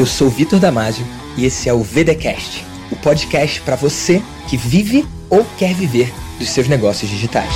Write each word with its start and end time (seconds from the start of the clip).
eu 0.00 0.06
sou 0.06 0.30
Vitor 0.30 0.58
Damasio 0.58 1.04
e 1.36 1.44
esse 1.44 1.68
é 1.68 1.74
o 1.74 1.82
VDcast, 1.82 2.64
o 2.90 2.96
podcast 2.96 3.60
para 3.60 3.76
você 3.76 4.22
que 4.48 4.56
vive 4.56 5.06
ou 5.28 5.44
quer 5.58 5.74
viver 5.74 6.10
dos 6.38 6.48
seus 6.48 6.66
negócios 6.66 7.10
digitais. 7.10 7.52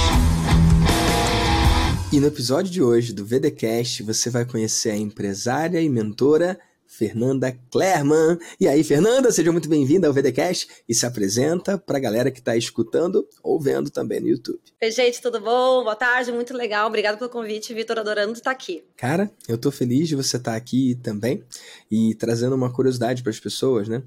E 2.12 2.20
no 2.20 2.26
episódio 2.26 2.70
de 2.70 2.82
hoje 2.82 3.14
do 3.14 3.24
VDcast 3.24 4.02
você 4.02 4.28
vai 4.28 4.44
conhecer 4.44 4.90
a 4.90 4.96
empresária 4.96 5.80
e 5.80 5.88
mentora 5.88 6.60
Fernanda 6.96 7.56
Klerman. 7.70 8.38
E 8.60 8.68
aí, 8.68 8.84
Fernanda, 8.84 9.32
seja 9.32 9.50
muito 9.50 9.68
bem-vinda 9.68 10.06
ao 10.06 10.12
VDcast 10.12 10.68
e 10.88 10.94
se 10.94 11.04
apresenta 11.04 11.76
para 11.76 11.98
a 11.98 12.00
galera 12.00 12.30
que 12.30 12.38
está 12.38 12.56
escutando 12.56 13.28
ou 13.42 13.60
vendo 13.60 13.90
também 13.90 14.20
no 14.20 14.28
YouTube. 14.28 14.60
Oi, 14.80 14.90
gente, 14.92 15.20
tudo 15.20 15.40
bom? 15.40 15.82
Boa 15.82 15.96
tarde, 15.96 16.30
muito 16.30 16.54
legal. 16.56 16.86
Obrigado 16.86 17.18
pelo 17.18 17.30
convite, 17.30 17.74
Vitor, 17.74 17.98
adorando 17.98 18.32
estar 18.32 18.52
aqui. 18.52 18.84
Cara, 18.96 19.28
eu 19.48 19.58
tô 19.58 19.72
feliz 19.72 20.08
de 20.08 20.14
você 20.14 20.36
estar 20.36 20.54
aqui 20.54 20.94
também 21.02 21.42
e 21.90 22.14
trazendo 22.14 22.54
uma 22.54 22.72
curiosidade 22.72 23.22
para 23.22 23.30
as 23.30 23.40
pessoas, 23.40 23.88
né? 23.88 24.02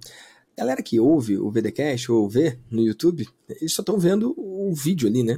Galera 0.58 0.82
que 0.82 1.00
ouve 1.00 1.38
o 1.38 1.52
VDcast 1.52 2.12
ou 2.12 2.28
vê 2.30 2.58
no 2.72 2.82
YouTube, 2.82 3.28
eles 3.50 3.74
só 3.74 3.82
estão 3.82 4.00
vendo 4.00 4.34
o 4.38 4.74
vídeo 4.74 5.08
ali, 5.08 5.24
né? 5.24 5.38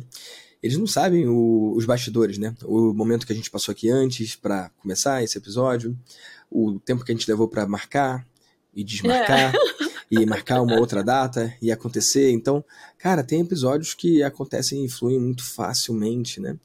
eles 0.61 0.77
não 0.77 0.88
sabem 0.88 1.27
o, 1.27 1.73
os 1.75 1.86
bastidores, 1.86 2.38
né? 2.38 2.53
O 2.66 2.94
momento 2.94 3.25
que 3.25 3.31
a 3.31 3.36
gente 3.36 3.50
passou 3.50 3.72
aqui 3.72 3.89
antes 3.89 4.36
para 4.36 4.70
começar 4.81 5.23
esse 5.23 5.38
episódio, 5.38 5.97
o 6.49 6.80
tempo 6.80 7.03
que 7.03 7.12
a 7.12 7.16
gente 7.16 7.30
levou 7.30 7.48
para 7.48 7.67
marcar 7.67 8.26
e 8.73 8.84
desmarcar. 8.84 9.53
É. 9.53 9.89
E 10.12 10.26
marcar 10.26 10.63
uma 10.63 10.80
outra 10.80 11.03
data 11.03 11.53
e 11.62 11.72
acontecer. 11.72 12.31
Então, 12.31 12.66
cara, 12.98 13.23
tem 13.23 13.41
episódios 13.41 13.94
que 13.94 14.23
acontecem 14.23 14.84
e 14.84 14.89
fluem 14.89 15.20
muito 15.20 15.45
facilmente, 15.45 16.41
né? 16.41 16.58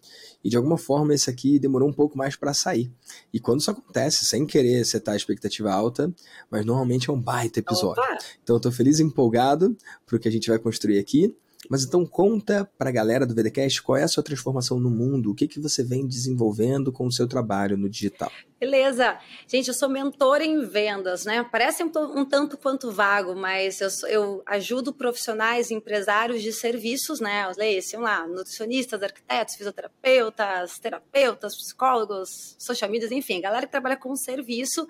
E 0.43 0.49
de 0.49 0.57
alguma 0.57 0.79
forma 0.79 1.13
esse 1.13 1.29
aqui 1.29 1.59
demorou 1.59 1.87
um 1.87 1.93
pouco 1.93 2.17
mais 2.17 2.37
para 2.37 2.55
sair. 2.55 2.91
E 3.31 3.39
quando 3.39 3.61
isso 3.61 3.71
acontece, 3.71 4.25
sem 4.25 4.47
querer 4.47 4.83
setar 4.87 5.13
a 5.13 5.17
expectativa 5.19 5.71
alta, 5.71 6.11
mas 6.51 6.65
normalmente 6.65 7.11
é 7.11 7.13
um 7.13 7.21
baita 7.21 7.59
episódio. 7.59 8.03
Opa. 8.03 8.19
Então 8.43 8.57
eu 8.57 8.61
tô 8.61 8.73
feliz 8.73 8.99
e 8.99 9.03
empolgado 9.03 9.77
pro 10.07 10.19
que 10.19 10.27
a 10.27 10.33
gente 10.33 10.49
vai 10.49 10.59
construir 10.59 10.99
aqui. 10.99 11.37
Mas 11.71 11.85
então 11.85 12.05
conta 12.05 12.69
para 12.79 12.91
a 12.91 12.93
galera 12.93 13.27
do 13.27 13.35
VDcast 13.35 13.83
qual 13.83 13.97
é 13.97 14.03
a 14.03 14.09
sua 14.09 14.23
transformação 14.23 14.79
no 14.79 14.91
mundo, 14.91 15.31
o 15.31 15.35
que, 15.35 15.49
que 15.49 15.61
você 15.61 15.83
vem 15.83 16.07
desenvolvendo 16.07 16.93
com 16.93 17.07
o 17.07 17.13
seu 17.13 17.27
trabalho 17.27 17.77
no 17.77 17.89
digital. 17.89 18.31
Beleza. 18.59 19.19
Gente, 19.47 19.69
eu 19.69 19.75
sou 19.75 19.89
mentora 19.89 20.45
em 20.45 20.65
vendas, 20.65 21.25
né? 21.25 21.47
Parece 21.51 21.85
um, 21.85 21.91
um 22.17 22.25
tanto 22.25 22.57
quanto 22.57 22.91
vago, 22.91 23.35
mas 23.35 23.81
eu, 23.81 23.89
eu, 24.09 24.43
ajudo 24.47 24.93
profissionais, 24.93 25.71
empresários 25.71 26.41
de 26.43 26.53
serviços, 26.53 27.21
né? 27.21 27.47
Leiam 27.59 28.01
lá, 28.01 28.27
nutricionistas, 28.27 29.03
arquitetos, 29.03 29.57
fisioterapeutas, 29.57 30.79
terapeutas, 30.79 31.57
psicólogos, 31.57 32.57
social 32.59 32.91
media, 32.91 33.13
enfim, 33.13 33.41
galera 33.41 33.67
que 33.67 33.73
trabalha 33.73 33.97
com 33.97 34.17
serviço 34.17 34.87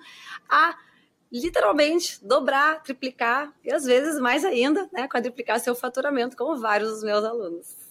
a 0.47 0.77
literalmente 1.31 2.19
dobrar, 2.23 2.81
triplicar 2.83 3.53
e 3.63 3.71
às 3.71 3.83
vezes 3.83 4.19
mais 4.19 4.45
ainda, 4.45 4.89
né, 4.93 5.07
quadriplicar 5.07 5.59
seu 5.59 5.75
faturamento, 5.75 6.37
como 6.37 6.59
vários 6.59 6.91
dos 6.91 7.03
meus 7.03 7.23
alunos. 7.23 7.84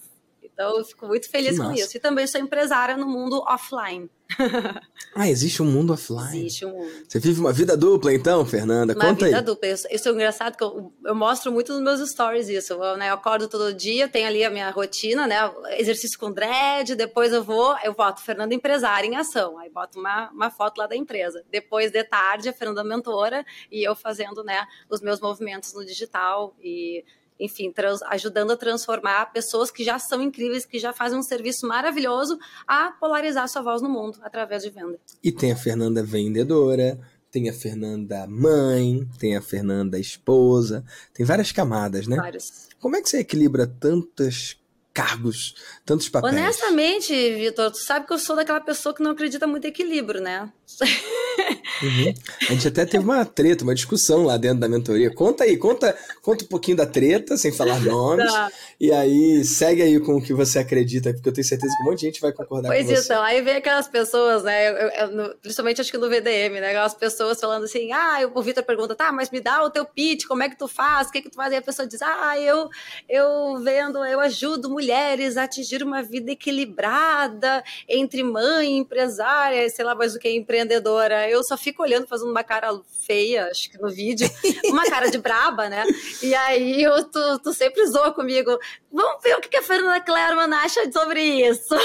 Então, 0.55 0.77
eu 0.77 0.85
fico 0.85 1.05
muito 1.05 1.29
feliz 1.29 1.59
com 1.59 1.69
isso. 1.73 1.97
E 1.97 1.99
também 1.99 2.25
sou 2.25 2.39
empresária 2.39 2.95
no 2.95 3.05
mundo 3.05 3.43
offline. 3.45 4.09
ah, 5.13 5.29
existe 5.29 5.61
um 5.61 5.65
mundo 5.65 5.91
offline? 5.91 6.39
Existe 6.39 6.65
um 6.65 6.71
mundo. 6.71 6.91
Você 7.07 7.19
vive 7.19 7.41
uma 7.41 7.51
vida 7.51 7.75
dupla, 7.75 8.13
então, 8.13 8.45
Fernanda? 8.45 8.93
Uma 8.93 9.05
Conta 9.05 9.25
aí. 9.25 9.31
Uma 9.33 9.39
vida 9.39 9.51
dupla. 9.51 9.67
Eu, 9.67 9.75
eu 9.89 9.99
sou 9.99 10.13
engraçado 10.13 10.55
que 10.55 10.63
eu, 10.63 10.93
eu, 11.03 11.13
mostro 11.13 11.51
muito 11.51 11.73
nos 11.73 11.81
meus 11.81 12.09
stories 12.09 12.47
isso. 12.47 12.71
Eu, 12.71 12.95
né, 12.95 13.09
eu 13.09 13.15
acordo 13.15 13.49
todo 13.49 13.73
dia, 13.73 14.07
tenho 14.07 14.27
ali 14.27 14.45
a 14.45 14.49
minha 14.49 14.71
rotina, 14.71 15.27
né? 15.27 15.35
Exercício 15.77 16.17
com 16.17 16.31
dread, 16.31 16.95
depois 16.95 17.33
eu 17.33 17.43
vou, 17.43 17.75
eu 17.83 17.93
boto 17.93 18.21
Fernanda 18.21 18.55
empresária 18.55 19.05
em 19.05 19.17
ação. 19.17 19.59
Aí 19.59 19.69
boto 19.69 19.99
uma, 19.99 20.31
uma 20.31 20.49
foto 20.49 20.77
lá 20.77 20.87
da 20.87 20.95
empresa. 20.95 21.43
Depois, 21.51 21.91
de 21.91 22.03
tarde, 22.05 22.47
a 22.47 22.53
Fernanda 22.53 22.81
mentora 22.81 23.45
e 23.69 23.83
eu 23.83 23.93
fazendo, 23.93 24.41
né, 24.41 24.65
os 24.89 25.01
meus 25.01 25.19
movimentos 25.19 25.73
no 25.73 25.85
digital 25.85 26.55
e 26.63 27.03
enfim, 27.39 27.71
trans, 27.71 28.01
ajudando 28.03 28.51
a 28.51 28.57
transformar 28.57 29.31
pessoas 29.31 29.69
que 29.69 29.83
já 29.83 29.99
são 29.99 30.21
incríveis, 30.21 30.65
que 30.65 30.79
já 30.79 30.93
fazem 30.93 31.17
um 31.17 31.23
serviço 31.23 31.67
maravilhoso, 31.67 32.37
a 32.67 32.91
polarizar 32.91 33.47
sua 33.49 33.61
voz 33.61 33.81
no 33.81 33.89
mundo 33.89 34.19
através 34.21 34.63
de 34.63 34.69
venda. 34.69 34.99
E 35.23 35.31
tem 35.31 35.51
a 35.51 35.55
Fernanda 35.55 36.03
vendedora, 36.03 36.99
tem 37.31 37.49
a 37.49 37.53
Fernanda 37.53 38.25
mãe, 38.27 39.05
tem 39.19 39.35
a 39.35 39.41
Fernanda 39.41 39.99
esposa, 39.99 40.85
tem 41.13 41.25
várias 41.25 41.51
camadas, 41.51 42.07
né? 42.07 42.15
Várias. 42.15 42.69
Como 42.79 42.95
é 42.95 43.01
que 43.01 43.09
você 43.09 43.19
equilibra 43.19 43.67
tantas 43.67 44.57
cargos, 44.93 45.53
tantos 45.85 46.07
papéis? 46.07 46.33
Honestamente, 46.33 47.13
Vitor, 47.35 47.71
tu 47.71 47.83
sabe 47.83 48.07
que 48.07 48.13
eu 48.13 48.19
sou 48.19 48.37
daquela 48.37 48.61
pessoa 48.61 48.95
que 48.95 49.03
não 49.03 49.11
acredita 49.11 49.45
muito 49.45 49.65
em 49.65 49.69
equilíbrio, 49.69 50.21
né? 50.21 50.49
Uhum. 51.81 52.13
A 52.49 52.53
gente 52.53 52.67
até 52.67 52.85
teve 52.85 53.03
uma 53.03 53.25
treta, 53.25 53.63
uma 53.63 53.75
discussão 53.75 54.23
lá 54.23 54.37
dentro 54.37 54.59
da 54.59 54.69
mentoria. 54.69 55.13
Conta 55.13 55.43
aí, 55.43 55.57
conta, 55.57 55.97
conta 56.21 56.45
um 56.45 56.47
pouquinho 56.47 56.77
da 56.77 56.85
treta, 56.85 57.37
sem 57.37 57.51
falar 57.51 57.79
nomes. 57.81 58.31
Tá. 58.31 58.51
E 58.79 58.91
aí, 58.91 59.43
segue 59.43 59.81
aí 59.81 59.99
com 59.99 60.15
o 60.17 60.21
que 60.21 60.33
você 60.33 60.59
acredita, 60.59 61.13
porque 61.13 61.29
eu 61.29 61.33
tenho 61.33 61.47
certeza 61.47 61.73
que 61.75 61.83
um 61.83 61.91
monte 61.91 61.99
de 61.99 62.05
gente 62.07 62.21
vai 62.21 62.31
concordar 62.31 62.69
pois 62.69 62.81
com 62.81 62.87
você. 62.87 62.93
Pois 62.95 63.05
então, 63.05 63.23
aí 63.23 63.41
vem 63.41 63.55
aquelas 63.55 63.87
pessoas, 63.87 64.43
né? 64.43 64.69
Eu, 64.69 64.89
eu, 65.09 65.35
principalmente 65.41 65.81
acho 65.81 65.91
que 65.91 65.97
no 65.97 66.09
VDM, 66.09 66.59
né? 66.59 66.69
Aquelas 66.69 66.93
pessoas 66.93 67.39
falando 67.39 67.63
assim: 67.63 67.91
ah, 67.91 68.29
o 68.33 68.41
Vitor 68.41 68.63
pergunta, 68.63 68.95
tá, 68.95 69.11
mas 69.11 69.29
me 69.31 69.39
dá 69.39 69.63
o 69.63 69.69
teu 69.69 69.85
pitch, 69.85 70.25
como 70.25 70.43
é 70.43 70.49
que 70.49 70.57
tu 70.57 70.67
faz? 70.67 71.07
O 71.07 71.11
que, 71.11 71.21
que 71.21 71.29
tu 71.29 71.35
faz? 71.35 71.53
E 71.53 71.57
a 71.57 71.61
pessoa 71.61 71.87
diz: 71.87 72.01
ah, 72.01 72.39
eu, 72.39 72.69
eu 73.07 73.59
vendo, 73.63 74.03
eu 74.05 74.19
ajudo 74.19 74.69
mulheres 74.69 75.37
a 75.37 75.43
atingir 75.43 75.83
uma 75.83 76.01
vida 76.01 76.31
equilibrada 76.31 77.63
entre 77.87 78.23
mãe, 78.23 78.77
empresária, 78.77 79.69
sei 79.69 79.85
lá 79.85 79.95
mais 79.95 80.15
o 80.15 80.19
que, 80.19 80.29
empreendedora. 80.29 81.29
Eu 81.29 81.43
só 81.43 81.57
fico 81.65 81.81
olhando, 81.81 82.05
fazendo 82.07 82.29
uma 82.29 82.43
cara 82.43 82.69
feia, 83.05 83.47
acho 83.47 83.71
que 83.71 83.77
no 83.79 83.89
vídeo, 83.89 84.29
uma 84.69 84.85
cara 84.85 85.09
de 85.09 85.17
braba, 85.17 85.67
né? 85.67 85.83
E 86.21 86.33
aí 86.35 86.83
eu, 86.83 87.03
tu, 87.05 87.39
tu 87.39 87.53
sempre 87.53 87.85
zoa 87.87 88.13
comigo. 88.13 88.57
Vamos 88.91 89.23
ver 89.23 89.35
o 89.35 89.41
que 89.41 89.57
a 89.57 89.63
Fernanda 89.63 89.99
Clerman 90.01 90.53
acha 90.53 90.91
sobre 90.91 91.21
isso. 91.21 91.75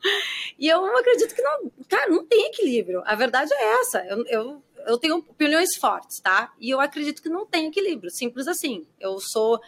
e 0.58 0.66
eu 0.68 0.84
acredito 0.96 1.34
que 1.34 1.42
não, 1.42 1.70
cara, 1.86 2.08
não 2.08 2.24
tem 2.24 2.46
equilíbrio. 2.46 3.02
A 3.04 3.14
verdade 3.14 3.52
é 3.52 3.80
essa. 3.80 4.04
Eu, 4.06 4.24
eu, 4.26 4.62
eu 4.86 4.98
tenho 4.98 5.16
opiniões 5.16 5.76
fortes, 5.76 6.18
tá? 6.18 6.54
E 6.58 6.70
eu 6.70 6.80
acredito 6.80 7.20
que 7.20 7.28
não 7.28 7.44
tem 7.44 7.66
equilíbrio. 7.66 8.10
Simples 8.10 8.48
assim. 8.48 8.86
Eu 8.98 9.20
sou. 9.20 9.60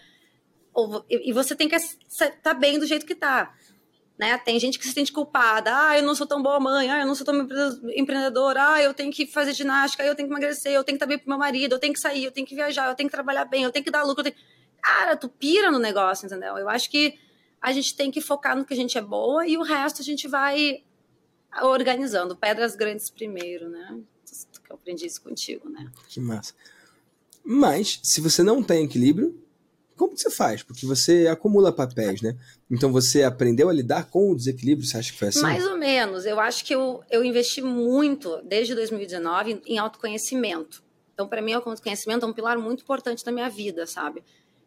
E 1.10 1.32
você 1.32 1.54
tem 1.54 1.68
que 1.68 1.76
estar 1.76 2.30
tá 2.42 2.54
bem 2.54 2.78
do 2.78 2.86
jeito 2.86 3.04
que 3.04 3.14
tá. 3.14 3.52
Né? 4.18 4.36
Tem 4.38 4.58
gente 4.58 4.78
que 4.78 4.86
se 4.86 4.92
sente 4.92 5.12
culpada. 5.12 5.70
Ah, 5.72 5.96
eu 5.96 6.02
não 6.02 6.14
sou 6.14 6.26
tão 6.26 6.42
boa 6.42 6.58
mãe. 6.58 6.90
Ah, 6.90 7.00
eu 7.00 7.06
não 7.06 7.14
sou 7.14 7.24
tão 7.24 7.46
empreendedora. 7.94 8.72
Ah, 8.72 8.82
eu 8.82 8.92
tenho 8.92 9.12
que 9.12 9.26
fazer 9.26 9.52
ginástica. 9.54 10.02
Eu 10.02 10.14
tenho 10.16 10.28
que 10.28 10.34
emagrecer. 10.34 10.72
Eu 10.72 10.82
tenho 10.82 10.98
que 10.98 11.04
estar 11.04 11.06
bem 11.06 11.18
pro 11.18 11.28
meu 11.28 11.38
marido. 11.38 11.74
Eu 11.74 11.78
tenho 11.78 11.92
que 11.92 12.00
sair. 12.00 12.24
Eu 12.24 12.32
tenho 12.32 12.46
que 12.46 12.54
viajar. 12.54 12.88
Eu 12.88 12.96
tenho 12.96 13.08
que 13.08 13.14
trabalhar 13.14 13.44
bem. 13.44 13.62
Eu 13.62 13.70
tenho 13.70 13.84
que 13.84 13.90
dar 13.90 14.02
lucro. 14.02 14.24
Tenho... 14.24 14.34
Cara, 14.82 15.16
tu 15.16 15.28
pira 15.28 15.70
no 15.70 15.78
negócio, 15.78 16.26
entendeu? 16.26 16.58
Eu 16.58 16.68
acho 16.68 16.90
que 16.90 17.16
a 17.60 17.72
gente 17.72 17.94
tem 17.94 18.10
que 18.10 18.20
focar 18.20 18.56
no 18.56 18.64
que 18.64 18.74
a 18.74 18.76
gente 18.76 18.98
é 18.98 19.00
boa 19.00 19.46
e 19.46 19.56
o 19.56 19.62
resto 19.62 20.02
a 20.02 20.04
gente 20.04 20.26
vai 20.26 20.82
organizando. 21.62 22.36
Pedras 22.36 22.74
grandes 22.74 23.10
primeiro, 23.10 23.68
né? 23.68 24.00
Que 24.64 24.72
eu 24.72 24.76
aprendi 24.76 25.06
isso 25.06 25.22
contigo, 25.22 25.68
né? 25.68 25.90
Que 26.08 26.20
massa. 26.20 26.54
Mas, 27.44 28.00
se 28.02 28.20
você 28.20 28.42
não 28.42 28.62
tem 28.62 28.84
equilíbrio, 28.84 29.40
como 29.98 30.14
que 30.14 30.20
você 30.20 30.31
faz? 30.31 30.62
Porque 30.62 30.86
você 30.86 31.26
acumula 31.26 31.72
papéis, 31.72 32.22
né? 32.22 32.36
Então 32.70 32.91
você 32.92 33.25
aprendeu 33.25 33.69
a 33.69 33.72
lidar 33.72 34.09
com 34.09 34.31
o 34.31 34.36
desequilíbrio, 34.36 34.86
você 34.86 34.97
acha 34.97 35.12
que 35.12 35.19
foi 35.19 35.28
assim? 35.28 35.42
Mais 35.42 35.66
ou 35.66 35.76
menos. 35.76 36.25
Eu 36.25 36.41
acho 36.41 36.64
que 36.64 36.75
eu, 36.75 37.03
eu 37.10 37.25
investi 37.25 37.60
muito, 37.60 38.41
desde 38.44 38.75
2019, 38.75 39.60
em 39.66 39.76
autoconhecimento. 39.76 40.82
Então, 41.12 41.26
para 41.26 41.42
mim, 41.42 41.53
o 41.53 41.56
autoconhecimento 41.56 42.25
é 42.25 42.28
um 42.28 42.32
pilar 42.32 42.56
muito 42.56 42.84
importante 42.84 43.25
da 43.25 43.32
minha 43.32 43.50
vida, 43.50 43.87
sabe? 43.87 44.22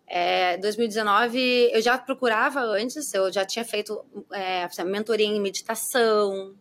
É, 0.06 0.58
2019, 0.58 1.72
eu 1.72 1.81
já 1.81 1.97
procurava 1.97 2.59
antes, 2.59 3.14
eu 3.14 3.31
já 3.31 3.46
tinha 3.46 3.64
feito 3.64 4.03
é, 4.34 4.68
mentoria 4.84 5.25
em 5.25 5.40
meditação, 5.40 6.53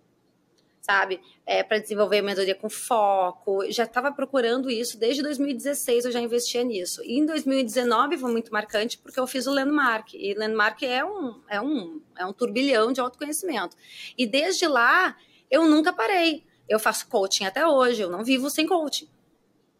sabe? 0.80 1.20
É, 1.52 1.64
para 1.64 1.78
desenvolver 1.78 2.22
mentoria 2.22 2.54
com 2.54 2.70
foco. 2.70 3.68
Já 3.72 3.82
estava 3.82 4.12
procurando 4.12 4.70
isso 4.70 4.96
desde 4.96 5.20
2016, 5.20 6.04
eu 6.04 6.12
já 6.12 6.20
investia 6.20 6.62
nisso. 6.62 7.02
E 7.02 7.18
em 7.18 7.26
2019 7.26 8.16
foi 8.18 8.30
muito 8.30 8.52
marcante 8.52 8.96
porque 8.96 9.18
eu 9.18 9.26
fiz 9.26 9.48
o 9.48 9.52
Landmark. 9.52 10.14
E 10.14 10.32
Landmark 10.34 10.80
é 10.84 11.04
um, 11.04 11.40
é 11.48 11.60
um, 11.60 12.00
é 12.16 12.24
um 12.24 12.32
turbilhão 12.32 12.92
de 12.92 13.00
autoconhecimento. 13.00 13.76
E 14.16 14.28
desde 14.28 14.68
lá, 14.68 15.16
eu 15.50 15.66
nunca 15.66 15.92
parei. 15.92 16.44
Eu 16.68 16.78
faço 16.78 17.08
coaching 17.08 17.44
até 17.44 17.66
hoje, 17.66 18.00
eu 18.00 18.08
não 18.08 18.22
vivo 18.22 18.48
sem 18.48 18.64
coaching. 18.64 19.08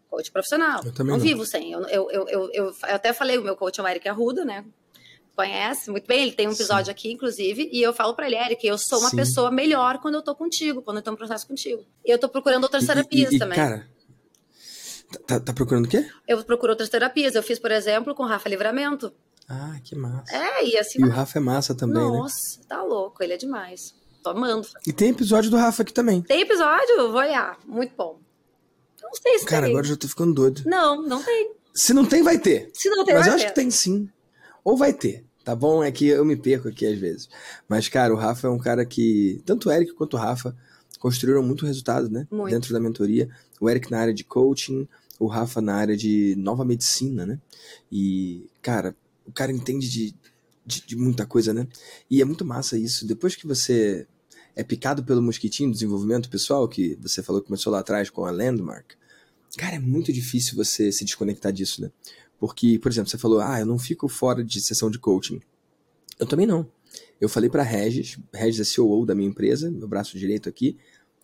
Coach 0.08 0.32
profissional. 0.32 0.82
Eu 0.84 0.92
também 0.92 1.12
não, 1.12 1.18
não. 1.18 1.24
vivo 1.24 1.46
sem. 1.46 1.70
Eu, 1.70 1.82
eu, 1.82 2.10
eu, 2.10 2.28
eu, 2.28 2.50
eu 2.52 2.74
até 2.82 3.12
falei, 3.12 3.38
o 3.38 3.42
meu 3.42 3.54
coach 3.54 3.78
é 3.78 3.82
o 3.84 3.86
Eric 3.86 4.08
Arruda, 4.08 4.44
né? 4.44 4.64
Conhece 5.40 5.90
muito 5.90 6.06
bem, 6.06 6.22
ele 6.22 6.32
tem 6.32 6.46
um 6.46 6.52
episódio 6.52 6.86
Sim. 6.86 6.90
aqui, 6.90 7.12
inclusive, 7.12 7.68
e 7.72 7.82
eu 7.82 7.92
falo 7.92 8.14
para 8.14 8.26
ele, 8.26 8.36
Eric, 8.36 8.66
eu 8.66 8.76
sou 8.76 9.00
uma 9.00 9.10
Sim. 9.10 9.16
pessoa 9.16 9.50
melhor 9.50 9.98
quando 9.98 10.16
eu 10.16 10.22
tô 10.22 10.34
contigo, 10.34 10.82
quando 10.82 10.98
eu 10.98 11.02
tô 11.02 11.10
no 11.10 11.16
processo 11.16 11.46
contigo. 11.46 11.84
Eu 12.04 12.18
tô 12.18 12.28
procurando 12.28 12.64
outras 12.64 12.84
e, 12.84 12.86
terapias 12.86 13.32
e, 13.32 13.36
e, 13.36 13.38
também. 13.38 13.56
Cara, 13.56 13.88
tá, 15.26 15.40
tá 15.40 15.52
procurando 15.52 15.86
o 15.86 15.88
quê? 15.88 16.06
Eu 16.28 16.44
procuro 16.44 16.72
outras 16.72 16.88
terapias. 16.88 17.34
Eu 17.34 17.42
fiz, 17.42 17.58
por 17.58 17.70
exemplo, 17.70 18.14
com 18.14 18.24
Rafa 18.24 18.48
Livramento. 18.48 19.12
Ah, 19.48 19.78
que 19.82 19.96
massa. 19.96 20.36
É, 20.36 20.64
e 20.64 20.78
assim. 20.78 21.00
E 21.00 21.04
o 21.04 21.10
Rafa 21.10 21.38
é 21.38 21.42
massa 21.42 21.74
também, 21.74 21.96
Nossa, 21.96 22.12
né? 22.12 22.18
Nossa, 22.18 22.60
tá 22.68 22.82
louco, 22.82 23.22
ele 23.22 23.32
é 23.32 23.36
demais. 23.36 23.94
Tô 24.22 24.30
amando. 24.30 24.68
E 24.86 24.92
tem 24.92 25.10
episódio 25.10 25.50
do 25.50 25.56
Rafa 25.56 25.82
aqui 25.82 25.92
também. 25.92 26.22
Tem 26.22 26.42
episódio? 26.42 27.10
Vou 27.10 27.20
olhar. 27.20 27.58
Muito 27.66 27.94
bom. 27.96 28.20
Não 29.02 29.14
sei 29.14 29.38
se 29.38 29.46
Cara, 29.46 29.62
tem. 29.62 29.70
agora 29.70 29.86
já 29.86 29.96
tô 29.96 30.06
ficando 30.06 30.34
doido. 30.34 30.62
Não, 30.66 31.02
não 31.02 31.22
tem. 31.22 31.52
Se 31.74 31.94
não 31.94 32.04
tem, 32.04 32.22
vai 32.22 32.38
ter. 32.38 32.70
Se 32.74 32.90
não 32.90 33.04
tem, 33.04 33.14
Mas 33.14 33.24
vai 33.24 33.32
eu 33.32 33.36
acho 33.36 33.44
ter. 33.44 33.50
que 33.50 33.54
tem 33.54 33.70
sim. 33.70 34.08
Ou 34.62 34.76
vai 34.76 34.92
ter. 34.92 35.24
Tá 35.44 35.54
bom? 35.54 35.82
É 35.82 35.90
que 35.90 36.06
eu 36.06 36.24
me 36.24 36.36
perco 36.36 36.68
aqui 36.68 36.86
às 36.86 36.98
vezes. 36.98 37.28
Mas, 37.68 37.88
cara, 37.88 38.12
o 38.12 38.16
Rafa 38.16 38.46
é 38.46 38.50
um 38.50 38.58
cara 38.58 38.84
que. 38.84 39.40
Tanto 39.44 39.68
o 39.68 39.72
Eric 39.72 39.92
quanto 39.94 40.14
o 40.14 40.20
Rafa 40.20 40.54
construíram 40.98 41.42
muito 41.42 41.64
resultado, 41.64 42.10
né? 42.10 42.26
Muito. 42.30 42.50
Dentro 42.50 42.72
da 42.72 42.80
mentoria. 42.80 43.28
O 43.60 43.68
Eric 43.68 43.90
na 43.90 44.00
área 44.00 44.14
de 44.14 44.22
coaching, 44.22 44.86
o 45.18 45.26
Rafa 45.26 45.60
na 45.60 45.74
área 45.74 45.96
de 45.96 46.34
nova 46.36 46.64
medicina, 46.64 47.26
né? 47.26 47.38
E, 47.90 48.48
cara, 48.62 48.94
o 49.26 49.32
cara 49.32 49.50
entende 49.52 49.88
de, 49.88 50.14
de, 50.64 50.86
de 50.86 50.96
muita 50.96 51.26
coisa, 51.26 51.54
né? 51.54 51.66
E 52.10 52.20
é 52.20 52.24
muito 52.24 52.44
massa 52.44 52.76
isso. 52.78 53.06
Depois 53.06 53.34
que 53.34 53.46
você 53.46 54.06
é 54.54 54.62
picado 54.62 55.02
pelo 55.04 55.22
mosquitinho 55.22 55.70
do 55.70 55.74
desenvolvimento 55.74 56.28
pessoal, 56.28 56.68
que 56.68 56.98
você 57.00 57.22
falou 57.22 57.40
que 57.40 57.48
começou 57.48 57.72
lá 57.72 57.80
atrás 57.80 58.10
com 58.10 58.24
a 58.24 58.30
Landmark, 58.30 58.92
cara, 59.56 59.76
é 59.76 59.78
muito 59.78 60.12
difícil 60.12 60.56
você 60.56 60.92
se 60.92 61.04
desconectar 61.04 61.52
disso, 61.52 61.82
né? 61.82 61.90
Porque, 62.40 62.78
por 62.78 62.90
exemplo, 62.90 63.10
você 63.10 63.18
falou, 63.18 63.38
ah, 63.40 63.60
eu 63.60 63.66
não 63.66 63.78
fico 63.78 64.08
fora 64.08 64.42
de 64.42 64.60
sessão 64.62 64.90
de 64.90 64.98
coaching. 64.98 65.40
Eu 66.18 66.26
também 66.26 66.46
não. 66.46 66.66
Eu 67.20 67.28
falei 67.28 67.50
para 67.50 67.62
Regis, 67.62 68.18
Regis 68.32 68.60
é 68.60 68.64
CEO 68.64 69.04
da 69.04 69.14
minha 69.14 69.28
empresa, 69.28 69.70
meu 69.70 69.86
braço 69.86 70.18
direito 70.18 70.48
aqui, 70.48 70.78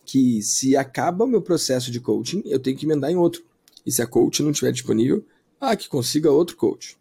que 0.05 0.41
se 0.43 0.77
acaba 0.77 1.25
o 1.25 1.27
meu 1.27 1.41
processo 1.41 1.91
de 1.91 1.99
coaching, 1.99 2.43
eu 2.45 2.59
tenho 2.59 2.77
que 2.77 2.85
emendar 2.85 3.09
em 3.09 3.17
outro. 3.17 3.43
E 3.85 3.91
se 3.91 4.01
a 4.01 4.07
coach 4.07 4.43
não 4.43 4.51
estiver 4.51 4.71
disponível, 4.71 5.25
ah, 5.59 5.75
que 5.75 5.89
consiga 5.89 6.31
outro 6.31 6.55
coach. 6.55 6.95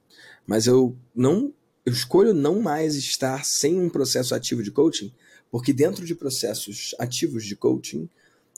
Mas 0.47 0.67
eu 0.67 0.97
não, 1.15 1.53
eu 1.85 1.93
escolho 1.93 2.33
não 2.33 2.61
mais 2.61 2.97
estar 2.97 3.45
sem 3.45 3.79
um 3.79 3.91
processo 3.91 4.35
ativo 4.35 4.63
de 4.63 4.71
coaching, 4.71 5.13
porque 5.51 5.73
dentro 5.73 6.05
de 6.07 6.15
processos 6.15 6.95
ativos 6.99 7.45
de 7.45 7.55
coaching, 7.55 8.09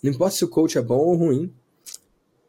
não 0.02 0.12
importa 0.12 0.36
se 0.36 0.44
o 0.44 0.48
coach 0.48 0.78
é 0.78 0.82
bom 0.82 0.98
ou 0.98 1.16
ruim, 1.16 1.52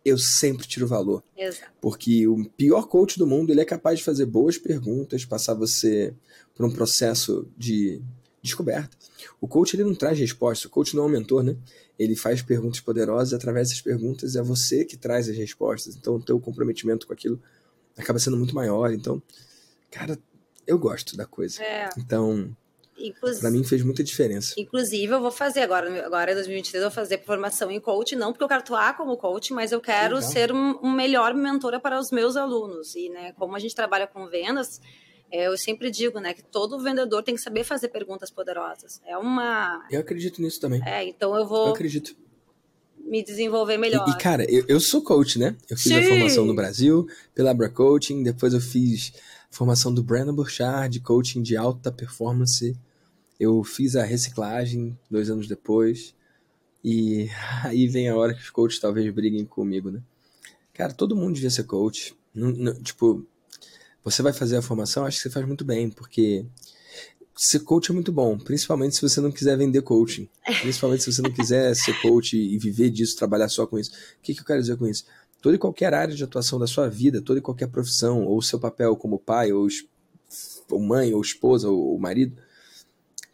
eu 0.04 0.18
sempre 0.18 0.68
tiro 0.68 0.88
valor. 0.88 1.24
Exato. 1.38 1.72
Porque 1.81 2.28
o 2.28 2.46
pior 2.51 2.88
coach 2.88 3.18
do 3.18 3.28
mundo, 3.28 3.51
ele 3.51 3.62
é 3.62 3.66
capaz 3.66 4.00
de 4.00 4.06
fazer 4.06 4.25
boas 4.25 4.57
perguntas, 4.57 5.25
passar 5.25 5.54
você 5.54 6.13
por 6.56 6.66
um 6.66 6.72
processo 6.72 7.48
de 7.57 8.01
descoberta. 8.42 8.98
O 9.42 9.48
coach, 9.48 9.75
ele 9.75 9.84
não 9.84 9.96
traz 9.96 10.18
respostas. 10.18 10.66
O 10.66 10.69
coach 10.69 10.96
não 10.96 11.04
é 11.04 11.06
um 11.07 11.10
mentor, 11.10 11.44
né? 11.44 11.56
Ele 11.98 12.16
faz 12.16 12.42
perguntas 12.42 12.80
poderosas 12.80 13.31
e 13.31 13.36
através 13.36 13.69
dessas 13.69 13.81
perguntas 13.81 14.36
é 14.36 14.42
você 14.42 14.86
que 14.86 14.96
traz 14.96 15.28
as 15.28 15.36
respostas. 15.36 15.96
Então, 15.96 16.16
o 16.16 16.22
teu 16.22 16.40
comprometimento 16.40 17.06
com 17.06 17.13
aquilo 17.13 17.42
acaba 17.98 18.19
sendo 18.19 18.38
muito 18.38 18.56
maior. 18.56 18.94
Então, 18.94 19.22
cara, 19.92 20.18
eu 20.66 20.78
gosto 20.80 21.18
da 21.18 21.25
coisa. 21.25 21.62
É, 21.62 21.90
Então, 21.98 22.56
inclusive. 23.01 23.42
pra 23.42 23.51
mim 23.51 23.63
fez 23.63 23.84
muita 23.84 24.04
diferença. 24.04 24.54
Inclusive, 24.57 25.13
eu 25.13 25.19
vou 25.22 25.31
fazer 25.31 25.62
agora, 25.62 26.06
agora 26.06 26.31
em 26.31 26.36
2023, 26.36 26.84
eu 26.84 26.90
vou 26.90 26.96
fazer 26.96 27.24
formação 27.25 27.69
em 27.72 27.80
coach, 27.80 28.16
não 28.16 28.31
porque 28.31 28.44
eu 28.44 28.48
quero 28.48 28.62
atuar 28.62 28.96
como 28.98 29.16
coach, 29.18 29.54
mas 29.54 29.72
eu 29.72 29.80
quero 29.81 30.16
Legal. 30.16 30.31
ser 30.31 30.51
um, 30.51 30.78
um 30.84 30.92
melhor 30.92 31.34
mentora 31.34 31.80
para 31.80 32.00
os 32.00 32.12
meus 32.12 32.36
alunos. 32.36 32.96
E, 32.96 33.10
né, 33.10 33.34
como 33.34 33.56
a 33.56 33.60
gente 33.60 33.74
trabalha 33.75 34.07
com 34.07 34.28
vendas, 34.28 34.80
é, 35.31 35.48
eu 35.48 35.57
sempre 35.57 35.92
digo, 35.92 36.19
né, 36.19 36.34
que 36.34 36.44
todo 36.44 36.80
vendedor 36.80 37.22
tem 37.24 37.36
que 37.36 37.42
saber 37.42 37.63
fazer 37.63 37.90
perguntas 37.90 38.31
poderosas. 38.31 39.00
É 39.06 39.18
uma. 39.18 39.86
Eu 39.92 40.00
acredito 40.02 40.42
nisso 40.42 40.60
também. 40.60 40.81
É, 40.86 41.04
então 41.07 41.34
eu 41.36 41.42
Eu 41.42 41.48
vou 41.48 41.69
acredito. 41.69 42.16
me 42.98 43.24
desenvolver 43.24 43.75
E, 43.75 43.78
melhor. 43.78 44.07
e, 44.10 44.18
cara, 44.18 44.44
eu, 44.52 44.66
eu 44.68 44.80
sou 44.80 45.02
coach, 45.04 45.38
né? 45.40 45.56
Eu 45.69 45.78
fiz 45.78 45.92
a 45.92 46.02
Sim. 46.02 46.07
formação 46.10 46.45
no 46.45 46.56
Brasil, 46.56 47.07
pela 47.36 47.52
Abra 47.52 47.69
Coaching, 47.69 48.24
depois 48.24 48.54
eu 48.54 48.60
fiz 48.62 49.13
a 49.52 49.56
formação 49.56 49.94
do 49.94 50.04
Brandon 50.04 50.34
Burchard, 50.34 50.90
de 50.90 51.00
coaching 51.00 51.42
de 51.42 51.56
alta 51.57 51.92
performance. 51.92 52.75
Eu 53.39 53.63
fiz 53.63 53.95
a 53.95 54.03
reciclagem 54.03 54.97
dois 55.09 55.30
anos 55.30 55.47
depois. 55.47 56.13
E 56.83 57.30
aí 57.63 57.88
vem 57.88 58.09
a 58.09 58.15
hora 58.15 58.33
que 58.33 58.41
os 58.41 58.50
coaches 58.50 58.80
talvez 58.80 59.12
briguem 59.13 59.45
comigo, 59.45 59.89
né? 59.91 60.01
Cara, 60.74 60.94
todo 60.94 61.15
mundo 61.15 61.36
devia 61.36 61.50
ser 61.50 61.63
coach. 61.63 62.15
Não- 62.33 62.51
não- 62.51 62.81
tipo, 62.81 63.25
você 64.03 64.21
vai 64.21 64.33
fazer 64.33 64.57
a 64.57 64.62
formação, 64.62 65.06
acho 65.06 65.18
que 65.18 65.24
você 65.24 65.30
faz 65.30 65.45
muito 65.45 65.65
bem, 65.65 65.89
porque 65.89 66.45
ser 67.36 67.59
coach 67.62 67.89
é 67.91 67.94
muito 67.94 68.12
bom, 68.12 68.38
principalmente 68.38 68.95
se 68.95 69.01
você 69.01 69.21
não 69.21 69.31
quiser 69.31 69.57
vender 69.57 69.81
coaching. 69.81 70.27
Principalmente 70.62 71.03
se 71.03 71.12
você 71.12 71.21
não 71.21 71.31
quiser 71.31 71.74
ser 71.75 72.00
coach 72.01 72.38
e 72.38 72.57
viver 72.57 72.89
disso, 72.89 73.15
trabalhar 73.18 73.50
só 73.50 73.65
com 73.65 73.77
isso. 73.80 73.92
O 73.92 74.21
que, 74.21 74.33
que 74.33 74.42
eu 74.42 74.45
quero 74.45 74.62
dizer 74.62 74.77
com 74.77 74.88
isso? 74.88 75.06
Toda 75.42 75.56
e 75.56 75.59
qualquer 75.59 75.94
área 75.94 76.13
de 76.13 76.24
atuação 76.24 76.59
da 76.59 76.68
sua 76.68 76.89
vida, 76.89 77.21
toda 77.21 77.39
e 77.39 77.42
qualquer 77.42 77.68
profissão, 77.68 78.25
ou 78.25 78.42
seu 78.42 78.59
papel 78.59 78.95
como 78.97 79.18
pai, 79.18 79.53
ou, 79.53 79.68
ou 80.69 80.80
mãe, 80.81 81.13
ou 81.13 81.21
esposa, 81.21 81.69
ou 81.69 81.97
marido, 81.97 82.35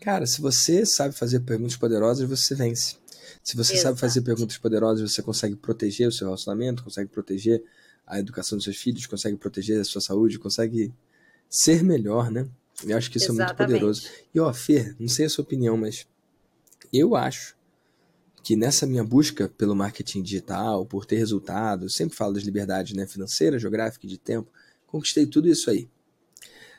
cara, 0.05 0.27
se 0.27 0.39
você 0.39 0.85
sabe 0.85 1.15
fazer 1.15 1.39
perguntas 1.39 1.75
poderosas, 1.75 2.29
você 2.29 2.53
vence. 2.53 2.95
Se 3.43 3.57
você 3.57 3.73
sabe 3.73 3.79
Exato. 3.79 3.97
fazer 3.97 4.21
perguntas 4.21 4.55
poderosas, 4.55 5.11
você 5.11 5.19
consegue 5.23 5.55
proteger 5.55 6.07
o 6.07 6.11
seu 6.11 6.27
relacionamento, 6.27 6.83
consegue 6.83 7.09
proteger 7.09 7.63
a 8.05 8.19
educação 8.19 8.55
dos 8.55 8.65
seus 8.65 8.77
filhos, 8.77 9.07
consegue 9.07 9.35
proteger 9.35 9.81
a 9.81 9.83
sua 9.83 9.99
saúde, 9.99 10.37
consegue 10.37 10.93
ser 11.49 11.83
melhor, 11.83 12.29
né? 12.29 12.47
Eu 12.83 12.95
acho 12.95 13.09
que 13.09 13.17
isso 13.17 13.25
é 13.25 13.29
muito 13.29 13.45
Exatamente. 13.45 13.79
poderoso. 13.79 14.07
E 14.31 14.39
ó, 14.39 14.53
Fer, 14.53 14.95
não 14.99 15.07
sei 15.07 15.25
a 15.25 15.29
sua 15.29 15.43
opinião, 15.43 15.75
mas 15.75 16.05
eu 16.93 17.15
acho 17.15 17.55
que 18.43 18.55
nessa 18.55 18.85
minha 18.85 19.03
busca 19.03 19.49
pelo 19.49 19.75
marketing 19.75 20.21
digital, 20.21 20.85
por 20.85 21.07
ter 21.07 21.15
resultado, 21.15 21.85
eu 21.85 21.89
sempre 21.89 22.15
falo 22.15 22.35
das 22.35 22.43
liberdades 22.43 22.95
né, 22.95 23.07
financeira, 23.07 23.57
geográfica 23.57 24.05
e 24.05 24.09
de 24.09 24.19
tempo, 24.19 24.51
conquistei 24.85 25.25
tudo 25.25 25.49
isso 25.49 25.67
aí. 25.67 25.89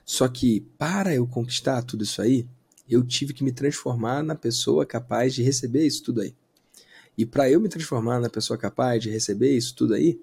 Só 0.05 0.29
que 0.29 0.61
para 0.79 1.13
eu 1.13 1.27
conquistar 1.27 1.83
tudo 1.83 2.05
isso 2.05 2.23
aí, 2.23 2.47
eu 2.89 3.05
tive 3.05 3.33
que 3.33 3.45
me 3.45 3.53
transformar 3.53 4.23
na 4.23 4.35
pessoa 4.35 4.87
capaz 4.87 5.35
de 5.35 5.43
receber 5.43 5.87
isso 5.87 6.03
tudo 6.03 6.21
aí. 6.21 6.35
E 7.19 7.25
para 7.25 7.51
eu 7.51 7.61
me 7.61 7.69
transformar 7.69 8.21
na 8.21 8.29
pessoa 8.29 8.59
capaz 8.59 9.03
de 9.03 9.11
receber 9.11 9.57
isso 9.57 9.75
tudo 9.75 9.95
aí, 9.95 10.21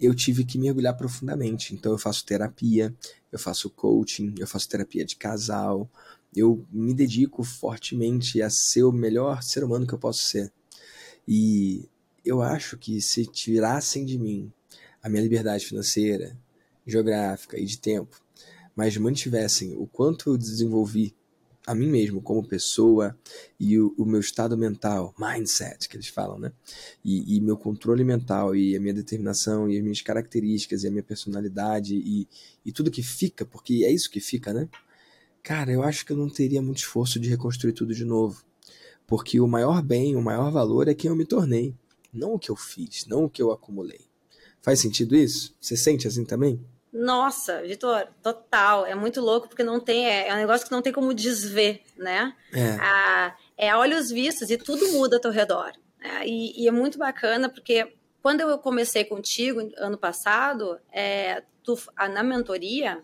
eu 0.00 0.14
tive 0.14 0.44
que 0.44 0.58
mergulhar 0.58 0.96
profundamente. 0.96 1.74
Então 1.74 1.92
eu 1.92 1.98
faço 1.98 2.24
terapia, 2.24 2.94
eu 3.32 3.38
faço 3.38 3.70
coaching, 3.70 4.34
eu 4.38 4.46
faço 4.46 4.68
terapia 4.68 5.04
de 5.04 5.16
casal, 5.16 5.90
eu 6.34 6.64
me 6.70 6.94
dedico 6.94 7.42
fortemente 7.42 8.42
a 8.42 8.50
ser 8.50 8.84
o 8.84 8.92
melhor 8.92 9.42
ser 9.42 9.64
humano 9.64 9.86
que 9.86 9.94
eu 9.94 9.98
posso 9.98 10.22
ser. 10.24 10.52
E 11.26 11.88
eu 12.24 12.42
acho 12.42 12.76
que 12.76 13.00
se 13.00 13.26
tirassem 13.26 14.04
de 14.04 14.18
mim 14.18 14.52
a 15.02 15.08
minha 15.08 15.22
liberdade 15.22 15.64
financeira, 15.64 16.36
geográfica 16.86 17.58
e 17.58 17.64
de 17.64 17.78
tempo, 17.78 18.20
mas 18.74 18.96
mantivessem 18.96 19.74
o 19.76 19.86
quanto 19.86 20.30
eu 20.30 20.36
desenvolvi 20.36 21.15
a 21.66 21.74
mim 21.74 21.88
mesmo 21.88 22.22
como 22.22 22.46
pessoa 22.46 23.18
e 23.58 23.78
o, 23.78 23.92
o 23.98 24.04
meu 24.06 24.20
estado 24.20 24.56
mental, 24.56 25.12
mindset, 25.18 25.88
que 25.88 25.96
eles 25.96 26.06
falam, 26.06 26.38
né? 26.38 26.52
E, 27.04 27.36
e 27.36 27.40
meu 27.40 27.56
controle 27.56 28.04
mental 28.04 28.54
e 28.54 28.76
a 28.76 28.80
minha 28.80 28.94
determinação 28.94 29.68
e 29.68 29.76
as 29.76 29.82
minhas 29.82 30.00
características 30.00 30.84
e 30.84 30.86
a 30.86 30.90
minha 30.90 31.02
personalidade 31.02 31.96
e, 31.96 32.28
e 32.64 32.70
tudo 32.70 32.90
que 32.90 33.02
fica, 33.02 33.44
porque 33.44 33.84
é 33.84 33.90
isso 33.90 34.08
que 34.08 34.20
fica, 34.20 34.54
né? 34.54 34.68
Cara, 35.42 35.72
eu 35.72 35.82
acho 35.82 36.06
que 36.06 36.12
eu 36.12 36.16
não 36.16 36.28
teria 36.28 36.62
muito 36.62 36.78
esforço 36.78 37.18
de 37.18 37.28
reconstruir 37.28 37.72
tudo 37.72 37.94
de 37.94 38.04
novo. 38.04 38.44
Porque 39.06 39.40
o 39.40 39.46
maior 39.46 39.82
bem, 39.82 40.16
o 40.16 40.22
maior 40.22 40.50
valor 40.50 40.88
é 40.88 40.94
quem 40.94 41.08
eu 41.08 41.16
me 41.16 41.24
tornei, 41.24 41.74
não 42.12 42.34
o 42.34 42.38
que 42.38 42.50
eu 42.50 42.56
fiz, 42.56 43.06
não 43.06 43.24
o 43.24 43.30
que 43.30 43.42
eu 43.42 43.52
acumulei. 43.52 44.00
Faz 44.62 44.80
sentido 44.80 45.14
isso? 45.14 45.54
Você 45.60 45.76
sente 45.76 46.08
assim 46.08 46.24
também? 46.24 46.60
Nossa, 46.98 47.60
Vitor, 47.62 48.08
total. 48.22 48.86
É 48.86 48.94
muito 48.94 49.20
louco 49.20 49.48
porque 49.48 49.62
não 49.62 49.78
tem. 49.78 50.06
É, 50.06 50.28
é 50.28 50.34
um 50.34 50.38
negócio 50.38 50.66
que 50.66 50.72
não 50.72 50.80
tem 50.82 50.92
como 50.92 51.12
desver, 51.12 51.82
né? 51.96 52.34
É. 52.54 52.70
a- 52.80 53.36
é 53.58 53.74
olhos 53.74 54.10
vistos 54.10 54.50
e 54.50 54.56
tudo 54.56 54.92
muda 54.92 55.16
ao 55.16 55.20
teu 55.20 55.30
redor. 55.30 55.72
né? 55.98 56.26
E, 56.26 56.62
e 56.64 56.68
é 56.68 56.70
muito 56.70 56.98
bacana 56.98 57.48
porque 57.48 57.92
quando 58.22 58.40
eu 58.40 58.58
comecei 58.58 59.04
contigo 59.04 59.60
ano 59.78 59.96
passado, 59.98 60.78
é, 60.92 61.42
tu- 61.62 61.78
a- 61.96 62.08
na 62.08 62.22
mentoria, 62.22 63.02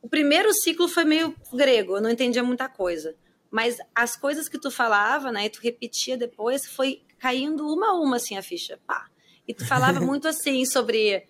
o 0.00 0.08
primeiro 0.08 0.52
ciclo 0.52 0.88
foi 0.88 1.04
meio 1.04 1.34
grego, 1.52 1.96
eu 1.96 2.00
não 2.00 2.10
entendia 2.10 2.42
muita 2.42 2.68
coisa. 2.68 3.14
Mas 3.50 3.76
as 3.94 4.16
coisas 4.16 4.48
que 4.48 4.58
tu 4.58 4.70
falava, 4.70 5.30
né, 5.30 5.44
e 5.46 5.50
tu 5.50 5.60
repetia 5.62 6.16
depois, 6.16 6.66
foi 6.66 7.02
caindo 7.18 7.66
uma 7.66 7.90
a 7.90 7.94
uma, 7.94 8.16
assim, 8.16 8.36
a 8.36 8.42
ficha. 8.42 8.78
Pá. 8.86 9.06
E 9.46 9.52
tu 9.54 9.64
falava 9.66 10.00
muito 10.00 10.26
assim 10.26 10.64
sobre 10.64 11.28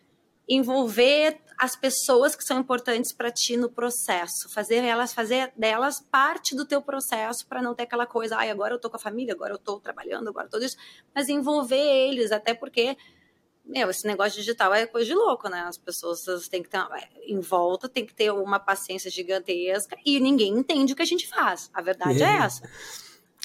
envolver 0.48 1.38
as 1.58 1.76
pessoas 1.76 2.34
que 2.36 2.44
são 2.44 2.58
importantes 2.60 3.12
para 3.12 3.30
ti 3.30 3.56
no 3.56 3.70
processo, 3.70 4.48
fazer 4.48 4.84
elas 4.84 5.12
fazer 5.12 5.52
delas 5.56 6.00
parte 6.10 6.54
do 6.54 6.64
teu 6.66 6.82
processo 6.82 7.46
para 7.46 7.62
não 7.62 7.74
ter 7.74 7.84
aquela 7.84 8.06
coisa, 8.06 8.36
ai, 8.36 8.50
agora 8.50 8.74
eu 8.74 8.80
tô 8.80 8.90
com 8.90 8.96
a 8.96 9.00
família, 9.00 9.34
agora 9.34 9.54
eu 9.54 9.58
tô 9.58 9.78
trabalhando, 9.80 10.28
agora 10.28 10.48
tudo 10.48 10.64
isso, 10.64 10.76
mas 11.14 11.28
envolver 11.28 11.76
eles, 11.76 12.32
até 12.32 12.54
porque 12.54 12.96
meu, 13.64 13.90
esse 13.90 14.04
negócio 14.06 14.38
digital 14.40 14.74
é 14.74 14.86
coisa 14.86 15.06
de 15.06 15.14
louco, 15.14 15.48
né? 15.48 15.60
As 15.60 15.78
pessoas 15.78 16.24
têm 16.48 16.62
que 16.64 16.68
ter 16.68 16.80
em 17.26 17.38
volta, 17.38 17.88
tem 17.88 18.04
que 18.04 18.12
ter 18.12 18.32
uma 18.32 18.58
paciência 18.58 19.08
gigantesca 19.10 19.96
e 20.04 20.18
ninguém 20.18 20.52
entende 20.52 20.92
o 20.92 20.96
que 20.96 21.02
a 21.02 21.06
gente 21.06 21.28
faz. 21.28 21.70
A 21.72 21.80
verdade 21.80 22.22
é, 22.22 22.26
É. 22.26 22.36
essa. 22.38 22.68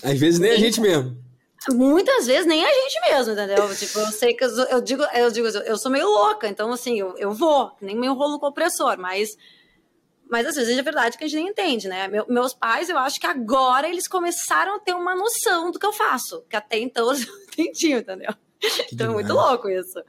Às 0.04 0.20
vezes 0.20 0.40
nem 0.40 0.52
a 0.52 0.56
Sim. 0.56 0.62
gente 0.62 0.82
mesmo. 0.82 1.24
Muitas 1.70 2.28
vezes 2.28 2.46
nem 2.46 2.64
a 2.64 2.72
gente 2.72 3.00
mesmo, 3.12 3.34
entendeu? 3.34 3.76
Tipo, 3.76 4.00
eu 4.00 4.12
sei 4.12 4.34
que 4.34 4.44
eu, 4.44 4.50
sou- 4.50 4.66
eu 4.66 4.80
digo, 4.82 5.04
eu 5.14 5.30
digo, 5.32 5.48
eu 5.48 5.78
sou 5.78 5.92
meio 5.92 6.08
louca, 6.08 6.48
então 6.48 6.72
assim, 6.72 7.00
eu, 7.00 7.16
eu 7.18 7.32
vou, 7.34 7.72
nem 7.82 7.96
meio 7.96 8.14
rolo 8.14 8.40
compressor, 8.40 8.98
mas 8.98 9.38
mas 10.30 10.46
às 10.46 10.56
vezes 10.56 10.78
é 10.78 10.82
verdade 10.82 11.18
que 11.18 11.24
a 11.24 11.28
gente 11.28 11.40
nem 11.42 11.48
entende, 11.52 11.88
né? 11.88 12.08
Meu- 12.10 12.26
meus 12.28 12.54
pais, 12.54 12.90
eu 12.90 12.98
acho 12.98 13.18
que 13.20 13.26
agora 13.26 13.88
eles 13.88 14.08
começaram 14.10 14.76
a 14.76 14.80
ter 14.80 14.94
uma 14.94 15.16
noção 15.16 15.72
do 15.72 15.80
que 15.80 15.86
eu 15.86 15.94
faço, 15.94 16.44
que 16.50 16.56
até 16.56 16.78
então 16.80 17.10
eles 17.10 17.26
não 17.28 17.42
entendiam, 17.44 18.00
entendeu? 18.00 18.34
Que 18.60 18.94
Então 18.96 19.10
é 19.12 19.14
muito 19.14 19.32
louco 19.34 19.70
isso. 19.70 20.02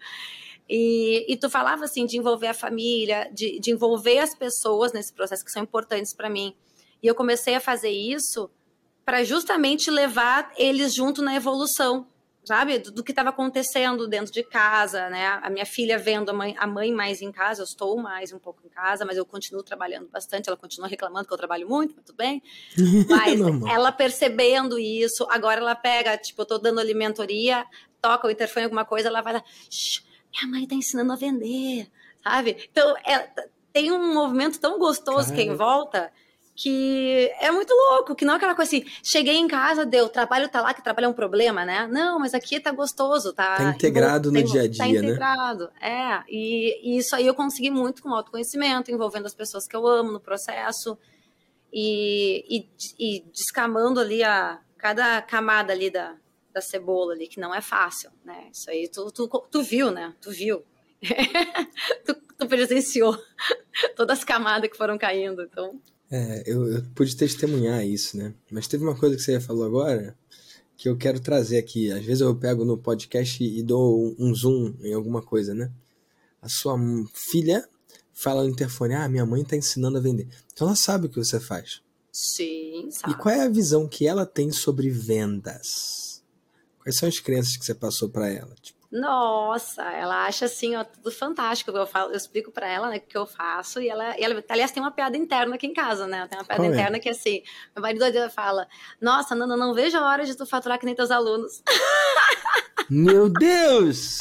E, 0.69 1.25
e 1.33 1.37
tu 1.37 1.49
falava 1.49 1.85
assim 1.85 2.05
de 2.05 2.17
envolver 2.19 2.49
a 2.49 2.55
família, 2.55 3.31
de, 3.33 3.59
de 3.61 3.71
envolver 3.71 4.19
as 4.19 4.35
pessoas 4.35 4.93
nesse 4.93 5.13
processo 5.13 5.45
que 5.45 5.53
são 5.53 5.63
importantes 5.63 6.13
para 6.13 6.29
mim. 6.29 6.55
E 7.03 7.07
eu 7.07 7.15
comecei 7.15 7.55
a 7.55 7.61
fazer 7.61 7.91
isso 7.91 8.51
para 9.09 9.25
justamente 9.25 9.91
levar 9.91 10.53
eles 10.55 10.95
junto 10.95 11.23
na 11.23 11.35
evolução, 11.35 12.07
sabe? 12.45 12.79
Do, 12.79 12.93
do 12.93 13.03
que 13.03 13.11
estava 13.11 13.31
acontecendo 13.31 14.07
dentro 14.07 14.31
de 14.31 14.43
casa, 14.43 15.09
né? 15.09 15.41
A 15.43 15.49
minha 15.49 15.65
filha 15.65 15.97
vendo 15.97 16.29
a 16.29 16.35
mãe, 16.35 16.55
a 16.59 16.67
mãe 16.67 16.93
mais 16.93 17.23
em 17.23 17.33
casa, 17.33 17.63
eu 17.63 17.65
estou 17.65 17.97
mais 17.97 18.35
um 18.35 18.39
pouco 18.39 18.61
em 18.67 18.69
casa, 18.69 19.07
mas 19.07 19.17
eu 19.17 19.25
continuo 19.25 19.63
trabalhando 19.63 20.11
bastante. 20.11 20.51
Ela 20.51 20.59
continua 20.59 20.87
reclamando 20.87 21.27
que 21.27 21.33
eu 21.33 21.39
trabalho 21.39 21.67
muito, 21.67 21.95
tudo 22.03 22.15
bem. 22.19 22.43
Mas 23.09 23.41
ela 23.73 23.91
percebendo 23.91 24.79
isso, 24.79 25.27
agora 25.31 25.59
ela 25.59 25.75
pega, 25.75 26.19
tipo, 26.19 26.43
eu 26.43 26.47
tô 26.47 26.59
dando 26.59 26.79
ali 26.79 26.93
mentoria, 26.93 27.65
toca 28.03 28.27
o 28.27 28.31
interfone 28.31 28.65
alguma 28.65 28.85
coisa, 28.85 29.09
ela 29.09 29.23
vai 29.23 29.33
lá, 29.33 29.45
minha 30.35 30.53
mãe 30.53 30.69
tá 30.69 30.75
ensinando 30.75 31.15
a 31.15 31.17
vender, 31.17 31.89
sabe? 32.23 32.69
Então, 32.71 32.95
é, 32.99 33.27
tem 33.73 33.91
um 33.91 34.13
movimento 34.13 34.61
tão 34.61 34.79
gostoso 34.79 35.33
que 35.33 35.41
em 35.41 35.57
volta 35.57 36.13
que 36.61 37.33
é 37.41 37.53
muito 37.53 37.73
louco, 37.73 38.17
que 38.17 38.25
não 38.25 38.35
é 38.35 38.37
aquela 38.37 38.53
coisa 38.53 38.69
assim, 38.69 38.85
cheguei 39.01 39.37
em 39.37 39.47
casa, 39.47 39.87
deu, 39.87 40.09
trabalho 40.09 40.49
tá 40.49 40.61
lá, 40.61 40.75
que 40.75 40.83
trabalho 40.83 41.05
é 41.05 41.09
um 41.09 41.13
problema, 41.13 41.65
né? 41.65 41.87
Não, 41.87 42.19
mas 42.19 42.35
aqui 42.35 42.59
tá 42.59 42.73
gostoso, 42.73 43.33
tá... 43.33 43.59
Tá 43.59 43.71
integrado 43.71 44.33
no 44.33 44.43
dia 44.43 44.63
a 44.63 44.67
dia, 44.67 44.79
tá 44.79 44.87
né? 44.87 44.93
Tá 44.93 45.07
integrado, 45.07 45.71
é. 45.81 46.25
E, 46.29 46.81
e, 46.83 46.99
isso 46.99 47.15
aí 47.15 47.29
eu 47.29 47.35
consegui 47.35 47.71
muito 47.71 48.03
com 48.03 48.13
autoconhecimento, 48.13 48.91
envolvendo 48.91 49.27
as 49.27 49.35
pessoas 49.35 49.69
que 49.69 49.77
eu 49.77 49.87
amo 49.87 50.11
no 50.11 50.19
processo 50.19 50.99
e, 51.73 52.45
e, 52.51 52.69
e 52.99 53.25
descamando 53.33 54.01
ali 54.01 54.25
a 54.25 54.59
cada 54.77 55.23
camada 55.23 55.73
ali 55.73 55.93
da, 55.93 56.17
da 56.53 56.61
cebola 56.61 57.13
ali, 57.13 57.29
que 57.29 57.39
não 57.39 57.55
é 57.55 57.61
fácil, 57.61 58.11
né? 58.25 58.49
Isso 58.53 58.69
aí 58.69 58.89
tu, 58.89 59.13
tu, 59.13 59.29
tu 59.49 59.63
viu, 59.63 59.93
né? 59.93 60.13
Tu 60.21 60.33
viu. 60.33 60.65
tu, 62.05 62.17
tu 62.37 62.49
presenciou 62.49 63.17
todas 63.95 64.19
as 64.19 64.25
camadas 64.25 64.69
que 64.69 64.77
foram 64.77 64.99
caindo, 64.99 65.43
então... 65.43 65.81
É, 66.11 66.43
eu, 66.47 66.67
eu, 66.73 66.83
pude 66.95 67.15
testemunhar 67.15 67.87
isso, 67.87 68.17
né? 68.17 68.35
Mas 68.51 68.67
teve 68.67 68.83
uma 68.83 68.97
coisa 68.97 69.17
que 69.17 69.23
você 69.23 69.39
falou 69.41 69.65
agora 69.65 70.17
que 70.77 70.89
eu 70.89 70.97
quero 70.97 71.21
trazer 71.21 71.59
aqui. 71.59 71.91
Às 71.93 72.05
vezes 72.05 72.21
eu 72.21 72.35
pego 72.35 72.65
no 72.65 72.79
podcast 72.79 73.43
e, 73.43 73.63
dou 73.63 74.15
um, 74.19 74.35
zoom 74.35 74.75
em 74.81 74.95
alguma 74.95 75.21
coisa, 75.21 75.55
né? 75.55 75.71
A 76.41 76.49
sua 76.49 76.79
filha 77.13 77.69
fala 78.15 78.43
no 78.43 78.51
interfone: 78.51 78.95
Ah, 78.95 79.09
minha 79.09 79.27
mãe 79.27 79.45
tá 79.45 79.57
ensinando 79.57 79.99
a 79.99 80.01
vender. 80.01 80.29
Então 80.53 80.69
ela 80.69 80.77
sabe 80.77 81.07
o 81.07 81.11
que 81.11 81.19
você 81.19 81.39
faz. 81.39 81.83
Sim, 82.13 82.89
sabe. 82.91 83.13
E 83.13 83.17
qual 83.17 83.35
é 83.35 83.43
a 83.43 83.49
visão 83.49 83.87
que 83.87 84.07
ela 84.07 84.25
tem 84.25 84.51
sobre 84.51 84.89
vendas? 84.89 86.23
Quais 86.83 86.97
são 86.97 87.09
as 87.09 87.21
crenças 87.21 87.57
que 87.57 87.65
você 87.65 87.75
passou 87.75 88.09
para 88.09 88.29
ela? 88.29 88.55
Tipo, 88.63 88.78
nossa, 88.91 89.83
ela 89.83 90.25
acha 90.25 90.47
assim, 90.47 90.75
ó, 90.75 90.83
tudo 90.83 91.11
fantástico. 91.13 91.71
Eu, 91.71 91.87
falo, 91.87 92.11
eu 92.11 92.17
explico 92.17 92.51
para 92.51 92.67
ela, 92.67 92.89
né, 92.89 92.97
o 92.97 93.01
que 93.01 93.17
eu 93.19 93.27
faço, 93.27 93.81
e 93.81 93.89
ela, 93.89 94.19
e 94.19 94.25
ela, 94.25 94.43
aliás, 94.49 94.73
tem 94.73 94.83
uma 94.83 94.91
piada 94.91 95.17
interna 95.17 95.57
aqui 95.57 95.67
em 95.67 95.75
casa, 95.75 96.07
né? 96.07 96.27
Tem 96.27 96.39
uma 96.39 96.45
piada 96.45 96.63
Qual 96.63 96.71
é? 96.71 96.75
interna 96.75 96.97
é? 96.97 97.01
que 97.01 97.09
assim, 97.11 97.43
meu 97.77 97.83
marido 97.83 98.05
fala: 98.31 98.67
Nossa, 99.01 99.35
Nana, 99.35 99.57
não 99.57 99.75
vejo 99.75 99.99
a 99.99 100.07
hora 100.07 100.25
de 100.25 100.35
tu 100.35 100.47
faturar 100.47 100.79
que 100.79 100.87
nem 100.87 100.95
teus 100.95 101.11
alunos. 101.11 101.63
Meu 102.91 103.29
Deus! 103.29 104.19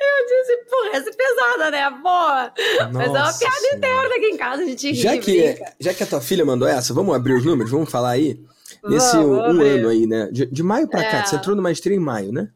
Eu 0.00 0.26
disse, 0.26 0.56
porra, 0.70 0.96
essa 0.96 1.10
é 1.10 1.12
pesada, 1.12 1.70
né? 1.70 1.90
Boa! 1.90 2.52
Mas 2.92 3.06
é 3.06 3.10
uma 3.10 3.32
piada 3.32 3.34
senhora. 3.34 3.76
interna 3.76 4.16
aqui 4.16 4.26
em 4.26 4.36
casa, 4.38 4.62
a 4.62 4.64
gente 4.64 4.94
já 4.94 5.12
ri, 5.12 5.18
que, 5.18 5.64
Já 5.78 5.92
que 5.92 6.02
a 6.02 6.06
tua 6.06 6.20
filha 6.22 6.44
mandou 6.44 6.66
essa, 6.66 6.94
vamos 6.94 7.14
abrir 7.14 7.34
os 7.34 7.44
números, 7.44 7.70
vamos 7.70 7.90
falar 7.90 8.10
aí? 8.12 8.40
Nesse 8.84 9.16
vamos, 9.16 9.30
um, 9.30 9.36
vamos 9.36 9.64
ano 9.66 9.88
aí, 9.88 10.06
né? 10.06 10.28
De, 10.32 10.46
de 10.46 10.62
maio 10.62 10.88
para 10.88 11.02
é. 11.02 11.10
cá, 11.10 11.24
você 11.24 11.36
entrou 11.36 11.54
no 11.54 11.62
maestria 11.62 11.96
em 11.96 12.00
maio, 12.00 12.32
né? 12.32 12.50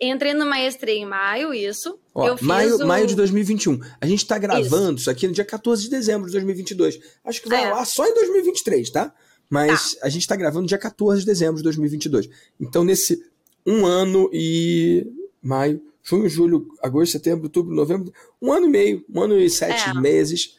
Entrei 0.00 0.32
no 0.32 0.46
maestria 0.46 0.94
em 0.94 1.04
maio, 1.04 1.52
isso. 1.52 1.98
Ó, 2.14 2.28
eu 2.28 2.36
maio, 2.40 2.76
o... 2.76 2.86
maio 2.86 3.06
de 3.06 3.16
2021. 3.16 3.80
A 4.00 4.06
gente 4.06 4.24
tá 4.26 4.38
gravando 4.38 4.92
isso. 4.92 5.02
isso. 5.02 5.10
aqui 5.10 5.26
no 5.26 5.34
dia 5.34 5.44
14 5.44 5.82
de 5.82 5.90
dezembro 5.90 6.26
de 6.26 6.32
2022. 6.32 7.00
Acho 7.24 7.42
que 7.42 7.48
vai 7.48 7.64
é. 7.64 7.70
lá 7.70 7.84
só 7.84 8.06
em 8.06 8.14
2023, 8.14 8.90
tá? 8.90 9.12
Mas 9.50 9.94
tá. 9.94 10.06
a 10.06 10.08
gente 10.08 10.26
tá 10.26 10.36
gravando 10.36 10.68
dia 10.68 10.78
14 10.78 11.20
de 11.20 11.26
dezembro 11.26 11.56
de 11.56 11.64
2022. 11.64 12.30
Então, 12.60 12.84
nesse 12.84 13.24
um 13.66 13.84
ano 13.84 14.30
e 14.32 15.06
maio, 15.42 15.82
junho, 16.02 16.28
julho, 16.28 16.68
agosto, 16.80 17.12
setembro, 17.12 17.44
outubro, 17.44 17.74
novembro, 17.74 18.12
um 18.40 18.52
ano 18.52 18.66
e 18.66 18.70
meio, 18.70 19.04
um 19.12 19.20
ano 19.20 19.38
e 19.38 19.50
sete 19.50 19.88
é. 19.88 19.94
meses. 19.94 20.56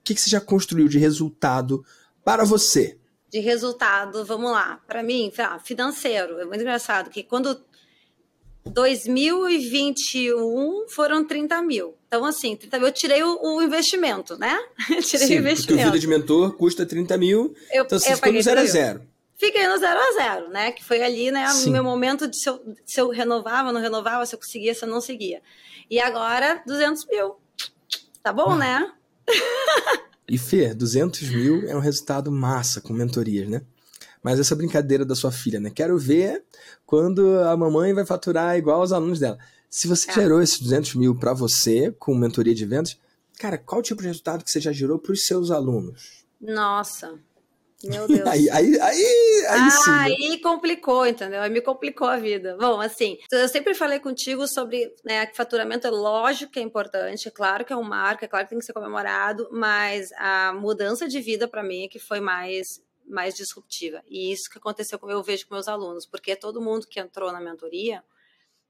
O 0.00 0.04
que, 0.04 0.14
que 0.14 0.20
você 0.20 0.30
já 0.30 0.40
construiu 0.40 0.88
de 0.88 0.98
resultado 0.98 1.84
para 2.24 2.42
você? 2.42 2.96
De 3.30 3.40
resultado, 3.40 4.24
vamos 4.24 4.50
lá, 4.50 4.80
para 4.86 5.02
mim, 5.02 5.30
financeiro, 5.62 6.40
é 6.40 6.44
muito 6.44 6.60
engraçado 6.60 7.10
que 7.10 7.22
quando 7.22 7.62
2021 8.64 10.88
foram 10.88 11.24
30 11.24 11.62
mil. 11.62 11.94
Então, 12.06 12.24
assim, 12.24 12.56
30 12.56 12.78
mil, 12.78 12.88
eu 12.88 12.92
tirei 12.92 13.22
o, 13.22 13.38
o 13.40 13.62
investimento, 13.62 14.36
né? 14.38 14.58
tirei 15.02 15.26
Sim, 15.26 15.36
o 15.36 15.40
investimento. 15.40 15.66
Porque 15.66 15.74
o 15.74 15.84
vida 15.84 15.98
de 15.98 16.06
mentor 16.06 16.56
custa 16.56 16.86
30 16.86 17.16
mil, 17.16 17.54
eu, 17.72 17.84
então 17.84 17.98
você 17.98 18.14
ficou 18.14 18.32
no 18.32 18.42
zero 18.42 18.60
a 18.60 18.64
zero. 18.64 19.02
Fiquei 19.36 19.66
no 19.68 19.78
zero 19.78 20.00
a 20.00 20.12
zero, 20.12 20.48
né? 20.48 20.72
Que 20.72 20.84
foi 20.84 21.02
ali, 21.02 21.30
né? 21.30 21.46
O 21.66 21.70
meu 21.70 21.84
momento 21.84 22.26
de 22.26 22.36
se 22.36 22.48
eu, 22.48 22.60
se 22.84 23.00
eu 23.00 23.08
renovava, 23.10 23.72
não 23.72 23.80
renovava, 23.80 24.26
se 24.26 24.34
eu 24.34 24.38
conseguia, 24.38 24.74
se 24.74 24.84
eu 24.84 24.88
não 24.88 25.00
seguia. 25.00 25.40
E 25.88 26.00
agora, 26.00 26.60
200 26.66 27.06
mil. 27.06 27.36
Tá 28.22 28.32
bom, 28.32 28.50
ah. 28.50 28.56
né? 28.56 28.92
E 30.28 30.36
Fer, 30.36 30.74
200 30.74 31.30
mil 31.30 31.68
é 31.68 31.74
um 31.74 31.80
resultado 31.80 32.30
massa 32.30 32.80
com 32.80 32.92
mentorias, 32.92 33.48
né? 33.48 33.62
Mas 34.22 34.38
essa 34.38 34.54
brincadeira 34.54 35.04
da 35.04 35.14
sua 35.14 35.32
filha, 35.32 35.58
né? 35.58 35.70
Quero 35.70 35.98
ver 35.98 36.44
quando 36.84 37.38
a 37.40 37.56
mamãe 37.56 37.94
vai 37.94 38.04
faturar 38.04 38.56
igual 38.56 38.80
aos 38.80 38.92
alunos 38.92 39.18
dela. 39.18 39.38
Se 39.70 39.86
você 39.86 40.10
é. 40.10 40.14
gerou 40.14 40.42
esses 40.42 40.60
200 40.60 40.96
mil 40.96 41.14
para 41.14 41.32
você 41.32 41.94
com 41.98 42.14
mentoria 42.14 42.54
de 42.54 42.66
vendas, 42.66 42.98
cara, 43.38 43.56
qual 43.56 43.82
tipo 43.82 44.02
de 44.02 44.08
resultado 44.08 44.44
que 44.44 44.50
você 44.50 44.60
já 44.60 44.72
gerou 44.72 44.98
para 44.98 45.12
os 45.12 45.26
seus 45.26 45.50
alunos? 45.50 46.24
Nossa, 46.40 47.18
meu 47.84 48.06
Deus. 48.08 48.26
aí, 48.26 48.50
aí, 48.50 48.80
aí, 48.80 49.46
aí 49.48 49.70
sim. 49.70 49.90
Né? 49.90 50.04
Aí 50.04 50.40
complicou, 50.40 51.06
entendeu? 51.06 51.40
Aí 51.40 51.50
me 51.50 51.60
complicou 51.60 52.08
a 52.08 52.16
vida. 52.16 52.56
Bom, 52.58 52.80
assim, 52.80 53.18
eu 53.30 53.48
sempre 53.48 53.74
falei 53.74 54.00
contigo 54.00 54.46
sobre 54.46 54.94
né, 55.04 55.26
que 55.26 55.36
faturamento 55.36 55.86
é 55.86 55.90
lógico 55.90 56.52
que 56.52 56.58
é 56.58 56.62
importante, 56.62 57.28
é 57.28 57.30
claro 57.30 57.64
que 57.64 57.72
é 57.72 57.76
um 57.76 57.82
marco, 57.82 58.24
é 58.24 58.28
claro 58.28 58.46
que 58.46 58.50
tem 58.50 58.58
que 58.58 58.64
ser 58.64 58.72
comemorado, 58.72 59.48
mas 59.52 60.10
a 60.12 60.52
mudança 60.52 61.06
de 61.06 61.20
vida 61.20 61.46
para 61.46 61.62
mim 61.62 61.84
é 61.84 61.88
que 61.88 61.98
foi 61.98 62.20
mais 62.20 62.80
mais 63.08 63.34
disruptiva. 63.34 64.02
E 64.06 64.30
isso 64.30 64.50
que 64.50 64.58
aconteceu 64.58 64.98
com 64.98 65.10
eu 65.10 65.22
vejo 65.22 65.46
com 65.46 65.54
meus 65.54 65.66
alunos, 65.66 66.04
porque 66.04 66.36
todo 66.36 66.60
mundo 66.60 66.86
que 66.86 67.00
entrou 67.00 67.32
na 67.32 67.40
mentoria, 67.40 68.04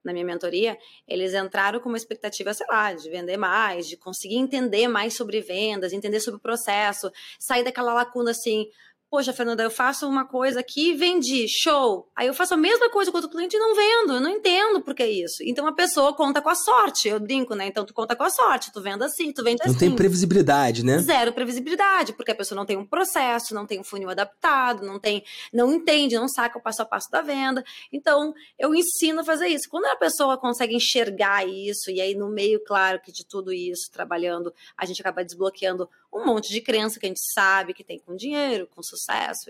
na 0.05 0.13
minha 0.13 0.25
mentoria, 0.25 0.79
eles 1.07 1.35
entraram 1.35 1.81
com 1.81 1.89
uma 1.89 1.99
expectativa, 1.99 2.55
sei 2.55 2.67
lá, 2.69 2.93
de 2.93 3.11
vender 3.11 3.37
mais, 3.37 3.87
de 3.87 3.97
conseguir 3.97 4.37
entender 4.37 4.89
mais 4.89 5.15
sobre 5.15 5.41
vendas, 5.41 5.93
entender 5.93 6.21
sobre 6.21 6.39
o 6.39 6.41
processo, 6.43 7.11
sair 7.39 7.65
daquela 7.65 7.93
lacuna 7.93 8.31
assim, 8.31 8.69
Poxa, 9.11 9.33
Fernanda, 9.33 9.63
eu 9.63 9.71
faço 9.71 10.07
uma 10.07 10.27
coisa 10.27 10.61
aqui, 10.61 10.95
vendi, 10.95 11.47
show. 11.49 12.11
Aí 12.15 12.27
eu 12.27 12.35
faço 12.35 12.53
a 12.53 12.59
mesma 12.59 12.91
coisa 12.91 13.11
com 13.11 13.17
outro 13.17 13.31
cliente 13.31 13.57
e 13.57 13.59
não 13.59 13.75
vendo. 13.75 14.13
Eu 14.13 14.21
não 14.21 14.29
entendo 14.29 14.83
por 14.83 14.95
que 14.95 15.05
isso. 15.07 15.43
Então 15.43 15.67
a 15.67 15.73
pessoa 15.73 16.15
conta 16.15 16.43
com 16.43 16.51
a 16.51 16.55
sorte. 16.55 17.09
Eu 17.09 17.19
brinco, 17.19 17.55
né? 17.55 17.67
Então 17.67 17.87
tu 17.87 17.95
conta 17.95 18.15
com 18.15 18.25
a 18.25 18.29
sorte. 18.29 18.71
Tu 18.71 18.83
vende 18.83 19.03
assim, 19.03 19.33
tu 19.33 19.43
vende 19.43 19.63
assim. 19.63 19.73
Não 19.73 19.79
tem 19.79 19.97
previsibilidade, 19.97 20.85
né? 20.85 20.99
Zero 20.99 21.33
previsibilidade, 21.33 22.13
porque 22.13 22.33
a 22.33 22.35
pessoa 22.35 22.57
não 22.57 22.67
tem 22.67 22.77
um 22.77 22.85
processo, 22.85 23.55
não 23.55 23.67
tem 23.67 23.81
um 23.81 23.85
funil 23.85 24.11
adaptado, 24.11 24.85
não 24.85 24.99
tem, 24.99 25.25
não 25.55 25.73
entende, 25.73 26.15
não 26.17 26.29
saca 26.29 26.59
o 26.59 26.63
passo 26.63 26.83
a 26.83 26.85
passo 26.85 27.11
da 27.11 27.23
venda. 27.23 27.65
Então 27.91 28.35
eu 28.59 28.75
ensino 28.75 29.23
a 29.23 29.25
fazer 29.25 29.49
isso. 29.49 29.71
Quando 29.71 29.87
a 29.87 29.97
pessoa 29.97 30.37
consegue 30.37 30.77
enxergar 30.77 31.49
isso, 31.49 31.91
e 31.91 31.99
aí 32.03 32.15
no 32.15 32.29
meio, 32.29 32.63
claro, 32.63 33.01
que 33.01 33.11
de 33.11 33.25
tudo 33.25 33.55
isso, 33.55 33.91
trabalhando, 33.91 34.53
a 34.77 34.85
gente 34.85 35.01
acaba 35.01 35.25
desbloqueando 35.25 35.89
um 36.13 36.25
monte 36.25 36.51
de 36.51 36.61
crença 36.61 36.99
que 36.99 37.07
a 37.07 37.09
gente 37.09 37.21
sabe 37.33 37.75
que 37.75 37.85
tem 37.85 37.99
com 37.99 38.17
dinheiro, 38.17 38.67
com 38.75 38.83
sucesso, 38.83 38.98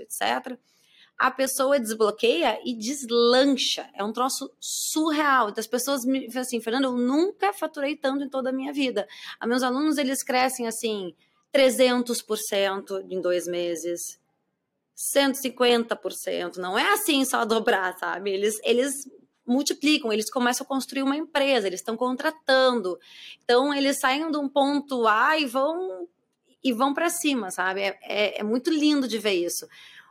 etc. 0.01 0.59
A 1.19 1.31
pessoa 1.31 1.81
desbloqueia 1.81 2.61
e 2.65 2.75
deslancha. 2.75 3.89
É 3.95 4.05
um 4.05 4.13
troço 4.13 4.51
surreal. 4.61 5.49
Então, 5.49 5.61
as 5.61 5.67
pessoas 5.67 6.05
me 6.05 6.29
falam 6.29 6.43
assim, 6.43 6.61
Fernando, 6.61 6.85
eu 6.85 6.97
nunca 6.97 7.53
faturei 7.53 7.97
tanto 7.97 8.25
em 8.25 8.29
toda 8.29 8.51
a 8.51 8.53
minha 8.53 8.73
vida. 8.73 9.09
Os 9.43 9.49
meus 9.49 9.63
alunos, 9.63 9.99
eles 9.99 10.23
crescem 10.23 10.67
assim, 10.69 11.15
300% 11.53 13.05
em 13.11 13.21
dois 13.21 13.47
meses. 13.49 14.21
150%, 14.97 16.57
não 16.57 16.77
é 16.77 16.93
assim 16.93 17.25
só 17.25 17.45
dobrar, 17.45 17.97
sabe? 17.99 18.31
Eles, 18.31 18.59
eles 18.65 19.09
multiplicam, 19.47 20.13
eles 20.13 20.29
começam 20.29 20.65
a 20.65 20.69
construir 20.69 21.03
uma 21.03 21.17
empresa, 21.17 21.69
eles 21.69 21.81
estão 21.81 21.97
contratando. 21.97 22.99
Então, 23.43 23.73
eles 23.73 23.99
saem 23.99 24.31
de 24.31 24.37
um 24.37 24.49
ponto 24.49 25.07
A 25.07 25.39
e 25.39 25.47
vão 25.47 26.09
e 26.63 26.73
vão 26.73 26.93
para 26.93 27.11
cima, 27.11 27.51
sabe? 27.51 27.81
É, 27.81 27.99
é, 28.03 28.41
é, 28.41 28.43
muito 28.43 28.71
lindo 28.71 29.07
de 29.07 29.19
ver 29.19 29.35
isso. 29.35 29.67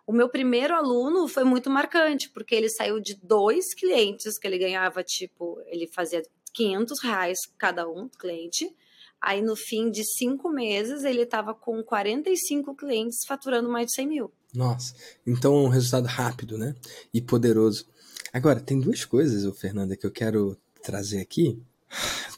O 0.06 0.14
meu 0.14 0.30
primeiro 0.30 0.74
aluno 0.74 1.28
foi 1.28 1.44
muito 1.44 1.70
marcante, 1.70 2.30
porque 2.30 2.56
ele 2.56 2.70
saiu 2.70 3.00
de 3.00 3.16
dois 3.22 3.74
clientes 3.74 4.38
que 4.38 4.48
ele 4.48 4.58
ganhava, 4.58 5.04
tipo, 5.04 5.62
ele 5.66 5.88
fazia 5.88 6.24
500 6.54 7.04
reais 7.04 7.40
cada 7.58 7.88
um, 7.88 8.08
cliente. 8.08 8.74
Aí, 9.20 9.42
no 9.42 9.56
fim 9.56 9.92
de 9.92 10.04
cinco 10.04 10.50
meses, 10.50 11.04
ele 11.04 11.24
estava 11.24 11.54
com 11.54 11.84
45 11.84 12.76
clientes 12.76 13.26
faturando 13.26 13.68
mais 13.68 13.88
de 13.88 13.94
100 13.94 14.08
mil. 14.08 14.32
Nossa, 14.54 14.96
então 15.26 15.66
um 15.66 15.68
resultado 15.68 16.06
rápido, 16.06 16.58
né? 16.58 16.76
E 17.14 17.22
poderoso. 17.22 17.86
Agora, 18.32 18.60
tem 18.60 18.80
duas 18.80 19.04
coisas, 19.04 19.60
Fernanda, 19.60 19.98
que 19.98 20.06
eu 20.06 20.12
quero 20.12 20.58
trazer 20.82 21.20
aqui. 21.20 21.60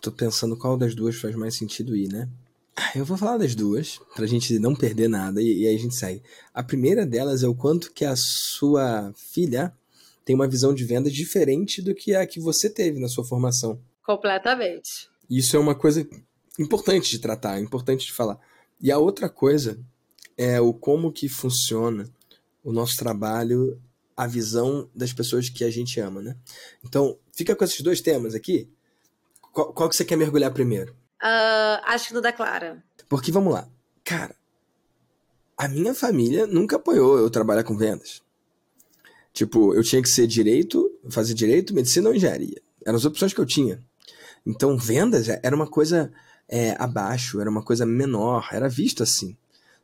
Tô 0.02 0.12
pensando 0.12 0.58
qual 0.58 0.78
das 0.78 0.96
duas 0.96 1.16
faz 1.18 1.36
mais 1.36 1.56
sentido 1.56 1.96
ir, 1.96 2.08
né? 2.08 2.30
Eu 2.96 3.06
vou 3.06 3.18
falar 3.18 3.38
das 3.38 3.56
duas, 3.56 4.00
pra 4.16 4.26
gente 4.26 4.58
não 4.60 4.76
perder 4.76 5.08
nada, 5.08 5.42
e, 5.42 5.64
e 5.64 5.68
aí 5.68 5.76
a 5.76 5.80
gente 5.80 5.96
segue. 5.96 6.24
A 6.54 6.64
primeira 6.64 7.06
delas 7.06 7.44
é 7.44 7.48
o 7.48 7.56
quanto 7.56 7.92
que 7.92 8.06
a 8.06 8.16
sua 8.16 9.14
filha 9.16 9.74
tem 10.26 10.36
uma 10.36 10.48
visão 10.48 10.74
de 10.74 10.84
venda 10.84 11.10
diferente 11.10 11.82
do 11.82 11.96
que 11.96 12.16
a 12.16 12.26
que 12.26 12.40
você 12.40 12.70
teve 12.70 13.00
na 13.00 13.08
sua 13.08 13.26
formação. 13.26 13.82
Completamente. 14.04 15.10
Isso 15.30 15.56
é 15.56 15.60
uma 15.60 15.76
coisa 15.76 16.08
importante 16.60 17.10
de 17.10 17.20
tratar, 17.20 17.60
importante 17.60 18.06
de 18.06 18.14
falar. 18.14 18.40
E 18.82 18.92
a 18.92 18.98
outra 18.98 19.30
coisa 19.30 19.80
é 20.38 20.60
o 20.62 20.74
como 20.74 21.12
que 21.12 21.28
funciona 21.28 22.10
o 22.64 22.72
nosso 22.72 22.96
trabalho, 22.98 23.82
a 24.16 24.28
visão 24.28 24.90
das 24.94 25.14
pessoas 25.14 25.50
que 25.50 25.64
a 25.64 25.70
gente 25.70 26.00
ama, 26.00 26.22
né? 26.22 26.36
Então, 26.84 27.18
fica 27.32 27.56
com 27.56 27.64
esses 27.64 27.82
dois 27.82 28.02
temas 28.02 28.36
aqui. 28.36 28.70
Qual, 29.54 29.74
qual 29.74 29.90
que 29.90 29.96
você 29.96 30.06
quer 30.06 30.16
mergulhar 30.16 30.54
primeiro? 30.54 30.96
Uh, 31.22 31.82
acho 31.84 32.08
que 32.08 32.14
no 32.14 32.22
da 32.22 32.32
Clara. 32.32 32.84
Porque 33.08 33.32
vamos 33.32 33.54
lá. 33.54 33.68
Cara, 34.04 34.36
a 35.58 35.68
minha 35.68 35.94
família 35.94 36.48
nunca 36.48 36.78
apoiou 36.78 37.18
eu 37.18 37.30
trabalhar 37.30 37.64
com 37.64 37.76
vendas. 37.76 38.22
Tipo, 39.34 39.74
eu 39.74 39.84
tinha 39.84 40.02
que 40.02 40.10
ser 40.10 40.26
direito, 40.26 40.90
fazer 41.10 41.34
direito, 41.34 41.74
medicina 41.74 42.10
ou 42.10 42.16
engenharia. 42.16 42.62
Eram 42.86 42.98
as 42.98 43.06
opções 43.06 43.34
que 43.34 43.40
eu 43.40 43.46
tinha. 43.46 43.84
Então, 44.46 44.78
vendas 44.78 45.28
era 45.28 45.56
uma 45.56 45.68
coisa 45.68 46.12
é, 46.48 46.76
abaixo, 46.80 47.40
era 47.40 47.50
uma 47.50 47.64
coisa 47.64 47.86
menor, 47.86 48.50
era 48.52 48.70
visto 48.70 49.04
assim. 49.04 49.38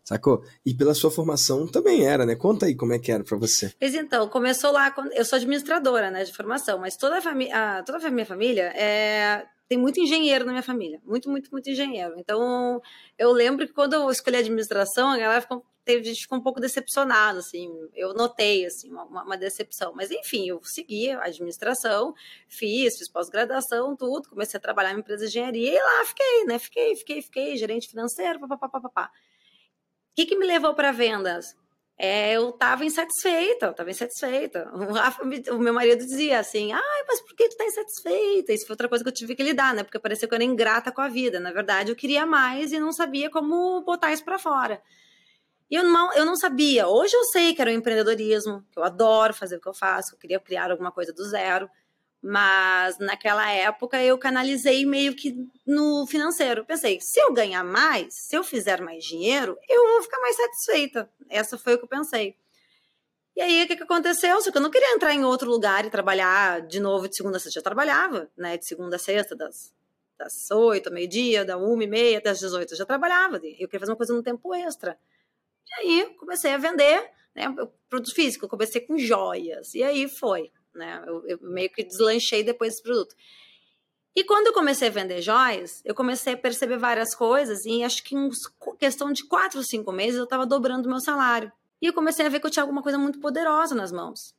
Sacou? 0.03 0.43
E 0.65 0.73
pela 0.73 0.93
sua 0.93 1.09
formação 1.09 1.67
também 1.67 2.05
era, 2.05 2.25
né? 2.25 2.35
Conta 2.35 2.67
aí 2.67 2.75
como 2.75 2.93
é 2.93 2.99
que 2.99 3.11
era 3.11 3.23
para 3.23 3.37
você. 3.37 3.73
Pois 3.79 3.95
então, 3.95 4.29
começou 4.29 4.71
lá, 4.71 4.91
quando... 4.91 5.11
eu 5.13 5.25
sou 5.25 5.35
administradora, 5.35 6.11
né, 6.11 6.23
de 6.23 6.31
formação, 6.31 6.77
mas 6.77 6.95
toda 6.95 7.17
a, 7.17 7.21
fami... 7.21 7.51
a... 7.51 7.81
toda 7.83 8.07
a 8.07 8.11
minha 8.11 8.25
família 8.25 8.71
é 8.75 9.45
tem 9.67 9.77
muito 9.77 9.99
engenheiro 9.99 10.45
na 10.45 10.51
minha 10.51 10.63
família, 10.63 11.01
muito, 11.03 11.29
muito, 11.29 11.49
muito 11.51 11.69
engenheiro. 11.69 12.15
Então, 12.17 12.81
eu 13.17 13.31
lembro 13.31 13.65
que 13.65 13.73
quando 13.73 13.93
eu 13.93 14.09
escolhi 14.11 14.37
administração, 14.37 15.09
a 15.09 15.17
galera 15.17 15.41
ficou, 15.41 15.65
teve, 15.83 16.03
gente 16.03 16.21
ficou 16.21 16.37
um 16.37 16.41
pouco 16.41 16.59
decepcionado, 16.59 17.39
assim. 17.39 17.71
Eu 17.95 18.13
notei, 18.13 18.65
assim, 18.65 18.91
uma, 18.91 19.23
uma 19.23 19.37
decepção. 19.37 19.93
Mas, 19.95 20.11
enfim, 20.11 20.47
eu 20.47 20.63
segui 20.63 21.09
a 21.11 21.23
administração, 21.25 22.13
fiz, 22.47 22.97
fiz 22.97 23.09
pós-graduação, 23.09 23.95
tudo, 23.95 24.29
comecei 24.29 24.57
a 24.57 24.61
trabalhar 24.61 24.93
em 24.93 24.99
empresa 24.99 25.25
de 25.25 25.31
engenharia 25.31 25.71
e 25.73 25.79
lá 25.79 26.05
fiquei, 26.05 26.45
né? 26.45 26.59
Fiquei, 26.59 26.95
fiquei, 26.95 27.21
fiquei, 27.21 27.57
gerente 27.57 27.89
financeiro, 27.89 28.39
papapá, 28.39 28.69
papapá. 28.69 29.11
O 30.11 30.15
que, 30.15 30.27
que 30.27 30.37
me 30.37 30.45
levou 30.45 30.75
para 30.75 30.91
vendas? 30.91 31.55
É, 31.97 32.33
eu 32.33 32.49
estava 32.49 32.83
insatisfeita, 32.83 33.67
eu 33.67 33.71
estava 33.71 33.89
insatisfeita. 33.89 34.69
O, 34.75 34.91
Rafa, 34.91 35.23
o, 35.23 35.59
meu 35.59 35.73
marido 35.73 36.05
dizia 36.05 36.39
assim, 36.39 36.73
ai, 36.73 37.03
mas 37.07 37.21
por 37.21 37.35
que 37.35 37.47
tu 37.49 37.57
tá 37.57 37.65
insatisfeita? 37.65 38.53
Isso 38.53 38.65
foi 38.67 38.73
outra 38.73 38.89
coisa 38.89 39.03
que 39.03 39.09
eu 39.09 39.13
tive 39.13 39.35
que 39.35 39.43
lidar, 39.43 39.73
né? 39.73 39.83
Porque 39.83 39.99
parecia 39.99 40.27
que 40.27 40.33
eu 40.33 40.37
era 40.37 40.43
ingrata 40.43 40.91
com 40.91 41.01
a 41.01 41.07
vida. 41.07 41.39
Na 41.39 41.51
verdade, 41.51 41.91
eu 41.91 41.95
queria 41.95 42.25
mais 42.25 42.71
e 42.71 42.79
não 42.79 42.91
sabia 42.91 43.29
como 43.29 43.81
botar 43.83 44.11
isso 44.11 44.25
para 44.25 44.37
fora. 44.37 44.81
E 45.69 45.75
eu 45.75 45.83
não, 45.83 46.13
eu 46.13 46.25
não 46.25 46.35
sabia. 46.35 46.87
Hoje 46.87 47.15
eu 47.15 47.23
sei 47.25 47.55
que 47.55 47.61
era 47.61 47.71
o 47.71 47.73
empreendedorismo, 47.73 48.63
que 48.71 48.77
eu 48.77 48.83
adoro 48.83 49.33
fazer 49.33 49.57
o 49.57 49.61
que 49.61 49.67
eu 49.67 49.73
faço, 49.73 50.09
que 50.11 50.15
eu 50.15 50.19
queria 50.19 50.39
criar 50.39 50.71
alguma 50.71 50.91
coisa 50.91 51.13
do 51.13 51.23
zero. 51.23 51.69
Mas 52.27 52.97
naquela 52.97 53.51
época 53.51 54.01
eu 54.01 54.17
canalizei 54.17 54.83
meio 54.83 55.15
que 55.15 55.47
no 55.63 56.07
financeiro. 56.07 56.65
Pensei, 56.65 56.99
se 56.99 57.19
eu 57.19 57.31
ganhar 57.31 57.63
mais, 57.63 58.15
se 58.15 58.35
eu 58.35 58.43
fizer 58.43 58.81
mais 58.81 59.03
dinheiro, 59.03 59.55
eu 59.69 59.87
vou 59.89 60.01
ficar 60.01 60.19
mais 60.19 60.35
satisfeita. 60.35 61.07
Essa 61.29 61.55
foi 61.55 61.75
o 61.75 61.77
que 61.77 61.83
eu 61.83 61.87
pensei. 61.87 62.35
E 63.35 63.41
aí, 63.41 63.63
o 63.63 63.67
que, 63.67 63.75
que 63.75 63.83
aconteceu? 63.83 64.41
Só 64.41 64.51
que 64.51 64.57
eu 64.57 64.61
não 64.61 64.71
queria 64.71 64.95
entrar 64.95 65.13
em 65.13 65.23
outro 65.23 65.47
lugar 65.47 65.85
e 65.85 65.91
trabalhar 65.91 66.61
de 66.61 66.79
novo 66.79 67.07
de 67.07 67.15
segunda 67.15 67.37
a 67.37 67.39
sexta. 67.39 67.59
Eu 67.59 67.63
trabalhava, 67.63 68.27
né? 68.35 68.57
De 68.57 68.65
segunda 68.65 68.95
a 68.95 68.99
sexta, 68.99 69.35
das, 69.35 69.71
das 70.17 70.49
8 70.49 70.87
ao 70.87 70.95
meio-dia, 70.95 71.45
da 71.45 71.59
1 71.59 71.81
e 71.83 71.87
meia 71.87 72.17
até 72.17 72.31
as 72.31 72.39
18. 72.39 72.73
Eu 72.73 72.77
já 72.77 72.85
trabalhava. 72.87 73.35
Eu 73.35 73.67
queria 73.67 73.81
fazer 73.81 73.91
uma 73.91 73.97
coisa 73.97 74.15
no 74.15 74.23
tempo 74.23 74.51
extra. 74.55 74.97
E 75.69 75.81
aí, 75.81 76.15
comecei 76.17 76.51
a 76.51 76.57
vender 76.57 77.07
né, 77.35 77.53
produto 77.87 78.15
físico. 78.15 78.45
Eu 78.45 78.49
comecei 78.49 78.81
com 78.81 78.97
joias. 78.97 79.75
E 79.75 79.83
aí 79.83 80.07
foi 80.07 80.51
né? 80.77 81.03
Eu, 81.05 81.23
eu 81.27 81.39
meio 81.41 81.69
que 81.69 81.83
deslanchei 81.83 82.43
depois 82.43 82.73
desse 82.73 82.83
produto. 82.83 83.15
E 84.15 84.23
quando 84.23 84.47
eu 84.47 84.53
comecei 84.53 84.87
a 84.87 84.91
vender 84.91 85.21
joias, 85.21 85.81
eu 85.83 85.93
comecei 85.93 86.33
a 86.33 86.37
perceber 86.37 86.77
várias 86.77 87.13
coisas 87.13 87.65
e 87.65 87.83
acho 87.83 88.01
que 88.01 88.15
em 88.15 88.29
questão 88.79 89.11
de 89.11 89.25
quatro 89.25 89.57
ou 89.57 89.63
cinco 89.63 89.91
meses 89.91 90.17
eu 90.17 90.23
estava 90.23 90.45
dobrando 90.45 90.87
meu 90.87 91.01
salário. 91.01 91.51
E 91.81 91.87
eu 91.87 91.93
comecei 91.93 92.25
a 92.25 92.29
ver 92.29 92.39
que 92.39 92.47
eu 92.47 92.49
tinha 92.49 92.63
alguma 92.63 92.81
coisa 92.81 92.97
muito 92.97 93.19
poderosa 93.19 93.75
nas 93.75 93.91
mãos. 93.91 94.33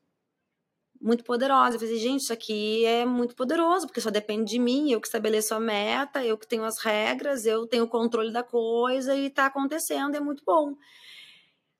Muito 0.98 1.22
poderosa. 1.24 1.76
Eu 1.76 1.80
falei, 1.80 1.98
gente, 1.98 2.22
isso 2.22 2.32
aqui 2.32 2.86
é 2.86 3.04
muito 3.04 3.36
poderoso, 3.36 3.86
porque 3.86 4.00
só 4.00 4.10
depende 4.10 4.50
de 4.50 4.58
mim, 4.58 4.90
eu 4.90 5.00
que 5.00 5.08
estabeleço 5.08 5.54
a 5.54 5.60
meta, 5.60 6.24
eu 6.24 6.38
que 6.38 6.46
tenho 6.46 6.64
as 6.64 6.78
regras, 6.78 7.44
eu 7.44 7.66
tenho 7.66 7.84
o 7.84 7.88
controle 7.88 8.32
da 8.32 8.42
coisa 8.42 9.14
e 9.14 9.26
está 9.26 9.44
acontecendo, 9.44 10.14
é 10.14 10.20
muito 10.20 10.42
bom. 10.42 10.74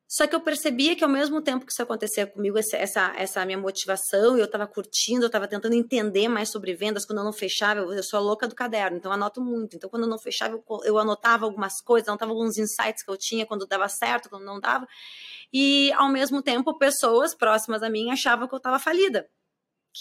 Só 0.09 0.27
que 0.27 0.35
eu 0.35 0.40
percebia 0.40 0.95
que 0.95 1.03
ao 1.03 1.11
mesmo 1.11 1.42
tempo 1.42 1.66
que 1.66 1.73
isso 1.73 1.83
acontecia 1.83 2.27
comigo, 2.27 2.57
essa, 2.59 3.12
essa, 3.16 3.45
minha 3.45 3.59
motivação, 3.59 4.38
eu 4.38 4.45
estava 4.45 4.66
curtindo, 4.66 5.25
eu 5.25 5.27
estava 5.27 5.49
tentando 5.49 5.75
entender 5.75 6.29
mais 6.29 6.51
sobre 6.51 6.75
vendas, 6.75 7.05
quando 7.05 7.19
eu 7.19 7.25
não 7.25 7.33
fechava, 7.33 7.81
eu, 7.81 7.92
eu 7.92 8.03
sou 8.03 8.21
louca 8.21 8.47
do 8.47 8.55
caderno, 8.55 8.99
então 8.99 9.11
eu 9.11 9.14
anoto 9.14 9.40
muito. 9.40 9.77
Então, 9.77 9.90
quando 9.90 10.05
eu 10.05 10.09
não 10.09 10.19
fechava, 10.19 10.55
eu, 10.55 10.64
eu 10.85 10.99
anotava 10.99 11.45
algumas 11.45 11.81
coisas, 11.83 12.09
anotava 12.09 12.31
alguns 12.31 12.57
insights 12.57 13.05
que 13.05 13.11
eu 13.11 13.16
tinha, 13.16 13.45
quando 13.45 13.66
dava 13.66 13.88
certo, 13.88 14.31
quando 14.31 14.45
não 14.45 14.61
dava. 14.61 14.87
E, 15.53 15.92
ao 15.95 16.09
mesmo 16.09 16.42
tempo, 16.42 16.79
pessoas 16.79 17.35
próximas 17.35 17.83
a 17.83 17.90
mim 17.90 18.11
achavam 18.11 18.47
que 18.47 18.55
eu 18.55 18.59
estava 18.59 18.79
falida 18.79 19.29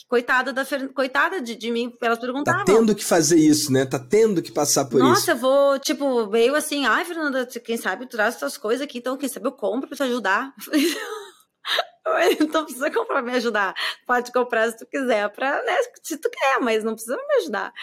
coitada 0.08 0.52
da 0.52 0.64
coitada 0.94 1.42
de, 1.42 1.56
de 1.56 1.72
mim, 1.72 1.94
elas 2.02 2.20
perguntavam. 2.20 2.66
Tá 2.66 2.74
tendo 2.74 2.96
que 2.96 3.04
fazer 3.04 3.38
isso, 3.38 3.72
né? 3.72 3.86
Tá 3.86 4.00
tendo 4.00 4.42
que 4.42 4.52
passar 4.52 4.86
por 4.86 5.00
Nossa, 5.00 5.12
isso. 5.12 5.20
Nossa, 5.22 5.32
eu 5.32 5.38
vou, 5.38 5.80
tipo, 5.80 6.28
meio 6.28 6.56
assim, 6.56 6.86
ai, 6.86 7.06
Fernanda, 7.06 7.46
quem 7.46 7.78
sabe 7.78 8.08
traz 8.08 8.36
suas 8.36 8.58
coisas 8.58 8.82
aqui, 8.82 8.98
então 8.98 9.18
quem 9.18 9.30
sabe 9.30 9.48
eu 9.48 9.52
compro 9.52 9.88
pra 9.88 9.96
te 9.96 10.04
ajudar. 10.04 10.54
então 12.40 12.64
precisa 12.64 12.92
comprar 12.92 13.22
pra 13.22 13.32
me 13.32 13.38
ajudar. 13.38 13.74
Pode 14.06 14.32
comprar 14.32 14.70
se 14.70 14.78
tu 14.78 14.86
quiser, 14.86 15.30
pra, 15.30 15.64
né, 15.64 15.76
se 16.04 16.18
tu 16.18 16.30
quer, 16.30 16.60
mas 16.60 16.84
não 16.84 16.94
precisa 16.94 17.16
me 17.16 17.36
ajudar. 17.42 17.74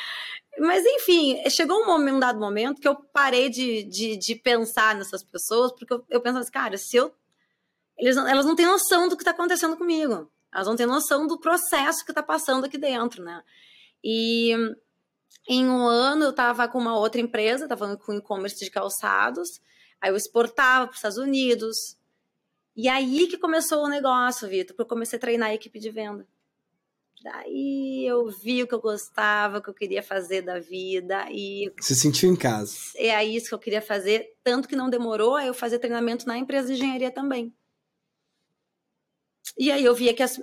Mas 0.59 0.85
enfim, 0.85 1.43
chegou 1.49 1.83
um, 1.83 1.87
momento, 1.87 2.17
um 2.17 2.21
dado 2.21 2.39
momento 2.39 2.81
que 2.81 2.89
eu 2.89 2.95
parei 2.95 3.49
de, 3.49 3.85
de, 3.85 4.17
de 4.17 4.35
pensar 4.35 4.95
nessas 4.95 5.25
pessoas, 5.25 5.73
porque 5.73 5.93
eu, 5.93 6.05
eu 6.11 6.21
pensava 6.21 6.41
assim, 6.41 6.53
cara, 6.53 6.77
se 6.77 6.97
eu. 6.97 7.13
Eles, 7.99 8.17
elas 8.17 8.47
não 8.47 8.57
têm 8.57 8.67
noção 8.67 9.09
do 9.09 9.17
que 9.17 9.23
está 9.23 9.31
acontecendo 9.31 9.77
comigo. 9.77 10.31
Elas 10.53 10.67
não 10.67 10.77
têm 10.77 10.87
noção 10.87 11.27
do 11.27 11.39
processo 11.39 12.05
que 12.05 12.11
está 12.11 12.23
passando 12.23 12.67
aqui 12.67 12.77
dentro, 12.77 13.23
né? 13.23 13.43
E 14.05 14.53
em 15.49 15.69
um 15.69 15.87
ano 15.87 16.25
eu 16.25 16.31
estava 16.31 16.69
com 16.69 16.79
uma 16.79 16.99
outra 16.99 17.21
empresa, 17.21 17.65
estava 17.65 17.97
com 17.97 18.15
e-commerce 18.15 18.63
de 18.63 18.71
calçados, 18.71 19.61
aí 20.01 20.11
eu 20.11 20.17
exportava 20.17 20.87
para 20.87 20.93
os 20.93 20.99
Estados 20.99 21.19
Unidos. 21.19 21.97
E 22.77 22.89
aí 22.89 23.27
que 23.27 23.39
começou 23.39 23.85
o 23.85 23.89
negócio, 23.89 24.49
Vitor, 24.49 24.77
porque 24.77 24.83
eu 24.83 24.95
comecei 24.95 25.17
a 25.17 25.21
treinar 25.21 25.51
a 25.51 25.55
equipe 25.55 25.79
de 25.79 25.91
venda. 25.91 26.27
Daí 27.23 28.05
eu 28.05 28.29
vi 28.29 28.63
o 28.63 28.67
que 28.67 28.75
eu 28.75 28.81
gostava, 28.81 29.59
o 29.59 29.63
que 29.63 29.71
eu 29.71 29.75
queria 29.75 30.03
fazer 30.03 30.43
da 30.43 30.59
vida 30.59 31.27
e 31.31 31.73
se 31.81 31.95
sentiu 31.95 32.31
em 32.31 32.37
casa. 32.37 32.77
É 32.97 33.25
isso 33.25 33.49
que 33.49 33.55
eu 33.55 33.59
queria 33.59 33.81
fazer, 33.81 34.35
tanto 34.43 34.67
que 34.67 34.75
não 34.75 34.91
demorou 34.91 35.37
a 35.37 35.47
eu 35.47 35.55
fazer 35.55 35.79
treinamento 35.79 36.27
na 36.27 36.37
empresa 36.37 36.67
de 36.69 36.75
engenharia 36.75 37.13
também. 37.13 37.55
E 39.59 39.71
aí 39.71 39.85
eu 39.85 39.95
via 39.95 40.15
que 40.15 40.23
as, 40.23 40.41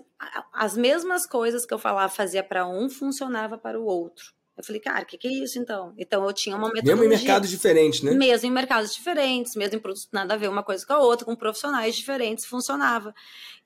as 0.54 0.76
mesmas 0.76 1.26
coisas 1.26 1.66
que 1.66 1.74
eu 1.74 1.80
falava 1.80 2.12
fazia 2.12 2.44
para 2.44 2.68
um 2.68 2.90
funcionava 2.90 3.58
para 3.58 3.80
o 3.80 3.86
outro. 3.86 4.34
Eu 4.60 4.64
falei, 4.64 4.82
cara, 4.82 5.04
o 5.04 5.06
que, 5.06 5.18
que 5.18 5.26
é 5.26 5.32
isso 5.32 5.58
então? 5.58 5.94
Então 5.98 6.26
eu 6.26 6.34
tinha 6.34 6.54
uma 6.54 6.68
metodologia. 6.68 6.96
Mesmo 6.98 7.14
em 7.14 7.18
mercados 7.18 7.50
diferentes, 7.50 8.02
né? 8.02 8.12
Mesmo 8.12 8.46
em 8.46 8.52
mercados 8.52 8.94
diferentes, 8.94 9.56
mesmo 9.56 9.78
em 9.78 9.80
produtos 9.80 10.10
nada 10.12 10.34
a 10.34 10.38
ver 10.38 10.50
uma 10.50 10.64
coisa 10.64 10.86
com 10.86 10.92
a 10.92 11.00
outra, 11.00 11.26
com 11.26 11.34
profissionais 11.34 11.96
diferentes, 11.96 12.46
funcionava. 12.46 13.16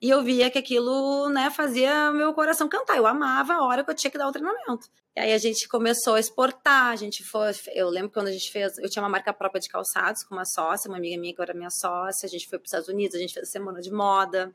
E 0.00 0.08
eu 0.08 0.22
via 0.22 0.48
que 0.50 0.58
aquilo, 0.58 1.28
né, 1.30 1.50
fazia 1.50 2.12
meu 2.12 2.32
coração 2.32 2.68
cantar. 2.68 2.96
Eu 2.96 3.08
amava 3.08 3.54
a 3.54 3.64
hora 3.64 3.82
que 3.82 3.90
eu 3.90 3.94
tinha 3.94 4.08
que 4.08 4.16
dar 4.16 4.28
o 4.28 4.32
treinamento. 4.32 4.88
E 5.16 5.20
aí 5.20 5.32
a 5.32 5.38
gente 5.38 5.66
começou 5.66 6.14
a 6.14 6.20
exportar, 6.20 6.92
a 6.92 6.96
gente 6.96 7.24
foi. 7.24 7.50
Eu 7.74 7.88
lembro 7.88 8.10
quando 8.10 8.28
a 8.28 8.32
gente 8.32 8.48
fez. 8.52 8.78
Eu 8.78 8.88
tinha 8.88 9.02
uma 9.02 9.08
marca 9.08 9.32
própria 9.32 9.60
de 9.60 9.68
calçados 9.68 10.22
com 10.22 10.36
uma 10.36 10.44
sócia, 10.44 10.88
uma 10.88 10.98
amiga 10.98 11.20
minha 11.20 11.34
que 11.34 11.42
era 11.42 11.54
minha 11.54 11.70
sócia. 11.70 12.24
A 12.24 12.30
gente 12.30 12.48
foi 12.48 12.56
para 12.56 12.66
os 12.66 12.68
Estados 12.68 12.88
Unidos, 12.88 13.16
a 13.16 13.18
gente 13.18 13.34
fez 13.34 13.48
a 13.48 13.50
semana 13.50 13.80
de 13.80 13.90
moda. 13.90 14.54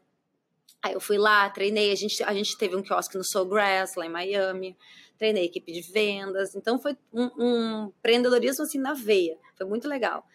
Aí 0.81 0.93
eu 0.93 1.01
fui 1.01 1.17
lá, 1.17 1.49
treinei, 1.49 1.91
a 1.91 1.95
gente, 1.95 2.23
a 2.23 2.33
gente 2.33 2.57
teve 2.57 2.75
um 2.75 2.81
quiosque 2.81 3.17
no 3.17 3.23
Soul 3.23 3.45
Grass, 3.47 3.95
lá 3.95 4.05
em 4.05 4.09
Miami, 4.09 4.77
treinei 5.17 5.45
equipe 5.45 5.71
de 5.71 5.81
vendas, 5.81 6.55
então 6.55 6.79
foi 6.79 6.95
um, 7.13 7.29
um 7.37 7.85
empreendedorismo 7.87 8.63
assim 8.63 8.79
na 8.79 8.93
veia, 8.93 9.37
foi 9.57 9.65
muito 9.65 9.87
legal. 9.87 10.25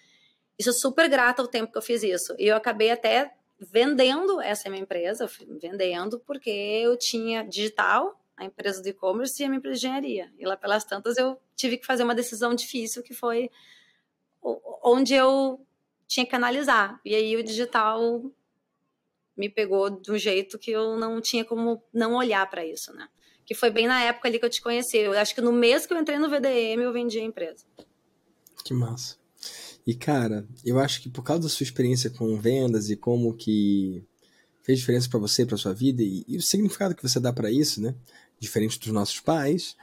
Isso 0.59 0.73
super 0.73 1.09
grata 1.09 1.43
ao 1.43 1.49
tempo 1.49 1.73
que 1.73 1.79
eu 1.79 1.83
fiz 1.83 2.03
isso. 2.03 2.35
E 2.39 2.47
eu 2.47 2.57
acabei 2.57 2.91
até 2.91 3.35
vendendo 3.59 4.41
essa 4.41 4.69
minha 4.69 4.83
empresa, 4.83 5.29
vendendo 5.61 6.21
porque 6.21 6.51
eu 6.51 6.97
tinha 6.97 7.43
digital, 7.43 8.21
a 8.37 8.45
empresa 8.45 8.83
de 8.83 8.91
e-commerce 8.91 9.41
e 9.41 9.45
a 9.45 9.49
minha 9.49 9.59
empresa 9.59 9.81
de 9.81 9.87
engenharia. 9.87 10.33
E 10.39 10.45
lá 10.45 10.57
pelas 10.57 10.85
tantas 10.85 11.17
eu 11.17 11.41
tive 11.57 11.79
que 11.79 11.87
fazer 11.87 12.03
uma 12.03 12.15
decisão 12.15 12.55
difícil 12.55 13.03
que 13.03 13.15
foi 13.15 13.51
onde 14.83 15.15
eu 15.15 15.65
tinha 16.07 16.27
que 16.27 16.35
analisar. 16.35 17.01
E 17.05 17.15
aí 17.15 17.37
o 17.37 17.43
digital 17.43 18.23
me 19.37 19.49
pegou 19.49 19.91
de 19.91 20.13
um 20.13 20.19
jeito 20.19 20.59
que 20.59 20.71
eu 20.71 20.97
não 20.97 21.21
tinha 21.21 21.45
como 21.45 21.83
não 21.93 22.15
olhar 22.15 22.49
para 22.49 22.65
isso, 22.65 22.93
né? 22.93 23.09
Que 23.45 23.55
foi 23.55 23.71
bem 23.71 23.87
na 23.87 24.03
época 24.03 24.29
ali 24.29 24.39
que 24.39 24.45
eu 24.45 24.51
te 24.51 24.63
conheci. 24.63 24.99
Eu 24.99 25.13
acho 25.13 25.35
que 25.35 25.41
no 25.41 25.53
mês 25.53 25.87
que 25.87 25.93
eu 25.93 25.99
entrei 25.99 26.19
no 26.19 26.31
VDM, 26.31 26.83
eu 26.83 26.93
vendi 26.93 27.19
a 27.19 27.25
empresa. 27.25 27.65
Que 28.65 28.73
massa. 28.73 29.17
E, 29.87 29.95
cara, 29.95 30.49
eu 30.65 30.79
acho 30.79 31.03
que 31.03 31.11
por 31.11 31.23
causa 31.23 31.43
da 31.43 31.49
sua 31.49 31.65
experiência 31.65 32.09
com 32.09 32.39
vendas 32.39 32.89
e 32.89 32.97
como 32.97 33.35
que 33.35 34.03
fez 34.63 34.79
diferença 34.79 35.09
para 35.11 35.21
você, 35.21 35.45
para 35.45 35.59
sua 35.59 35.75
vida 35.75 36.03
e, 36.03 36.25
e, 36.27 36.39
o 36.39 36.43
significado 36.43 36.95
que 36.95 37.07
você 37.07 37.21
dá 37.21 37.33
para 37.33 37.51
isso, 37.51 37.83
né? 37.83 37.95
Diferente 38.41 38.81
dos 38.81 38.89
nossos 38.89 39.21
pais, 39.21 39.77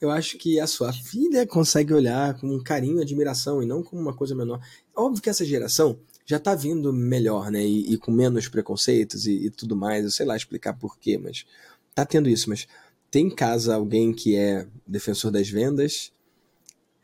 eu 0.00 0.10
acho 0.10 0.38
que 0.38 0.60
a 0.60 0.66
sua 0.66 0.92
filha 0.92 1.44
consegue 1.44 1.92
olhar 1.92 2.38
com 2.38 2.46
um 2.46 2.62
carinho 2.62 3.02
admiração 3.02 3.60
e 3.60 3.66
não 3.66 3.82
como 3.82 4.00
uma 4.00 4.14
coisa 4.14 4.34
menor. 4.34 4.60
Óbvio 4.94 5.20
que 5.20 5.28
essa 5.28 5.44
geração 5.44 5.98
já 6.28 6.38
tá 6.38 6.54
vindo 6.54 6.92
melhor, 6.92 7.50
né? 7.50 7.64
E, 7.64 7.94
e 7.94 7.96
com 7.96 8.10
menos 8.10 8.48
preconceitos 8.48 9.26
e, 9.26 9.46
e, 9.46 9.50
tudo 9.50 9.74
mais. 9.74 10.04
Eu 10.04 10.10
sei 10.10 10.26
lá 10.26 10.36
explicar 10.36 10.74
porquê, 10.74 11.16
mas 11.16 11.46
tá 11.94 12.04
tendo 12.04 12.28
isso. 12.28 12.50
Mas 12.50 12.68
tem 13.10 13.28
em 13.28 13.34
casa 13.34 13.74
alguém 13.74 14.12
que 14.12 14.36
é 14.36 14.66
defensor 14.86 15.30
das 15.30 15.48
vendas 15.48 16.12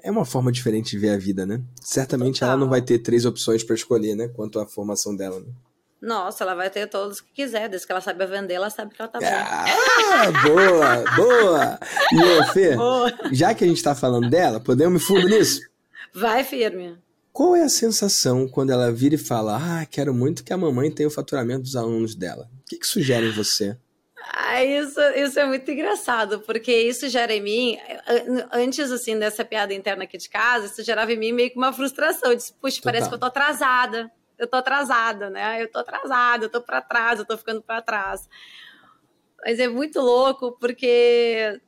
é 0.03 0.11
uma 0.11 0.27
forma 0.27 0.53
diferente 0.53 0.91
de 0.91 0.99
ver 0.99 1.09
a 1.09 1.17
vida, 1.17 1.47
né? 1.47 1.63
Certamente 1.81 2.41
Total. 2.41 2.51
ela 2.51 2.59
não 2.59 2.69
vai 2.69 2.83
ter 2.83 2.99
três 2.99 3.25
opções 3.25 3.65
para 3.65 3.75
escolher, 3.75 4.15
né? 4.15 4.29
Quanto 4.29 4.61
à 4.61 4.67
formação 4.67 5.17
dela. 5.17 5.41
Né? 5.41 5.47
Nossa, 6.03 6.45
ela 6.45 6.55
vai 6.55 6.69
ter 6.69 6.87
todos 6.87 7.23
que 7.23 7.33
quiser, 7.33 7.71
desde 7.71 7.87
que 7.87 7.93
ela 7.93 8.03
saiba 8.03 8.27
vender, 8.27 8.53
ela 8.53 8.69
sabe 8.69 8.95
que 8.95 9.01
ela 9.01 9.11
tá 9.11 9.19
bem. 9.19 9.31
Ah, 9.31 10.31
boa, 10.43 11.17
boa! 11.17 11.79
E 12.13 12.21
eu, 12.21 12.45
Fê, 12.53 12.77
boa. 12.77 13.11
já 13.33 13.55
que 13.55 13.65
a 13.65 13.67
gente 13.67 13.83
tá 13.83 13.95
falando 13.95 14.29
dela, 14.29 14.61
podemos 14.61 15.01
me 15.01 15.09
fundo 15.09 15.27
nisso? 15.27 15.63
Vai 16.13 16.45
firme. 16.45 16.99
Qual 17.35 17.57
é 17.57 17.63
a 17.65 17.69
sensação 17.69 18.47
quando 18.47 18.71
ela 18.71 18.93
vira 18.93 19.17
e 19.17 19.19
fala, 19.19 19.57
ah, 19.57 19.85
quero 19.85 20.15
muito 20.15 20.45
que 20.45 20.53
a 20.53 20.57
mamãe 20.57 20.89
tenha 20.89 21.09
o 21.09 21.11
faturamento 21.11 21.63
dos 21.63 21.75
alunos 21.75 22.15
dela? 22.15 22.49
O 22.61 22.65
que, 22.65 22.79
que 22.79 22.87
sugere 22.87 23.27
em 23.27 23.33
você? 23.33 23.77
Ah, 24.33 24.63
isso, 24.63 25.01
isso 25.17 25.41
é 25.41 25.45
muito 25.45 25.69
engraçado, 25.69 26.43
porque 26.43 26.73
isso 26.73 27.09
gera 27.09 27.35
em 27.35 27.43
mim, 27.43 27.77
antes 28.53 28.93
assim 28.93 29.19
dessa 29.19 29.45
piada 29.45 29.75
interna 29.75 30.05
aqui 30.05 30.17
de 30.17 30.29
casa, 30.29 30.67
isso 30.67 30.85
gerava 30.85 31.13
em 31.13 31.19
mim 31.19 31.33
meio 31.33 31.51
que 31.51 31.59
uma 31.59 31.73
frustração. 31.73 32.31
Eu 32.31 32.37
disse, 32.37 32.53
puxa, 32.53 32.77
Total. 32.77 32.93
parece 32.93 33.09
que 33.09 33.15
eu 33.17 33.19
tô 33.19 33.27
atrasada. 33.27 34.13
Eu 34.39 34.47
tô 34.47 34.57
atrasada, 34.57 35.29
né? 35.29 35.61
Eu 35.61 35.69
tô 35.69 35.81
atrasada, 35.81 36.45
eu 36.45 36.49
tô 36.49 36.63
para 36.63 36.81
trás, 36.83 37.19
eu 37.19 37.25
tô 37.25 37.37
ficando 37.37 37.61
para 37.61 37.83
trás. 37.83 38.29
Mas 39.45 39.59
é 39.59 39.67
muito 39.67 40.01
louco, 40.01 40.57
porque 40.61 41.61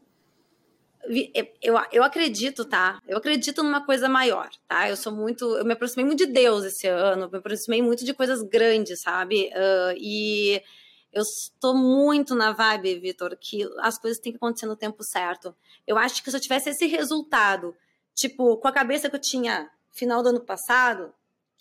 eu, 1.62 1.74
eu 1.92 2.02
acredito, 2.02 2.64
tá? 2.64 3.00
Eu 3.06 3.18
acredito 3.18 3.62
numa 3.62 3.84
coisa 3.84 4.08
maior, 4.08 4.48
tá? 4.68 4.88
Eu 4.88 4.96
sou 4.96 5.12
muito. 5.12 5.44
Eu 5.56 5.64
me 5.64 5.72
aproximei 5.72 6.04
muito 6.04 6.26
de 6.26 6.32
Deus 6.32 6.64
esse 6.64 6.86
ano, 6.86 7.30
me 7.30 7.38
aproximei 7.38 7.82
muito 7.82 8.04
de 8.04 8.14
coisas 8.14 8.42
grandes, 8.42 9.00
sabe? 9.02 9.48
Uh, 9.48 9.96
e 9.98 10.62
eu 11.12 11.22
estou 11.22 11.74
muito 11.74 12.34
na 12.34 12.52
vibe, 12.52 12.98
Vitor, 12.98 13.36
que 13.40 13.66
as 13.80 13.98
coisas 13.98 14.20
têm 14.20 14.32
que 14.32 14.36
acontecer 14.36 14.66
no 14.66 14.76
tempo 14.76 15.02
certo. 15.02 15.54
Eu 15.86 15.96
acho 15.96 16.22
que 16.22 16.30
se 16.30 16.36
eu 16.36 16.40
tivesse 16.40 16.70
esse 16.70 16.86
resultado, 16.86 17.74
tipo, 18.14 18.56
com 18.58 18.68
a 18.68 18.72
cabeça 18.72 19.08
que 19.08 19.16
eu 19.16 19.20
tinha 19.20 19.70
final 19.92 20.22
do 20.22 20.28
ano 20.28 20.40
passado, 20.40 21.12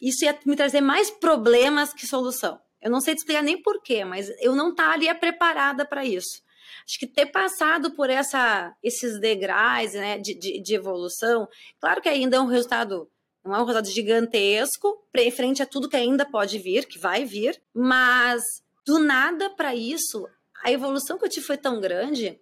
isso 0.02 0.26
ia 0.26 0.38
me 0.46 0.56
trazer 0.56 0.82
mais 0.82 1.10
problemas 1.10 1.94
que 1.94 2.06
solução. 2.06 2.60
Eu 2.82 2.92
não 2.92 3.00
sei 3.00 3.16
te 3.16 3.20
explicar 3.20 3.42
nem 3.42 3.62
porquê, 3.62 4.04
mas 4.04 4.30
eu 4.40 4.56
não 4.56 4.70
estaria 4.70 5.16
preparada 5.16 5.86
para 5.86 6.06
isso. 6.06 6.44
Acho 6.88 7.00
que 7.00 7.08
ter 7.08 7.28
passado 7.28 7.92
por 7.92 8.10
essa, 8.10 8.76
esses 8.84 9.20
degraus 9.20 9.94
né, 9.94 10.18
de, 10.18 10.34
de, 10.34 10.62
de 10.62 10.76
evolução, 10.76 11.48
claro 11.80 12.02
que 12.02 12.10
ainda 12.10 12.38
é 12.38 12.40
um 12.40 12.48
resultado 12.48 13.10
não 13.44 13.54
é 13.54 13.58
um 13.60 13.66
resultado 13.66 13.94
gigantesco, 13.94 15.06
frente 15.36 15.62
a 15.62 15.68
tudo 15.68 15.88
que 15.88 15.96
ainda 15.96 16.26
pode 16.26 16.58
vir, 16.58 16.88
que 16.88 16.98
vai 16.98 17.26
vir, 17.26 17.62
mas 17.72 18.42
do 18.84 18.98
nada 18.98 19.52
para 19.52 19.76
isso, 19.76 20.28
a 20.64 20.72
evolução 20.72 21.18
que 21.18 21.26
eu 21.26 21.30
tive 21.30 21.46
foi 21.46 21.58
tão 21.58 21.80
grande. 21.80 22.40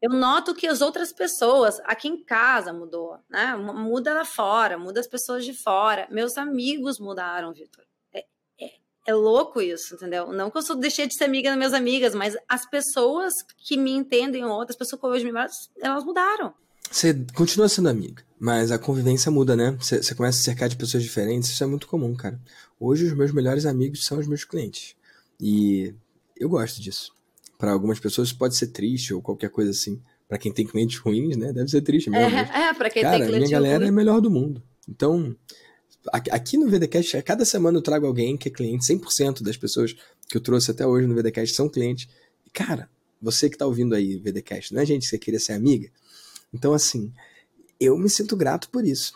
Eu 0.00 0.12
noto 0.12 0.54
que 0.54 0.66
as 0.66 0.80
outras 0.80 1.12
pessoas, 1.12 1.78
aqui 1.84 2.08
em 2.08 2.24
casa 2.24 2.72
mudou, 2.72 3.18
né? 3.28 3.54
Muda 3.54 4.14
lá 4.14 4.24
fora, 4.24 4.78
muda 4.78 4.98
as 4.98 5.06
pessoas 5.06 5.44
de 5.44 5.52
fora. 5.52 6.08
Meus 6.10 6.38
amigos 6.38 6.98
mudaram, 6.98 7.52
Vitor. 7.52 7.84
É, 9.10 9.14
louco 9.14 9.60
isso, 9.60 9.94
entendeu? 9.94 10.32
Não 10.32 10.50
que 10.50 10.58
eu 10.58 10.62
sou, 10.62 10.76
deixei 10.76 11.06
de 11.06 11.14
ser 11.14 11.24
amiga 11.24 11.50
das 11.50 11.58
minhas 11.58 11.74
amigas, 11.74 12.14
mas 12.14 12.36
as 12.48 12.68
pessoas 12.68 13.32
que 13.58 13.76
me 13.76 13.90
entendem, 13.92 14.44
outras 14.44 14.76
pessoas 14.76 15.00
que 15.00 15.06
hoje 15.06 15.24
me 15.24 15.32
elas 15.80 16.04
mudaram. 16.04 16.54
Você 16.90 17.14
continua 17.34 17.68
sendo 17.68 17.88
amiga, 17.88 18.22
mas 18.38 18.72
a 18.72 18.78
convivência 18.78 19.30
muda, 19.30 19.54
né? 19.54 19.76
Você, 19.80 20.02
você 20.02 20.14
começa 20.14 20.40
a 20.40 20.42
cercar 20.42 20.68
de 20.68 20.76
pessoas 20.76 21.02
diferentes, 21.02 21.50
isso 21.50 21.62
é 21.62 21.66
muito 21.66 21.86
comum, 21.86 22.14
cara. 22.14 22.40
Hoje 22.78 23.04
os 23.04 23.12
meus 23.12 23.32
melhores 23.32 23.66
amigos 23.66 24.04
são 24.04 24.18
os 24.18 24.26
meus 24.26 24.44
clientes. 24.44 24.96
E 25.40 25.94
eu 26.36 26.48
gosto 26.48 26.80
disso. 26.80 27.12
Para 27.58 27.72
algumas 27.72 28.00
pessoas 28.00 28.32
pode 28.32 28.56
ser 28.56 28.68
triste 28.68 29.14
ou 29.14 29.20
qualquer 29.22 29.50
coisa 29.50 29.70
assim. 29.70 30.00
Para 30.28 30.38
quem 30.38 30.52
tem 30.52 30.66
clientes 30.66 30.98
ruins, 30.98 31.36
né? 31.36 31.52
Deve 31.52 31.68
ser 31.68 31.82
triste 31.82 32.08
mesmo. 32.10 32.36
É, 32.36 32.68
é 32.68 32.74
para 32.74 32.90
quem 32.90 33.02
cara, 33.02 33.18
tem 33.18 33.26
cliente 33.26 33.46
minha 33.46 33.58
galera 33.58 33.78
ruim. 33.78 33.86
é 33.86 33.88
a 33.88 33.92
melhor 33.92 34.20
do 34.20 34.30
mundo. 34.30 34.62
Então, 34.88 35.36
aqui 36.12 36.56
no 36.56 36.68
VDCast, 36.68 37.22
cada 37.22 37.44
semana 37.44 37.78
eu 37.78 37.82
trago 37.82 38.06
alguém 38.06 38.36
que 38.36 38.48
é 38.48 38.50
cliente. 38.50 38.86
100% 38.86 39.42
das 39.42 39.56
pessoas 39.56 39.94
que 40.28 40.36
eu 40.36 40.40
trouxe 40.40 40.70
até 40.70 40.86
hoje 40.86 41.06
no 41.06 41.14
VDCast 41.14 41.54
são 41.54 41.68
clientes. 41.68 42.08
E, 42.46 42.50
cara, 42.50 42.88
você 43.20 43.50
que 43.50 43.58
tá 43.58 43.66
ouvindo 43.66 43.94
aí 43.94 44.16
VDCast, 44.16 44.74
não 44.74 44.82
é 44.82 44.86
gente 44.86 45.02
que 45.02 45.08
você 45.08 45.18
queria 45.18 45.40
ser 45.40 45.52
amiga? 45.52 45.90
Então, 46.52 46.72
assim, 46.72 47.12
eu 47.78 47.98
me 47.98 48.08
sinto 48.08 48.36
grato 48.36 48.68
por 48.70 48.84
isso. 48.84 49.14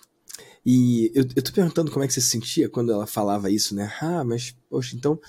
E 0.64 1.10
eu, 1.14 1.24
eu 1.36 1.42
tô 1.42 1.52
perguntando 1.52 1.90
como 1.90 2.04
é 2.04 2.08
que 2.08 2.14
você 2.14 2.20
se 2.20 2.30
sentia 2.30 2.68
quando 2.68 2.92
ela 2.92 3.06
falava 3.06 3.50
isso, 3.50 3.74
né? 3.74 3.92
Ah, 4.00 4.24
mas, 4.24 4.54
poxa, 4.68 4.96
então 4.96 5.20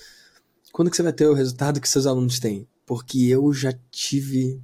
quando 0.76 0.90
que 0.90 0.96
você 0.96 1.02
vai 1.02 1.12
ter 1.12 1.26
o 1.26 1.32
resultado 1.32 1.80
que 1.80 1.88
seus 1.88 2.06
alunos 2.06 2.38
têm? 2.38 2.68
Porque 2.84 3.18
eu 3.28 3.50
já 3.50 3.72
tive 3.90 4.60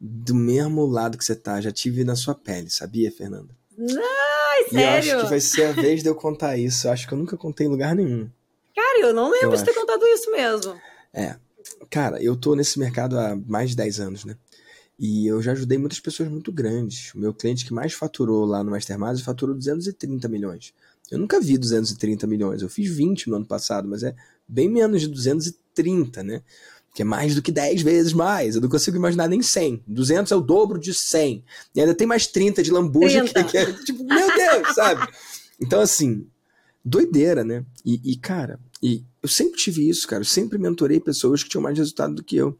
do 0.00 0.32
mesmo 0.32 0.86
lado 0.86 1.18
que 1.18 1.24
você 1.24 1.34
tá, 1.34 1.60
já 1.60 1.72
tive 1.72 2.04
na 2.04 2.14
sua 2.14 2.36
pele, 2.36 2.70
sabia, 2.70 3.10
Fernanda? 3.10 3.52
Ai, 3.76 4.35
sério? 4.70 5.06
E 5.06 5.10
eu 5.10 5.16
acho 5.16 5.24
que 5.24 5.30
vai 5.30 5.40
ser 5.40 5.64
a 5.64 5.72
vez 5.72 6.02
de 6.02 6.08
eu 6.08 6.14
contar 6.14 6.56
isso. 6.56 6.86
Eu 6.86 6.92
acho 6.92 7.06
que 7.06 7.14
eu 7.14 7.18
nunca 7.18 7.36
contei 7.36 7.66
em 7.66 7.70
lugar 7.70 7.94
nenhum. 7.94 8.28
Cara, 8.74 9.00
eu 9.00 9.14
não 9.14 9.30
lembro 9.30 9.52
eu 9.52 9.56
de 9.56 9.64
ter 9.64 9.74
contado 9.74 10.04
isso 10.06 10.30
mesmo. 10.30 10.74
É. 11.12 11.36
Cara, 11.90 12.22
eu 12.22 12.36
tô 12.36 12.54
nesse 12.54 12.78
mercado 12.78 13.18
há 13.18 13.36
mais 13.46 13.70
de 13.70 13.76
10 13.76 14.00
anos, 14.00 14.24
né? 14.24 14.36
E 14.98 15.26
eu 15.26 15.42
já 15.42 15.52
ajudei 15.52 15.76
muitas 15.76 16.00
pessoas 16.00 16.28
muito 16.28 16.50
grandes. 16.50 17.12
O 17.14 17.18
meu 17.18 17.34
cliente 17.34 17.64
que 17.64 17.72
mais 17.72 17.92
faturou 17.92 18.44
lá 18.44 18.64
no 18.64 18.70
Mastermind 18.70 19.20
faturou 19.20 19.54
230 19.54 20.28
milhões. 20.28 20.72
Eu 21.10 21.18
nunca 21.18 21.40
vi 21.40 21.58
230 21.58 22.26
milhões. 22.26 22.62
Eu 22.62 22.68
fiz 22.68 22.90
20 22.90 23.28
no 23.28 23.36
ano 23.36 23.46
passado, 23.46 23.86
mas 23.86 24.02
é 24.02 24.14
bem 24.48 24.68
menos 24.68 25.02
de 25.02 25.08
230, 25.08 26.22
né? 26.22 26.42
Que 26.96 27.02
é 27.02 27.04
mais 27.04 27.34
do 27.34 27.42
que 27.42 27.52
10 27.52 27.82
vezes 27.82 28.14
mais. 28.14 28.54
Eu 28.54 28.62
não 28.62 28.70
consigo 28.70 28.96
imaginar 28.96 29.28
nem 29.28 29.42
100. 29.42 29.84
200 29.86 30.32
é 30.32 30.34
o 30.34 30.40
dobro 30.40 30.78
de 30.78 30.94
100. 30.94 31.44
E 31.74 31.80
ainda 31.80 31.94
tem 31.94 32.06
mais 32.06 32.26
30 32.26 32.62
de 32.62 32.70
lambuja 32.70 33.22
que, 33.22 33.44
que 33.44 33.58
é 33.58 33.70
tipo, 33.84 34.02
meu 34.02 34.34
Deus, 34.34 34.74
sabe? 34.74 35.06
Então, 35.60 35.82
assim, 35.82 36.26
doideira, 36.82 37.44
né? 37.44 37.66
E, 37.84 38.00
e, 38.02 38.16
cara, 38.16 38.58
e 38.82 39.04
eu 39.22 39.28
sempre 39.28 39.58
tive 39.58 39.86
isso, 39.86 40.08
cara. 40.08 40.22
Eu 40.22 40.26
sempre 40.26 40.56
mentorei 40.56 40.98
pessoas 40.98 41.42
que 41.42 41.50
tinham 41.50 41.60
mais 41.60 41.76
resultado 41.76 42.14
do 42.14 42.24
que 42.24 42.34
eu. 42.34 42.58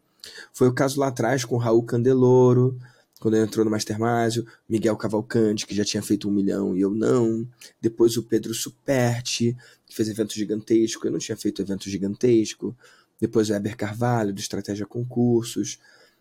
Foi 0.52 0.68
o 0.68 0.74
caso 0.74 1.00
lá 1.00 1.08
atrás 1.08 1.42
com 1.42 1.54
o 1.54 1.58
Raul 1.58 1.82
Candeloro, 1.82 2.78
quando 3.18 3.36
ele 3.36 3.44
entrou 3.44 3.64
no 3.64 3.70
Mastermásio, 3.70 4.46
Miguel 4.68 4.98
Cavalcante, 4.98 5.66
que 5.66 5.74
já 5.74 5.82
tinha 5.82 6.02
feito 6.02 6.28
um 6.28 6.32
milhão 6.32 6.76
e 6.76 6.82
eu 6.82 6.90
não. 6.90 7.48
Depois 7.80 8.18
o 8.18 8.22
Pedro 8.22 8.52
Superti, 8.52 9.56
que 9.86 9.96
fez 9.96 10.10
evento 10.10 10.34
gigantesco, 10.34 11.06
eu 11.06 11.12
não 11.12 11.18
tinha 11.18 11.38
feito 11.38 11.62
evento 11.62 11.88
gigantesco. 11.88 12.76
Depois 13.20 13.48
o 13.48 13.54
Eber 13.54 13.76
Carvalho, 13.76 14.32
do 14.32 14.40
Estratégia 14.40 14.86
Concursos. 14.86 15.78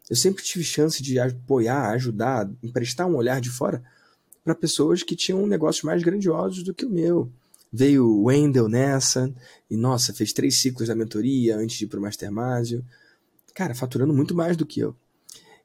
Eu 0.10 0.16
sempre 0.16 0.44
tive 0.44 0.64
chance 0.64 1.02
de 1.02 1.20
apoiar, 1.20 1.90
ajudar, 1.92 2.50
emprestar 2.64 3.08
um 3.08 3.16
olhar 3.16 3.42
de 3.42 3.50
fora 3.50 3.84
para 4.44 4.54
pessoas 4.54 5.02
que 5.02 5.16
tinham 5.16 5.46
negócios 5.48 5.84
mais 5.84 6.04
grandiosos 6.04 6.64
do 6.64 6.74
que 6.74 6.86
o 6.86 6.90
meu. 6.90 7.32
Veio 7.74 8.06
o 8.06 8.24
Wendel 8.26 8.70
nessa, 8.70 9.34
e 9.70 9.76
nossa, 9.76 10.14
fez 10.14 10.32
três 10.32 10.60
ciclos 10.62 10.88
da 10.88 10.96
mentoria 10.96 11.58
antes 11.58 11.78
de 11.78 11.86
ir 11.86 11.88
pro 11.88 12.00
Mastermásio. 12.00 12.86
Cara, 13.54 13.74
faturando 13.74 14.14
muito 14.14 14.36
mais 14.36 14.56
do 14.56 14.66
que 14.66 14.80
eu. 14.80 14.96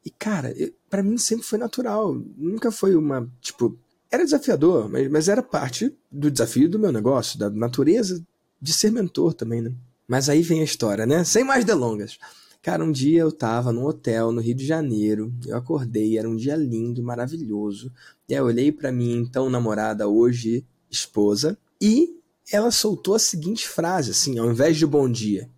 E, 0.05 0.11
cara, 0.11 0.55
para 0.89 1.03
mim 1.03 1.19
sempre 1.19 1.45
foi 1.45 1.59
natural. 1.59 2.15
Nunca 2.37 2.73
foi 2.73 2.97
uma, 2.97 3.31
tipo, 3.41 3.79
era 4.11 4.25
desafiador, 4.25 4.89
mas, 4.89 5.11
mas 5.11 5.29
era 5.29 5.43
parte 5.43 5.95
do 6.11 6.31
desafio 6.31 6.69
do 6.69 6.79
meu 6.79 6.91
negócio, 6.91 7.39
da 7.39 7.51
natureza 7.51 8.25
de 8.61 8.73
ser 8.73 8.91
mentor 8.91 9.35
também, 9.35 9.61
né? 9.61 9.73
Mas 10.11 10.29
aí 10.29 10.43
vem 10.43 10.61
a 10.61 10.65
história, 10.65 11.07
né? 11.07 11.23
Sem 11.23 11.45
mais 11.45 11.65
delongas. 11.65 12.19
Cara, 12.61 12.83
um 12.83 12.91
dia 12.91 13.21
eu 13.21 13.31
tava 13.31 13.73
num 13.73 13.85
hotel 13.85 14.33
no 14.33 14.41
Rio 14.41 14.57
de 14.57 14.67
Janeiro, 14.67 15.33
eu 15.47 15.57
acordei, 15.57 16.19
era 16.19 16.29
um 16.29 16.35
dia 16.35 16.57
lindo, 16.57 17.01
maravilhoso. 17.01 17.93
E 18.29 18.35
aí 18.35 18.41
eu 18.41 18.47
olhei 18.47 18.73
para 18.73 18.91
minha 18.91 19.17
então 19.17 19.49
namorada, 19.49 20.09
hoje 20.09 20.67
esposa, 20.91 21.57
e 21.81 22.17
ela 22.53 22.73
soltou 22.73 23.15
a 23.15 23.21
seguinte 23.21 23.69
frase, 23.69 24.11
assim, 24.11 24.37
ao 24.37 24.51
invés 24.51 24.77
de 24.77 24.85
bom 24.85 25.09
dia: 25.09 25.49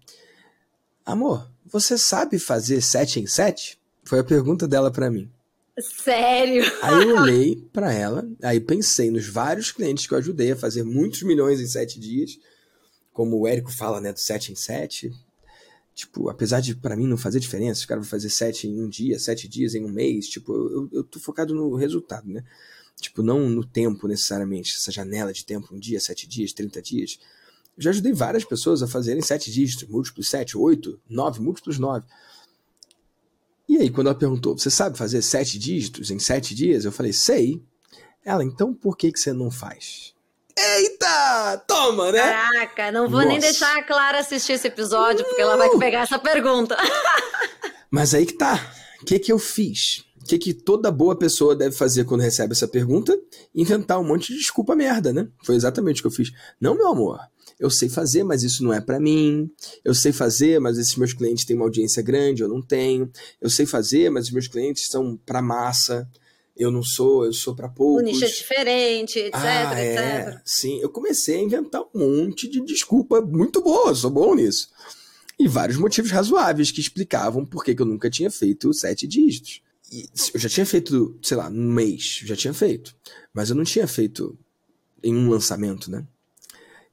Amor, 1.02 1.50
você 1.64 1.96
sabe 1.96 2.38
fazer 2.38 2.82
sete 2.82 3.18
em 3.20 3.26
sete? 3.26 3.80
Foi 4.04 4.18
a 4.18 4.24
pergunta 4.24 4.68
dela 4.68 4.90
para 4.90 5.10
mim. 5.10 5.30
Sério? 5.80 6.62
Aí 6.82 7.08
eu 7.08 7.16
olhei 7.22 7.56
para 7.72 7.90
ela, 7.90 8.28
aí 8.42 8.60
pensei 8.60 9.10
nos 9.10 9.26
vários 9.26 9.72
clientes 9.72 10.06
que 10.06 10.12
eu 10.12 10.18
ajudei 10.18 10.52
a 10.52 10.56
fazer 10.56 10.82
muitos 10.82 11.22
milhões 11.22 11.58
em 11.58 11.66
sete 11.66 11.98
dias, 11.98 12.38
como 13.12 13.38
o 13.38 13.46
Érico 13.46 13.70
fala, 13.70 14.00
né, 14.00 14.12
do 14.12 14.20
sete 14.20 14.52
em 14.52 14.56
sete. 14.56 15.12
Tipo, 15.94 16.30
apesar 16.30 16.60
de 16.60 16.74
para 16.74 16.96
mim 16.96 17.06
não 17.06 17.18
fazer 17.18 17.38
diferença, 17.38 17.84
o 17.84 17.88
cara 17.88 18.00
vai 18.00 18.08
fazer 18.08 18.30
sete 18.30 18.66
em 18.66 18.82
um 18.82 18.88
dia, 18.88 19.18
sete 19.18 19.46
dias 19.46 19.74
em 19.74 19.84
um 19.84 19.90
mês, 19.90 20.26
tipo, 20.26 20.52
eu, 20.52 20.88
eu 20.90 21.04
tô 21.04 21.20
focado 21.20 21.54
no 21.54 21.74
resultado, 21.74 22.26
né? 22.26 22.42
Tipo, 22.98 23.22
não 23.22 23.48
no 23.48 23.64
tempo 23.64 24.08
necessariamente, 24.08 24.74
essa 24.76 24.90
janela 24.90 25.32
de 25.32 25.44
tempo, 25.44 25.74
um 25.74 25.78
dia, 25.78 26.00
sete 26.00 26.26
dias, 26.26 26.52
trinta 26.52 26.80
dias. 26.80 27.18
Eu 27.76 27.82
já 27.82 27.90
ajudei 27.90 28.12
várias 28.12 28.44
pessoas 28.44 28.82
a 28.82 28.86
fazerem 28.86 29.22
sete 29.22 29.50
dígitos, 29.50 29.88
múltiplos 29.88 30.28
sete, 30.28 30.56
oito, 30.56 31.00
nove, 31.08 31.40
múltiplos 31.40 31.78
nove. 31.78 32.06
E 33.68 33.78
aí, 33.78 33.90
quando 33.90 34.08
ela 34.08 34.18
perguntou, 34.18 34.56
você 34.56 34.70
sabe 34.70 34.96
fazer 34.96 35.20
sete 35.22 35.58
dígitos 35.58 36.10
em 36.10 36.18
sete 36.18 36.54
dias? 36.54 36.84
Eu 36.84 36.92
falei, 36.92 37.12
sei. 37.12 37.62
Ela, 38.24 38.44
então 38.44 38.72
por 38.72 38.96
que, 38.96 39.10
que 39.10 39.18
você 39.18 39.32
não 39.32 39.50
faz? 39.50 40.11
Eita! 40.56 41.64
Toma, 41.66 42.12
né? 42.12 42.20
Caraca, 42.20 42.92
não 42.92 43.08
vou 43.08 43.20
Nossa. 43.20 43.28
nem 43.28 43.38
deixar 43.38 43.78
a 43.78 43.82
Clara 43.82 44.18
assistir 44.18 44.52
esse 44.52 44.68
episódio, 44.68 45.24
porque 45.24 45.40
ela 45.40 45.56
vai 45.56 45.70
pegar 45.78 46.00
essa 46.00 46.18
pergunta. 46.18 46.76
Mas 47.90 48.14
aí 48.14 48.26
que 48.26 48.34
tá. 48.34 48.72
O 49.00 49.04
que, 49.04 49.18
que 49.18 49.32
eu 49.32 49.38
fiz? 49.38 50.04
O 50.20 50.24
que, 50.24 50.38
que 50.38 50.54
toda 50.54 50.90
boa 50.90 51.16
pessoa 51.16 51.56
deve 51.56 51.74
fazer 51.74 52.04
quando 52.04 52.20
recebe 52.20 52.52
essa 52.52 52.68
pergunta? 52.68 53.18
Inventar 53.54 53.98
um 53.98 54.04
monte 54.04 54.32
de 54.32 54.38
desculpa 54.38 54.76
merda, 54.76 55.12
né? 55.12 55.26
Foi 55.42 55.56
exatamente 55.56 56.00
o 56.00 56.02
que 56.02 56.06
eu 56.06 56.12
fiz. 56.12 56.30
Não, 56.60 56.76
meu 56.76 56.88
amor, 56.88 57.18
eu 57.58 57.68
sei 57.68 57.88
fazer, 57.88 58.22
mas 58.22 58.42
isso 58.42 58.62
não 58.62 58.72
é 58.72 58.80
para 58.80 59.00
mim. 59.00 59.50
Eu 59.84 59.94
sei 59.94 60.12
fazer, 60.12 60.60
mas 60.60 60.78
esses 60.78 60.94
meus 60.96 61.12
clientes 61.12 61.44
têm 61.44 61.56
uma 61.56 61.64
audiência 61.64 62.02
grande, 62.02 62.42
eu 62.42 62.48
não 62.48 62.62
tenho. 62.62 63.10
Eu 63.40 63.50
sei 63.50 63.66
fazer, 63.66 64.10
mas 64.10 64.26
os 64.26 64.30
meus 64.32 64.46
clientes 64.46 64.86
são 64.86 65.16
para 65.26 65.42
massa. 65.42 66.08
Eu 66.56 66.70
não 66.70 66.82
sou, 66.82 67.24
eu 67.24 67.32
sou 67.32 67.54
para 67.54 67.68
poucos. 67.68 68.02
O 68.02 68.04
nicho 68.04 68.24
é 68.24 68.28
diferente, 68.28 69.18
etc, 69.18 69.34
ah, 69.34 69.80
é. 69.80 70.20
etc. 70.20 70.42
Sim, 70.44 70.78
eu 70.80 70.90
comecei 70.90 71.36
a 71.36 71.42
inventar 71.42 71.82
um 71.94 72.24
monte 72.24 72.48
de 72.48 72.60
desculpa 72.64 73.20
muito 73.20 73.62
boa, 73.62 73.94
sou 73.94 74.10
bom 74.10 74.34
nisso. 74.34 74.68
E 75.38 75.48
vários 75.48 75.78
motivos 75.78 76.10
razoáveis 76.10 76.70
que 76.70 76.80
explicavam 76.80 77.44
por 77.44 77.64
que 77.64 77.74
eu 77.76 77.86
nunca 77.86 78.10
tinha 78.10 78.30
feito 78.30 78.72
sete 78.74 79.06
dígitos 79.06 79.62
eu 80.32 80.40
já 80.40 80.48
tinha 80.48 80.64
feito, 80.64 81.18
sei 81.22 81.36
lá, 81.36 81.48
um 81.48 81.72
mês, 81.72 82.20
já 82.24 82.34
tinha 82.34 82.54
feito. 82.54 82.94
Mas 83.32 83.50
eu 83.50 83.56
não 83.56 83.64
tinha 83.64 83.86
feito 83.86 84.38
em 85.02 85.14
um 85.14 85.28
lançamento, 85.28 85.90
né? 85.90 86.06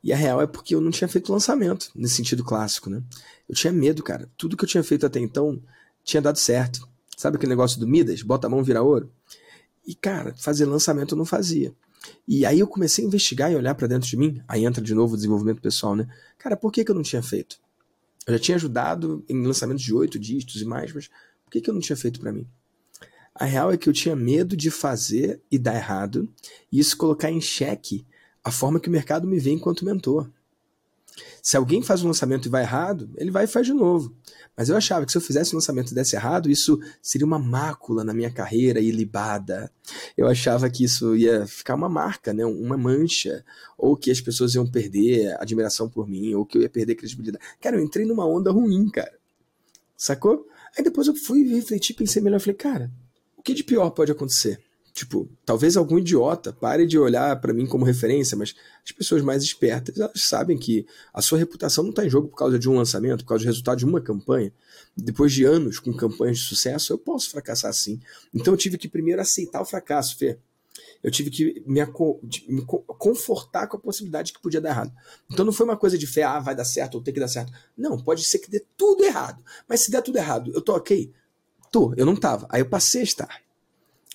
E 0.04 0.12
a 0.12 0.17
real 0.17 0.41
é 0.41 0.48
porque 0.48 0.76
eu 0.76 0.82
não 0.82 0.91
tinha 0.91 1.08
feito 1.08 1.32
lançamento, 1.32 1.91
nesse 1.95 2.15
sentido 2.15 2.43
clássico, 2.43 2.89
né? 2.89 3.02
Eu 3.48 3.56
tinha 3.56 3.72
medo, 3.72 4.04
cara. 4.04 4.30
Tudo 4.38 4.58
que 4.58 4.63
eu 4.63 4.67
tinha 4.67 4.84
feito 4.84 5.06
até 5.06 5.19
então 5.19 5.62
tinha 6.04 6.22
dado 6.22 6.38
certo. 6.38 6.88
Sabe 7.15 7.38
aquele 7.38 7.52
negócio 7.52 7.80
do 7.80 7.88
Midas? 7.88 8.22
Bota 8.22 8.48
a 8.48 8.50
mão, 8.50 8.63
vira 8.63 8.82
ouro? 8.82 9.12
E, 9.89 9.95
cara, 9.95 10.36
fazer 10.38 10.65
lançamento 10.65 11.15
eu 11.15 11.17
não 11.17 11.25
fazia. 11.25 11.73
E 12.28 12.45
aí 12.45 12.60
eu 12.60 12.67
comecei 12.67 13.04
a 13.04 13.08
investigar 13.08 13.52
e 13.52 13.56
olhar 13.56 13.73
para 13.73 13.88
dentro 13.88 14.08
de 14.08 14.15
mim. 14.15 14.39
Aí 14.47 14.63
entra 14.63 14.84
de 14.84 14.93
novo 14.93 15.15
o 15.15 15.17
desenvolvimento 15.17 15.60
pessoal, 15.60 15.95
né? 15.95 16.08
Cara, 16.38 16.56
por 16.56 16.71
que, 16.71 16.86
que 16.86 16.91
eu 16.91 16.95
não 16.95 17.02
tinha 17.02 17.23
feito? 17.23 17.60
Eu 18.28 18.34
já 18.34 18.39
tinha 18.39 18.56
ajudado 18.56 19.25
em 19.28 19.43
lançamentos 19.43 19.84
de 19.84 19.91
oito 19.91 20.19
dígitos 20.19 20.62
e 20.62 20.65
mais, 20.65 20.93
mas 20.93 21.08
por 21.43 21.49
que, 21.49 21.60
que 21.60 21.71
eu 21.71 21.73
não 21.73 21.82
tinha 21.82 21.97
feito 21.97 22.19
para 22.19 22.32
mim? 22.32 22.45
A 23.34 23.45
real 23.45 23.71
é 23.71 23.78
que 23.78 23.89
eu 23.89 23.93
tinha 23.93 24.15
medo 24.15 24.56
de 24.56 24.69
fazer 24.69 25.41
e 25.49 25.58
dar 25.58 25.73
errado, 25.73 26.32
e 26.71 26.80
isso 26.80 26.95
colocar 26.95 27.32
em 27.32 27.41
xeque 27.41 28.06
a 28.43 28.52
forma 28.52 28.80
que 28.80 28.89
o 28.89 28.91
mercado 28.91 29.25
me 29.28 29.39
vê 29.39 29.49
enquanto 29.49 29.84
mentor. 29.84 30.30
Se 31.41 31.58
alguém 31.58 31.82
faz 31.82 32.04
um 32.04 32.08
lançamento 32.08 32.48
e 32.48 32.50
vai 32.50 32.63
errado, 32.63 33.10
ele 33.17 33.32
vai 33.32 33.45
e 33.45 33.48
faz 33.48 33.65
de 33.65 33.74
novo. 33.74 34.15
Mas 34.56 34.69
eu 34.69 34.76
achava 34.76 35.06
que 35.06 35.12
se 35.12 35.17
eu 35.17 35.22
fizesse 35.22 35.54
um 35.54 35.58
lançamento 35.58 35.91
e 35.91 35.95
desse 35.95 36.15
errado, 36.15 36.50
isso 36.52 36.80
seria 37.02 37.26
uma 37.26 37.39
mácula 37.39 38.04
na 38.04 38.13
minha 38.13 38.30
carreira 38.30 38.80
ilibada. 38.80 39.72
Eu 40.17 40.28
achava 40.28 40.69
que 40.69 40.84
isso 40.84 41.15
ia 41.15 41.48
ficar 41.48 41.76
uma 41.76 41.88
marca, 41.88 42.34
né? 42.34 42.45
uma 42.45 42.78
mancha, 42.78 43.43
ou 43.78 43.95
que 43.95 44.12
as 44.12 44.19
pessoas 44.19 44.56
iam 44.56 44.69
perder 44.69 45.36
admiração 45.41 45.89
por 45.89 46.08
mim, 46.08 46.34
ou 46.34 46.45
que 46.45 46.58
eu 46.58 46.62
ia 46.62 46.69
perder 46.69 46.95
credibilidade. 46.95 47.43
Cara, 47.62 47.78
eu 47.78 47.84
entrei 47.84 48.06
numa 48.06 48.28
onda 48.28 48.52
ruim, 48.52 48.89
cara. 48.89 49.17
Sacou? 49.95 50.45
Aí 50.78 50.84
depois 50.84 51.08
eu 51.08 51.15
fui 51.15 51.43
refletir, 51.43 51.93
pensei 51.93 52.22
melhor, 52.22 52.39
falei, 52.39 52.56
cara, 52.56 52.91
o 53.38 53.41
que 53.41 53.54
de 53.54 53.63
pior 53.63 53.89
pode 53.91 54.12
acontecer? 54.12 54.60
Tipo, 54.93 55.30
talvez 55.45 55.78
algum 55.78 55.97
idiota 55.97 56.52
pare 56.52 56.86
de 56.86 56.97
olhar 56.97 57.39
para 57.39 57.54
mim 57.54 57.65
como 57.65 57.86
referência, 57.86 58.36
mas 58.36 58.56
as 58.84 58.91
pessoas 58.91 59.21
mais 59.21 59.43
espertas, 59.43 59.97
elas 59.99 60.12
sabem 60.15 60.58
que 60.58 60.86
a 61.13 61.21
sua 61.21 61.38
reputação 61.38 61.84
não 61.84 61.91
está 61.91 62.06
em 62.06 62.10
jogo 62.10 62.28
por 62.28 62.38
causa 62.38 62.58
de 62.58 62.67
um 62.67 62.75
lançamento, 62.75 63.23
por 63.23 63.30
causa 63.30 63.43
do 63.43 63.47
resultado 63.47 63.78
de 63.78 63.86
uma 63.86 64.02
campanha. 64.02 64.52
Depois 64.97 65.32
de 65.32 65.45
anos 65.45 65.80
com 65.80 65.93
campanhas 65.93 66.39
de 66.39 66.43
sucesso, 66.45 66.91
eu 66.91 66.97
posso 66.97 67.30
fracassar 67.30 67.73
sim. 67.73 67.99
Então 68.34 68.54
eu 68.54 68.58
tive 68.58 68.78
que 68.78 68.88
primeiro 68.88 69.21
aceitar 69.21 69.62
o 69.62 69.65
fracasso, 69.65 70.17
Fê. 70.17 70.38
Eu 71.02 71.12
tive 71.12 71.30
que 71.30 71.63
me, 71.65 71.82
me 72.47 72.65
confortar 72.65 73.67
com 73.67 73.78
a 73.78 73.80
possibilidade 73.80 74.34
que 74.34 74.41
podia 74.41 74.60
dar 74.60 74.69
errado. 74.69 74.91
Então 75.32 75.45
não 75.45 75.54
foi 75.54 75.65
uma 75.65 75.78
coisa 75.78 75.97
de 75.97 76.06
fé, 76.06 76.23
ah, 76.23 76.39
vai 76.39 76.56
dar 76.56 76.65
certo 76.65 76.95
ou 76.95 77.02
tem 77.02 77.13
que 77.13 77.19
dar 77.19 77.28
certo. 77.28 77.54
Não, 77.78 77.97
pode 77.97 78.23
ser 78.25 78.39
que 78.39 78.49
dê 78.52 78.65
tudo 78.75 79.04
errado. 79.04 79.41
Mas 79.67 79.84
se 79.84 79.91
der 79.91 80.02
tudo 80.02 80.17
errado, 80.17 80.52
eu 80.54 80.62
tô 80.62 80.75
ok? 80.75 81.12
Tô, 81.71 81.93
eu 81.95 82.06
não 82.06 82.15
tava. 82.15 82.47
Aí 82.49 82.62
eu 82.62 82.69
passei 82.69 83.02
a 83.02 83.04
estar. 83.04 83.49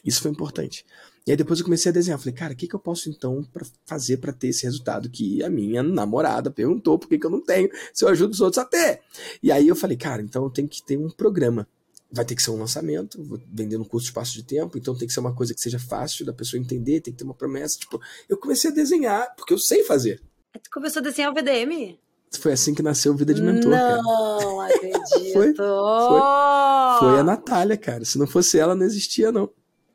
Isso 0.05 0.21
foi 0.21 0.31
importante. 0.31 0.85
E 1.27 1.31
aí 1.31 1.37
depois 1.37 1.59
eu 1.59 1.65
comecei 1.65 1.91
a 1.91 1.93
desenhar. 1.93 2.19
Falei, 2.19 2.35
cara, 2.35 2.53
o 2.53 2.57
que, 2.57 2.69
que 2.69 2.75
eu 2.75 2.81
posso 2.81 3.09
então 3.09 3.43
pra 3.53 3.65
fazer 3.87 4.19
para 4.19 4.33
ter 4.33 4.49
esse 4.49 4.65
resultado 4.65 5.09
que 5.09 5.43
a 5.43 5.49
minha 5.49 5.83
namorada 5.83 6.51
perguntou 6.51 6.99
por 6.99 7.09
que, 7.09 7.19
que 7.19 7.27
eu 7.27 7.31
não 7.31 7.41
tenho, 7.41 7.71
se 7.93 8.05
eu 8.05 8.09
ajudo 8.09 8.33
os 8.33 8.41
outros 8.41 8.59
a 8.59 8.65
ter. 8.65 9.01
E 9.43 9.51
aí 9.51 9.67
eu 9.67 9.75
falei, 9.75 9.97
cara, 9.97 10.21
então 10.21 10.45
eu 10.45 10.51
tenho 10.51 10.69
que 10.69 10.83
ter 10.83 10.99
um 10.99 11.11
programa. 11.11 11.67
Vai 12.13 12.25
ter 12.25 12.37
que 12.37 12.43
ser 12.43 12.51
um 12.51 12.59
lançamento, 12.59 13.21
vou 13.25 13.41
vendendo 13.53 13.81
um 13.81 13.85
curso 13.85 14.05
de 14.05 14.11
espaço 14.11 14.35
de 14.35 14.45
tempo, 14.45 14.79
então 14.79 14.95
tem 14.95 15.09
que 15.09 15.15
ser 15.15 15.21
uma 15.21 15.35
coisa 15.35 15.53
que 15.53 15.61
seja 15.61 15.81
fácil 15.81 16.25
da 16.25 16.33
pessoa 16.33 16.61
entender, 16.61 17.01
tem 17.01 17.13
que 17.13 17.19
ter 17.19 17.25
uma 17.25 17.35
promessa. 17.35 17.79
Tipo, 17.79 18.01
eu 18.29 18.37
comecei 18.37 18.71
a 18.71 18.75
desenhar, 18.75 19.35
porque 19.35 19.53
eu 19.53 19.59
sei 19.59 19.83
fazer. 19.83 20.23
Tu 20.63 20.71
começou 20.71 21.01
a 21.01 21.03
desenhar 21.03 21.33
o 21.33 21.35
VDM? 21.35 21.99
Foi 22.39 22.53
assim 22.53 22.75
que 22.75 22.83
nasceu 22.83 23.15
Vida 23.15 23.33
de 23.33 23.43
Mentor, 23.43 23.71
não, 23.71 24.59
cara. 24.59 24.75
acredito. 24.75 25.33
foi, 25.33 25.55
foi, 25.55 25.57
foi 25.57 27.19
a 27.19 27.23
Natália, 27.25 27.77
cara. 27.77 28.05
Se 28.05 28.19
não 28.19 28.27
fosse 28.27 28.59
ela, 28.59 28.75
não 28.75 28.85
existia, 28.85 29.33
não. 29.33 29.51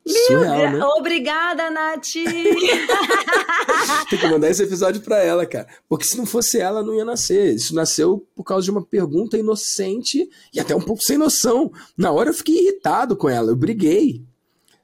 Surreal, 0.08 0.72
né? 0.72 0.84
Obrigada, 0.98 1.70
Nath! 1.70 2.14
Tem 4.10 4.20
que 4.20 4.28
mandar 4.28 4.50
esse 4.50 4.64
episódio 4.64 5.02
pra 5.02 5.24
ela, 5.24 5.46
cara. 5.46 5.68
Porque 5.88 6.06
se 6.06 6.18
não 6.18 6.26
fosse 6.26 6.60
ela, 6.60 6.84
não 6.84 6.96
ia 6.96 7.06
nascer. 7.06 7.54
Isso 7.54 7.76
nasceu 7.76 8.26
por 8.36 8.44
causa 8.44 8.64
de 8.66 8.72
uma 8.72 8.84
pergunta 8.84 9.38
inocente 9.38 10.28
e 10.54 10.60
até 10.60 10.76
um 10.76 10.82
pouco 10.82 11.04
sem 11.04 11.18
noção. 11.18 11.72
Na 11.98 12.12
hora 12.12 12.30
eu 12.30 12.34
fiquei 12.34 12.60
irritado 12.60 13.16
com 13.16 13.30
ela, 13.30 13.52
eu 13.52 13.56
briguei. 13.56 14.24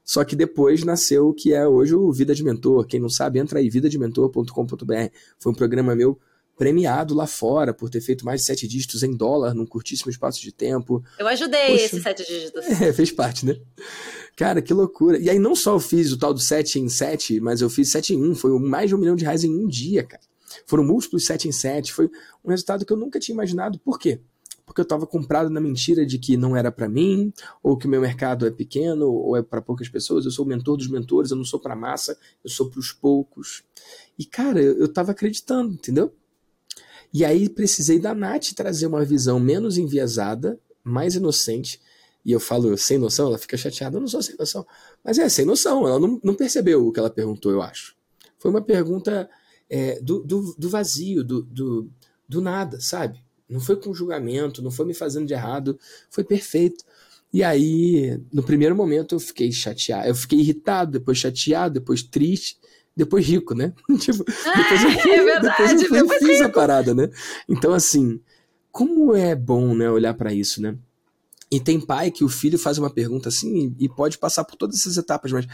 Só 0.04 0.24
que 0.24 0.36
depois 0.36 0.84
nasceu 0.84 1.28
o 1.28 1.34
que 1.34 1.52
é 1.52 1.66
hoje 1.66 1.94
o 1.94 2.12
Vida 2.12 2.32
de 2.32 2.44
Mentor. 2.44 2.86
Quem 2.86 3.00
não 3.00 3.10
sabe, 3.10 3.40
entra 3.40 3.58
aí, 3.58 3.68
vidadementor.com.br. 3.68 5.10
Foi 5.36 5.50
um 5.52 5.54
programa 5.54 5.96
meu 5.96 6.16
premiado 6.56 7.14
lá 7.14 7.26
fora 7.26 7.74
por 7.74 7.90
ter 7.90 8.00
feito 8.00 8.24
mais 8.24 8.40
de 8.40 8.46
sete 8.46 8.66
dígitos 8.66 9.02
em 9.02 9.14
dólar 9.14 9.52
num 9.52 9.66
curtíssimo 9.66 10.10
espaço 10.10 10.40
de 10.40 10.52
tempo. 10.52 11.04
Eu 11.18 11.28
ajudei 11.28 11.72
Poxa, 11.72 11.84
esses 11.84 12.02
sete 12.02 12.24
dígitos. 12.24 12.64
É, 12.80 12.92
fez 12.92 13.10
parte, 13.10 13.44
né? 13.44 13.56
Cara, 14.36 14.60
que 14.60 14.74
loucura. 14.74 15.18
E 15.18 15.30
aí 15.30 15.38
não 15.38 15.56
só 15.56 15.74
eu 15.74 15.80
fiz 15.80 16.12
o 16.12 16.18
tal 16.18 16.34
do 16.34 16.40
7 16.40 16.78
em 16.78 16.90
7, 16.90 17.40
mas 17.40 17.62
eu 17.62 17.70
fiz 17.70 17.90
7 17.90 18.14
em 18.14 18.22
1. 18.22 18.34
Foi 18.34 18.60
mais 18.60 18.90
de 18.90 18.94
um 18.94 18.98
milhão 18.98 19.16
de 19.16 19.24
reais 19.24 19.42
em 19.42 19.50
um 19.50 19.66
dia, 19.66 20.04
cara. 20.04 20.22
Foram 20.66 20.84
múltiplos 20.84 21.24
7 21.24 21.48
em 21.48 21.52
7. 21.52 21.90
Foi 21.90 22.10
um 22.44 22.50
resultado 22.50 22.84
que 22.84 22.92
eu 22.92 22.98
nunca 22.98 23.18
tinha 23.18 23.34
imaginado. 23.34 23.78
Por 23.78 23.98
quê? 23.98 24.20
Porque 24.66 24.80
eu 24.80 24.84
estava 24.84 25.06
comprado 25.06 25.48
na 25.48 25.60
mentira 25.60 26.04
de 26.04 26.18
que 26.18 26.36
não 26.36 26.54
era 26.54 26.70
para 26.70 26.88
mim, 26.88 27.32
ou 27.62 27.78
que 27.78 27.86
o 27.86 27.88
meu 27.88 28.00
mercado 28.00 28.46
é 28.46 28.50
pequeno, 28.50 29.06
ou 29.06 29.36
é 29.36 29.42
para 29.42 29.62
poucas 29.62 29.88
pessoas. 29.88 30.26
Eu 30.26 30.30
sou 30.30 30.44
o 30.44 30.48
mentor 30.48 30.76
dos 30.76 30.88
mentores, 30.88 31.30
eu 31.30 31.36
não 31.36 31.44
sou 31.44 31.58
para 31.58 31.74
massa, 31.74 32.18
eu 32.44 32.50
sou 32.50 32.68
para 32.68 32.80
os 32.80 32.92
poucos. 32.92 33.62
E, 34.18 34.24
cara, 34.26 34.60
eu 34.60 34.84
estava 34.84 35.12
acreditando, 35.12 35.72
entendeu? 35.72 36.12
E 37.10 37.24
aí 37.24 37.48
precisei 37.48 37.98
da 37.98 38.14
Nath 38.14 38.52
trazer 38.54 38.86
uma 38.86 39.02
visão 39.02 39.40
menos 39.40 39.78
enviesada, 39.78 40.60
mais 40.84 41.14
inocente. 41.14 41.80
E 42.26 42.32
eu 42.32 42.40
falo 42.40 42.76
sem 42.76 42.98
noção, 42.98 43.28
ela 43.28 43.38
fica 43.38 43.56
chateada, 43.56 43.96
eu 43.96 44.00
não 44.00 44.08
sou 44.08 44.20
sem 44.20 44.34
noção. 44.36 44.66
Mas 45.04 45.16
é, 45.16 45.28
sem 45.28 45.44
noção, 45.44 45.86
ela 45.86 46.00
não, 46.00 46.20
não 46.24 46.34
percebeu 46.34 46.84
o 46.84 46.92
que 46.92 46.98
ela 46.98 47.08
perguntou, 47.08 47.52
eu 47.52 47.62
acho. 47.62 47.94
Foi 48.36 48.50
uma 48.50 48.60
pergunta 48.60 49.30
é, 49.70 50.00
do, 50.00 50.24
do, 50.24 50.52
do, 50.58 50.68
vazio, 50.68 51.22
do, 51.22 51.42
do, 51.42 51.88
do 52.28 52.40
nada, 52.40 52.80
sabe? 52.80 53.22
Não 53.48 53.60
foi 53.60 53.76
com 53.76 53.94
julgamento, 53.94 54.60
não 54.60 54.72
foi 54.72 54.84
me 54.84 54.92
fazendo 54.92 55.24
de 55.24 55.34
errado, 55.34 55.78
foi 56.10 56.24
perfeito. 56.24 56.84
E 57.32 57.44
aí, 57.44 58.20
no 58.32 58.42
primeiro 58.42 58.74
momento, 58.74 59.14
eu 59.14 59.20
fiquei 59.20 59.52
chateado, 59.52 60.08
eu 60.08 60.14
fiquei 60.16 60.40
irritado, 60.40 60.90
depois 60.90 61.18
chateado, 61.18 61.74
depois 61.74 62.02
triste 62.02 62.58
depois 62.96 63.26
rico, 63.26 63.54
né? 63.54 63.74
tipo, 64.00 64.24
depois 64.24 64.82
eu 64.82 64.90
fui, 65.00 65.10
é 65.12 65.22
verdade, 65.22 65.76
depois 65.76 65.82
eu 65.82 65.88
fui, 65.88 66.00
depois 66.00 66.18
fiz 66.18 66.38
rico. 66.38 66.44
a 66.44 66.48
parada, 66.48 66.94
né? 66.94 67.10
Então, 67.46 67.74
assim, 67.74 68.18
como 68.72 69.14
é 69.14 69.34
bom, 69.34 69.74
né, 69.74 69.90
olhar 69.90 70.14
para 70.14 70.32
isso, 70.32 70.62
né? 70.62 70.76
E 71.50 71.60
tem 71.60 71.80
pai 71.80 72.10
que 72.10 72.24
o 72.24 72.28
filho 72.28 72.58
faz 72.58 72.76
uma 72.76 72.90
pergunta 72.90 73.28
assim 73.28 73.74
e, 73.78 73.88
pode 73.88 74.18
passar 74.18 74.44
por 74.44 74.56
todas 74.56 74.80
essas 74.80 74.96
etapas, 74.96 75.30
mas 75.30 75.46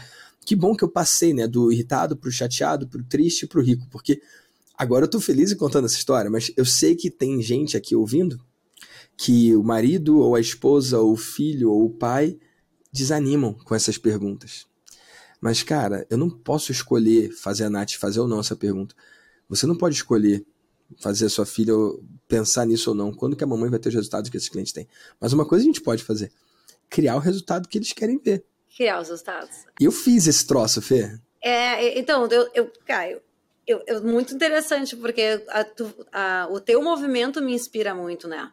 que 0.45 0.55
bom 0.55 0.75
que 0.75 0.83
eu 0.83 0.89
passei, 0.89 1.33
né, 1.33 1.47
do 1.47 1.71
irritado 1.71 2.17
pro 2.17 2.31
chateado, 2.31 2.87
pro 2.87 3.03
triste, 3.03 3.45
pro 3.45 3.61
rico, 3.61 3.87
porque 3.91 4.21
agora 4.75 5.05
eu 5.05 5.09
tô 5.09 5.19
feliz 5.19 5.51
em 5.51 5.55
contando 5.55 5.85
essa 5.85 5.97
história, 5.97 6.31
mas 6.31 6.51
eu 6.57 6.65
sei 6.65 6.95
que 6.95 7.11
tem 7.11 7.41
gente 7.41 7.77
aqui 7.77 7.95
ouvindo 7.95 8.39
que 9.15 9.55
o 9.55 9.63
marido 9.63 10.17
ou 10.17 10.35
a 10.35 10.39
esposa 10.39 10.99
ou 10.99 11.13
o 11.13 11.17
filho 11.17 11.71
ou 11.71 11.85
o 11.85 11.89
pai 11.91 12.37
desanimam 12.91 13.53
com 13.53 13.75
essas 13.75 13.97
perguntas. 13.97 14.65
Mas, 15.39 15.61
cara, 15.61 16.07
eu 16.09 16.17
não 16.17 16.29
posso 16.29 16.71
escolher 16.71 17.31
fazer 17.31 17.65
a 17.65 17.69
Nath 17.69 17.93
fazer 17.93 18.19
ou 18.19 18.27
não 18.27 18.39
essa 18.39 18.55
pergunta. 18.55 18.95
Você 19.49 19.67
não 19.67 19.77
pode 19.77 19.95
escolher 19.95 20.45
fazer 20.99 21.25
a 21.25 21.29
sua 21.29 21.45
filha 21.45 21.73
pensar 22.27 22.65
nisso 22.65 22.91
ou 22.91 22.95
não. 22.95 23.13
Quando 23.13 23.35
que 23.35 23.43
a 23.43 23.47
mamãe 23.47 23.69
vai 23.69 23.79
ter 23.79 23.89
os 23.89 23.95
resultados 23.95 24.29
que 24.29 24.37
esses 24.37 24.49
clientes 24.49 24.73
têm? 24.73 24.87
Mas 25.19 25.33
uma 25.33 25.45
coisa 25.45 25.63
a 25.63 25.67
gente 25.67 25.81
pode 25.81 26.03
fazer: 26.03 26.31
criar 26.89 27.15
o 27.15 27.19
resultado 27.19 27.67
que 27.67 27.77
eles 27.77 27.93
querem 27.93 28.17
ver. 28.17 28.45
Criar 28.75 29.01
os 29.01 29.09
resultados. 29.09 29.65
Eu 29.79 29.91
fiz 29.91 30.27
esse 30.27 30.45
troço, 30.45 30.81
Fê. 30.81 31.19
É, 31.41 31.99
então, 31.99 32.27
eu, 32.27 32.49
eu 32.53 32.71
Caio, 32.85 33.21
eu, 33.67 33.81
eu, 33.87 34.03
muito 34.03 34.33
interessante, 34.33 34.95
porque 34.95 35.43
a, 35.49 35.65
a, 36.11 36.47
o 36.49 36.59
teu 36.59 36.81
movimento 36.81 37.41
me 37.41 37.53
inspira 37.53 37.93
muito, 37.93 38.27
né? 38.27 38.51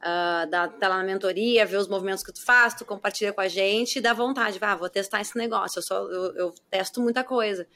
Uh, 0.00 0.50
da, 0.50 0.68
tá 0.68 0.88
lá 0.88 0.98
na 0.98 1.04
mentoria, 1.04 1.64
ver 1.64 1.78
os 1.78 1.88
movimentos 1.88 2.22
que 2.22 2.32
tu 2.32 2.44
faz, 2.44 2.74
tu 2.74 2.84
compartilha 2.84 3.32
com 3.32 3.40
a 3.40 3.48
gente 3.48 3.96
e 3.96 4.02
dá 4.02 4.12
vontade, 4.12 4.58
ah, 4.60 4.76
vou 4.76 4.90
testar 4.90 5.22
esse 5.22 5.36
negócio, 5.38 5.78
eu, 5.78 5.82
só, 5.82 5.94
eu, 6.10 6.36
eu 6.36 6.54
testo 6.70 7.00
muita 7.00 7.24
coisa. 7.24 7.66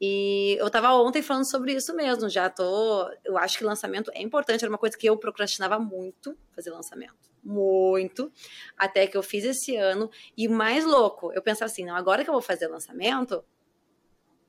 E 0.00 0.56
eu 0.58 0.70
tava 0.70 0.94
ontem 0.94 1.20
falando 1.20 1.44
sobre 1.44 1.74
isso 1.74 1.94
mesmo, 1.94 2.28
já 2.28 2.48
tô. 2.48 3.10
Eu 3.22 3.36
acho 3.36 3.58
que 3.58 3.64
lançamento 3.64 4.10
é 4.14 4.22
importante, 4.22 4.64
era 4.64 4.72
uma 4.72 4.78
coisa 4.78 4.96
que 4.96 5.06
eu 5.06 5.16
procrastinava 5.16 5.78
muito 5.78 6.34
fazer 6.52 6.70
lançamento. 6.70 7.30
Muito. 7.44 8.32
Até 8.78 9.06
que 9.06 9.16
eu 9.16 9.22
fiz 9.22 9.44
esse 9.44 9.76
ano. 9.76 10.10
E 10.36 10.48
mais 10.48 10.86
louco, 10.86 11.32
eu 11.34 11.42
pensava 11.42 11.70
assim: 11.70 11.84
não, 11.84 11.94
agora 11.94 12.24
que 12.24 12.30
eu 12.30 12.34
vou 12.34 12.42
fazer 12.42 12.66
lançamento, 12.68 13.44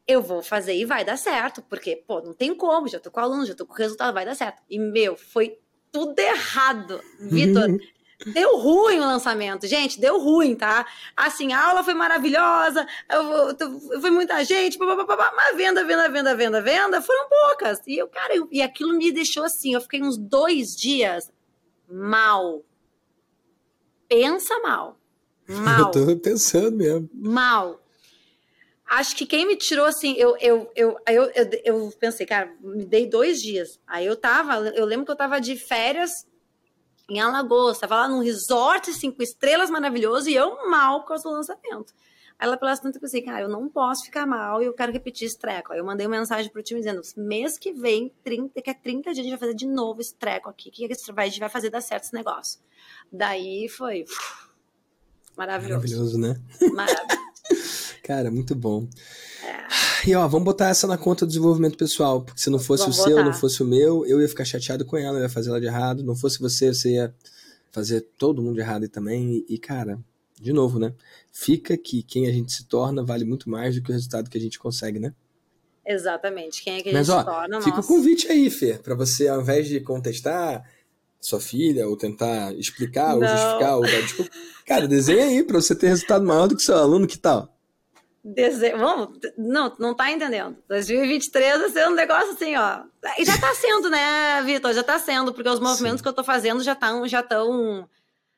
eu 0.08 0.22
vou 0.22 0.42
fazer 0.42 0.74
e 0.74 0.86
vai 0.86 1.04
dar 1.04 1.18
certo. 1.18 1.62
Porque, 1.64 1.98
pô, 1.98 2.22
não 2.22 2.34
tem 2.34 2.56
como, 2.56 2.88
já 2.88 3.00
tô 3.00 3.12
com 3.12 3.20
aluno, 3.20 3.46
já 3.46 3.54
tô 3.54 3.66
com 3.66 3.74
resultado, 3.74 4.14
vai 4.14 4.26
dar 4.26 4.36
certo. 4.36 4.62
E, 4.70 4.80
meu, 4.80 5.18
foi 5.18 5.60
tudo 5.92 6.18
errado. 6.18 7.02
Vitor, 7.20 7.68
Deu 8.26 8.58
ruim 8.58 9.00
o 9.00 9.06
lançamento, 9.06 9.66
gente, 9.66 10.00
deu 10.00 10.20
ruim, 10.20 10.56
tá? 10.56 10.86
Assim, 11.18 11.54
a 11.54 11.70
aula 11.70 11.84
foi 11.84 11.94
maravilhosa, 11.94 12.86
eu, 13.10 14.00
foi 14.00 14.12
muita 14.12 14.44
gente, 14.44 14.78
mas 14.78 15.58
venda, 15.58 15.84
venda, 15.84 16.10
venda, 16.10 16.36
venda, 16.36 16.62
venda, 16.62 17.02
foram 17.02 17.28
poucas. 17.28 17.82
E 17.88 17.98
eu, 17.98 18.08
cara, 18.08 18.36
eu, 18.36 18.48
e 18.52 18.62
aquilo 18.62 18.94
me 18.94 19.12
deixou 19.12 19.44
assim, 19.44 19.74
eu 19.74 19.82
fiquei 19.82 20.02
uns 20.02 20.18
dois 20.18 20.76
dias 20.76 21.32
mal. 21.90 22.64
Pensa 24.08 24.60
mal. 24.60 25.00
Mal. 25.48 25.92
Eu 25.96 26.06
tô 26.06 26.16
pensando 26.18 26.78
mesmo. 26.78 27.10
Mal. 27.14 27.82
Acho 28.86 29.16
que 29.16 29.26
quem 29.26 29.48
me 29.48 29.56
tirou 29.56 29.86
assim, 29.86 30.16
eu, 30.18 30.36
eu, 30.42 30.70
eu, 30.76 30.98
eu, 31.08 31.24
eu, 31.34 31.50
eu 31.64 31.94
pensei, 31.98 32.26
cara, 32.26 32.54
me 32.60 32.84
dei 32.84 33.08
dois 33.08 33.42
dias. 33.42 33.80
Aí 33.88 34.06
eu 34.06 34.18
tava, 34.18 34.56
eu 34.76 34.86
lembro 34.86 35.06
que 35.06 35.12
eu 35.12 35.16
tava 35.16 35.40
de 35.40 35.56
férias 35.56 36.28
em 37.12 37.20
Alagoas, 37.20 37.76
estava 37.76 37.96
lá 37.96 38.08
num 38.08 38.22
resort 38.22 38.94
cinco 38.94 39.22
estrelas 39.22 39.70
maravilhoso 39.70 40.30
e 40.30 40.36
eu 40.36 40.70
mal 40.70 41.04
causa 41.04 41.24
do 41.24 41.32
lançamento. 41.32 41.94
Aí 42.40 42.48
ela 42.48 42.58
pela 42.58 42.76
tanto 42.78 43.04
assim, 43.04 43.22
cara, 43.22 43.42
eu 43.42 43.50
não 43.50 43.68
posso 43.68 44.06
ficar 44.06 44.26
mal 44.26 44.62
e 44.62 44.66
eu 44.66 44.74
quero 44.74 44.94
repetir 44.94 45.28
esse 45.28 45.38
treco. 45.38 45.74
Aí 45.74 45.80
eu 45.80 45.86
mandei 45.86 46.08
uma 46.08 46.18
mensagem 46.18 46.50
pro 46.50 46.64
time 46.64 46.80
dizendo, 46.80 47.02
mês 47.18 47.58
que 47.58 47.74
vem, 47.74 48.12
30, 48.24 48.54
daqui 48.56 48.70
a 48.70 48.74
30 48.74 49.14
dias 49.14 49.20
a 49.20 49.22
gente 49.22 49.30
vai 49.32 49.40
fazer 49.40 49.54
de 49.54 49.68
novo 49.68 50.00
esse 50.00 50.16
treco 50.16 50.50
aqui. 50.50 50.70
O 50.70 50.72
que 50.72 50.86
a 50.86 51.26
gente 51.26 51.40
vai 51.40 51.50
fazer 51.50 51.70
dar 51.70 51.82
certo 51.82 52.06
esse 52.06 52.14
negócio? 52.14 52.60
Daí 53.12 53.68
foi 53.68 54.04
uf, 54.04 54.50
maravilhoso. 55.36 55.76
Maravilhoso, 55.76 56.18
né? 56.18 56.42
Maravilhoso. 56.74 57.22
cara, 58.04 58.32
muito 58.32 58.56
bom. 58.56 58.88
É. 59.44 60.10
E 60.10 60.16
ó, 60.16 60.28
vamos 60.28 60.46
botar 60.46 60.70
essa 60.70 60.88
na 60.88 60.98
conta 60.98 61.26
do 61.26 61.30
desenvolvimento 61.30 61.78
pessoal, 61.78 62.24
porque 62.24 62.42
se 62.42 62.50
não 62.50 62.60
fosse 62.60 62.84
vamos 62.84 62.98
o 62.98 63.04
botar. 63.04 63.16
seu, 63.16 63.26
não 63.26 63.34
fosse 63.34 63.62
o 63.62 63.66
meu, 63.66 64.06
eu 64.06 64.20
ia 64.22 64.28
ficar 64.28 64.46
chateado 64.46 64.84
com 64.84 64.98
ela, 64.98 65.20
eu 65.20 65.24
ia 65.24 65.30
fazer 65.30 65.50
ela 65.50 65.60
de 65.60 65.68
errado. 65.68 66.04
Não 66.04 66.16
fosse 66.16 66.40
você, 66.40 66.74
você 66.74 66.94
ia 66.94 67.14
fazer 67.72 68.02
todo 68.18 68.42
mundo 68.42 68.56
de 68.56 68.62
errado 68.62 68.88
também. 68.90 69.46
E, 69.48 69.58
cara, 69.58 70.00
de 70.40 70.52
novo, 70.52 70.80
né? 70.80 70.94
Fica 71.32 71.78
que 71.78 72.02
quem 72.02 72.28
a 72.28 72.32
gente 72.32 72.52
se 72.52 72.66
torna 72.66 73.04
vale 73.04 73.24
muito 73.24 73.50
mais 73.50 73.76
do 73.76 73.82
que 73.82 73.92
o 73.92 73.94
resultado 73.94 74.30
que 74.30 74.38
a 74.38 74.42
gente 74.42 74.58
consegue, 74.58 75.00
né? 75.00 75.14
Exatamente. 75.86 76.64
Quem 76.64 76.78
é 76.78 76.82
que 76.82 76.90
a 76.90 76.94
Mas, 76.94 77.08
gente 77.08 77.16
ó, 77.16 77.20
se 77.20 77.26
torna? 77.26 77.62
Fica 77.62 77.78
nossa. 77.78 77.92
o 77.92 77.96
convite 77.96 78.28
aí, 78.28 78.50
Fê, 78.50 78.80
para 78.82 78.96
você, 78.96 79.28
ao 79.28 79.42
invés 79.42 79.68
de 79.68 79.80
contestar 79.80 80.64
sua 81.20 81.40
filha, 81.40 81.88
ou 81.88 81.96
tentar 81.96 82.54
explicar, 82.56 83.16
não. 83.16 83.18
ou 83.18 83.28
justificar, 83.28 83.76
ou 83.76 83.82
dar 83.84 84.02
desculpa. 84.02 84.32
Cara, 84.66 84.88
desenha 84.88 85.26
aí 85.26 85.44
para 85.44 85.62
você 85.62 85.76
ter 85.76 85.88
resultado 85.88 86.26
maior 86.26 86.48
do 86.48 86.56
que 86.56 86.64
seu 86.64 86.76
aluno, 86.76 87.06
que 87.06 87.18
tal? 87.18 87.51
Dezembro, 88.24 88.80
vamos, 88.80 89.20
não, 89.36 89.76
não 89.80 89.96
tá 89.96 90.12
entendendo. 90.12 90.56
2023 90.68 91.60
vai 91.60 91.70
ser 91.70 91.88
um 91.88 91.96
negócio 91.96 92.34
assim, 92.34 92.56
ó. 92.56 92.84
E 93.18 93.26
já 93.26 93.36
tá 93.40 93.54
sendo, 93.56 93.90
né, 93.90 94.44
Vitor? 94.44 94.74
Já 94.74 94.84
tá 94.84 95.00
sendo, 95.00 95.34
porque 95.34 95.50
os 95.50 95.60
movimentos 95.60 96.00
Sim. 96.00 96.04
que 96.04 96.10
eu 96.10 96.14
tô 96.14 96.24
fazendo 96.24 96.62
já 96.62 96.74
estão 96.74 97.08
já 97.08 97.24
tão, 97.24 97.90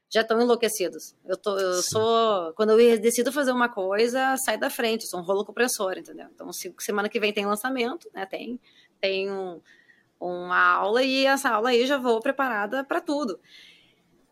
já 0.10 0.22
estão 0.22 0.41
enlouquecidos. 0.41 1.13
Eu, 1.26 1.36
tô, 1.36 1.58
eu 1.60 1.84
sou. 1.84 2.54
Quando 2.54 2.80
eu 2.80 2.98
decido 2.98 3.30
fazer 3.30 3.52
uma 3.52 3.67
coisa, 3.67 4.38
sai 4.38 4.58
da 4.58 4.69
frente, 4.69 5.04
eu 5.04 5.10
sou 5.10 5.19
um 5.19 5.24
rolo 5.24 5.43
compressor, 5.43 5.98
entendeu? 5.98 6.28
Então, 6.34 6.50
semana 6.80 7.10
que 7.10 7.19
vem 7.19 7.34
tem 7.34 7.46
lançamento, 7.46 8.10
né? 8.13 8.26
Tem, 8.26 8.58
tem 9.02 9.30
um, 9.30 9.60
uma 10.17 10.76
aula 10.76 11.04
e 11.04 11.26
essa 11.26 11.50
aula 11.50 11.72
aí 11.72 11.86
já 11.86 11.98
vou 11.98 12.22
preparada 12.22 12.86
para 12.86 13.02
tudo. 13.02 13.38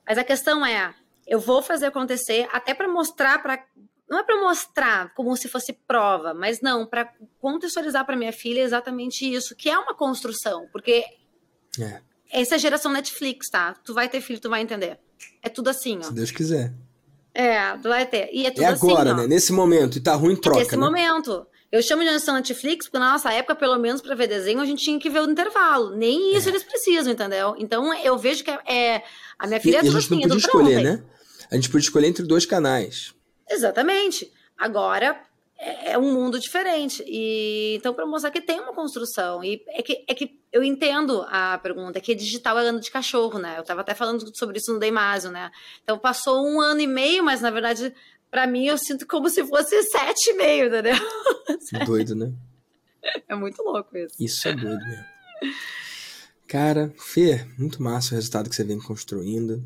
Mas 0.07 0.17
a 0.17 0.23
questão 0.23 0.65
é, 0.65 0.95
eu 1.27 1.41
vou 1.41 1.61
fazer 1.61 1.87
acontecer 1.87 2.47
até 2.53 2.73
para 2.73 2.87
mostrar 2.87 3.41
para 3.41 3.65
não 4.11 4.19
é 4.19 4.23
para 4.23 4.41
mostrar 4.41 5.13
como 5.15 5.35
se 5.37 5.47
fosse 5.47 5.71
prova, 5.71 6.33
mas 6.33 6.59
não, 6.59 6.85
para 6.85 7.09
contextualizar 7.39 8.05
para 8.05 8.17
minha 8.17 8.33
filha 8.33 8.61
exatamente 8.61 9.23
isso, 9.25 9.55
que 9.55 9.69
é 9.69 9.79
uma 9.79 9.95
construção, 9.95 10.67
porque 10.69 11.05
é. 11.79 12.01
essa 12.29 12.55
é 12.55 12.57
a 12.57 12.59
geração 12.59 12.91
Netflix, 12.91 13.49
tá? 13.49 13.73
Tu 13.85 13.93
vai 13.93 14.09
ter 14.09 14.19
filho, 14.19 14.41
tu 14.41 14.49
vai 14.49 14.61
entender. 14.61 14.99
É 15.41 15.47
tudo 15.47 15.69
assim, 15.69 15.97
ó. 15.99 16.03
Se 16.03 16.13
Deus 16.13 16.29
quiser. 16.29 16.73
É, 17.33 17.77
tu 17.77 17.87
vai 17.87 18.05
ter. 18.05 18.29
E 18.33 18.45
é 18.45 18.51
tudo 18.51 18.63
é 18.63 18.67
agora, 18.67 19.13
assim, 19.13 19.21
né? 19.21 19.27
Nesse 19.27 19.53
momento, 19.53 19.97
e 19.97 20.01
tá 20.01 20.13
ruim, 20.13 20.35
troca, 20.35 20.59
é 20.59 20.63
Nesse 20.63 20.75
né? 20.75 20.83
momento. 20.83 21.47
Eu 21.71 21.81
chamo 21.81 22.01
de 22.01 22.09
geração 22.09 22.35
Netflix 22.35 22.87
porque 22.87 22.99
na 22.99 23.13
nossa 23.13 23.31
época, 23.31 23.55
pelo 23.55 23.79
menos 23.79 24.01
para 24.01 24.13
ver 24.13 24.27
desenho, 24.27 24.59
a 24.59 24.65
gente 24.65 24.83
tinha 24.83 24.99
que 24.99 25.09
ver 25.09 25.21
o 25.21 25.31
intervalo. 25.31 25.95
Nem 25.95 26.35
isso 26.35 26.49
é. 26.49 26.51
eles 26.51 26.63
precisam, 26.63 27.13
entendeu? 27.13 27.55
Então 27.57 27.93
eu 27.93 28.17
vejo 28.17 28.43
que 28.43 28.51
é. 28.51 29.03
A 29.39 29.47
minha 29.47 29.61
filha 29.61 29.75
e, 29.75 29.77
é 29.77 29.79
tudo 29.79 29.95
a 29.95 30.01
gente 30.01 30.13
assim, 30.13 30.21
não 30.21 30.29
podia 30.29 30.37
escolher, 30.37 30.83
né? 30.83 31.03
A 31.49 31.55
gente 31.55 31.69
podia 31.69 31.85
escolher 31.85 32.07
entre 32.07 32.25
dois 32.25 32.45
canais. 32.45 33.15
Exatamente. 33.49 34.31
Agora 34.57 35.19
é, 35.57 35.91
é 35.91 35.97
um 35.97 36.11
mundo 36.11 36.39
diferente. 36.39 37.03
E 37.05 37.75
então, 37.77 37.93
para 37.93 38.05
mostrar 38.05 38.31
que 38.31 38.41
tem 38.41 38.59
uma 38.59 38.73
construção. 38.73 39.43
E 39.43 39.63
é 39.67 39.81
que, 39.81 40.03
é 40.07 40.13
que 40.13 40.39
eu 40.51 40.63
entendo 40.63 41.25
a 41.29 41.57
pergunta, 41.59 41.99
é 41.99 42.01
que 42.01 42.15
digital 42.15 42.57
é 42.59 42.67
ano 42.67 42.79
de 42.79 42.91
cachorro, 42.91 43.39
né? 43.39 43.55
Eu 43.57 43.61
estava 43.61 43.81
até 43.81 43.93
falando 43.93 44.35
sobre 44.35 44.57
isso 44.57 44.73
no 44.73 44.79
Deimásio, 44.79 45.31
né? 45.31 45.51
Então 45.83 45.97
passou 45.97 46.45
um 46.45 46.59
ano 46.59 46.81
e 46.81 46.87
meio, 46.87 47.23
mas 47.23 47.41
na 47.41 47.51
verdade, 47.51 47.93
para 48.29 48.47
mim, 48.47 48.65
eu 48.65 48.77
sinto 48.77 49.05
como 49.05 49.29
se 49.29 49.45
fosse 49.45 49.81
sete 49.83 50.31
e 50.31 50.33
meio, 50.33 50.67
entendeu? 50.67 50.95
Doido, 51.85 52.15
né? 52.15 52.33
É 53.27 53.35
muito 53.35 53.61
louco 53.61 53.97
isso. 53.97 54.15
Isso 54.19 54.47
é 54.47 54.53
doido 54.53 54.85
mesmo. 54.85 55.05
Cara, 56.47 56.93
Fê, 56.97 57.45
muito 57.57 57.81
massa 57.81 58.13
o 58.13 58.15
resultado 58.15 58.49
que 58.49 58.55
você 58.55 58.63
vem 58.63 58.79
construindo. 58.79 59.63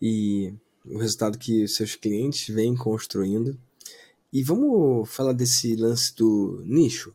E 0.00 0.54
o 0.84 0.98
resultado 0.98 1.38
que 1.38 1.66
seus 1.68 1.94
clientes 1.94 2.52
vêm 2.54 2.76
construindo. 2.76 3.58
E 4.32 4.42
vamos 4.42 5.08
falar 5.10 5.32
desse 5.32 5.76
lance 5.76 6.14
do 6.16 6.62
nicho? 6.64 7.14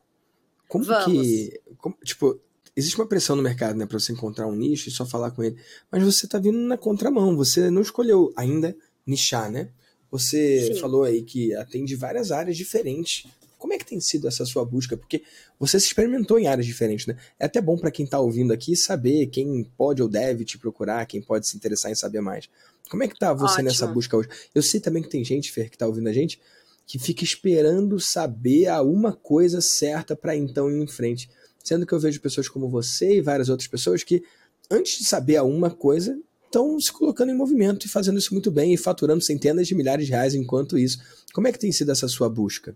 Como 0.67 0.83
vamos. 0.83 1.05
que. 1.05 1.61
Como, 1.77 1.95
tipo, 2.03 2.39
existe 2.75 2.95
uma 2.95 3.07
pressão 3.07 3.35
no 3.35 3.41
mercado, 3.41 3.75
né, 3.75 3.85
para 3.85 3.99
você 3.99 4.13
encontrar 4.13 4.47
um 4.47 4.55
nicho 4.55 4.87
e 4.87 4.91
só 4.91 5.05
falar 5.05 5.31
com 5.31 5.43
ele. 5.43 5.57
Mas 5.91 6.03
você 6.03 6.27
tá 6.27 6.37
vindo 6.37 6.59
na 6.59 6.77
contramão, 6.77 7.35
você 7.35 7.71
não 7.71 7.81
escolheu 7.81 8.31
ainda 8.35 8.75
nichar, 9.05 9.49
né? 9.49 9.69
Você 10.11 10.73
Sim. 10.73 10.79
falou 10.79 11.03
aí 11.03 11.23
que 11.23 11.55
atende 11.55 11.95
várias 11.95 12.31
áreas 12.31 12.55
diferentes. 12.55 13.25
Como 13.57 13.73
é 13.73 13.77
que 13.77 13.85
tem 13.85 13.99
sido 13.99 14.27
essa 14.27 14.45
sua 14.45 14.63
busca? 14.63 14.95
Porque 14.95 15.23
você 15.59 15.79
se 15.79 15.87
experimentou 15.87 16.37
em 16.37 16.47
áreas 16.47 16.65
diferentes, 16.65 17.07
né? 17.07 17.17
É 17.39 17.45
até 17.45 17.59
bom 17.59 17.77
para 17.77 17.89
quem 17.89 18.05
tá 18.05 18.19
ouvindo 18.19 18.53
aqui 18.53 18.75
saber 18.75 19.27
quem 19.27 19.63
pode 19.75 20.01
ou 20.01 20.07
deve 20.07 20.45
te 20.45 20.57
procurar, 20.57 21.07
quem 21.07 21.21
pode 21.21 21.47
se 21.47 21.57
interessar 21.57 21.91
em 21.91 21.95
saber 21.95 22.21
mais. 22.21 22.47
Como 22.89 23.03
é 23.03 23.07
que 23.07 23.17
tá 23.17 23.33
você 23.33 23.55
Ótimo. 23.55 23.69
nessa 23.69 23.87
busca 23.87 24.17
hoje? 24.17 24.29
Eu 24.53 24.61
sei 24.61 24.79
também 24.79 25.03
que 25.03 25.09
tem 25.09 25.23
gente, 25.23 25.51
Fer, 25.51 25.69
que 25.69 25.77
tá 25.77 25.85
ouvindo 25.85 26.07
a 26.07 26.13
gente, 26.13 26.39
que 26.85 26.97
fica 26.97 27.23
esperando 27.23 27.99
saber 27.99 28.67
a 28.67 28.81
uma 28.81 29.11
coisa 29.13 29.59
certa 29.61 30.15
para 30.15 30.35
então 30.35 30.71
ir 30.71 30.81
em 30.81 30.87
frente. 30.87 31.29
Sendo 31.63 31.85
que 31.85 31.93
eu 31.93 31.99
vejo 31.99 32.21
pessoas 32.21 32.47
como 32.47 32.69
você 32.69 33.17
e 33.17 33.21
várias 33.21 33.49
outras 33.49 33.67
pessoas 33.67 34.03
que, 34.03 34.23
antes 34.71 34.99
de 34.99 35.03
saber 35.05 35.35
a 35.35 35.43
uma 35.43 35.69
coisa, 35.69 36.17
estão 36.45 36.79
se 36.79 36.91
colocando 36.91 37.29
em 37.29 37.35
movimento 37.35 37.85
e 37.85 37.89
fazendo 37.89 38.17
isso 38.17 38.33
muito 38.33 38.49
bem 38.49 38.73
e 38.73 38.77
faturando 38.77 39.21
centenas 39.21 39.67
de 39.67 39.75
milhares 39.75 40.05
de 40.05 40.11
reais 40.11 40.33
enquanto 40.33 40.77
isso. 40.77 40.99
Como 41.33 41.47
é 41.47 41.51
que 41.51 41.59
tem 41.59 41.71
sido 41.71 41.91
essa 41.91 42.07
sua 42.07 42.29
busca? 42.29 42.75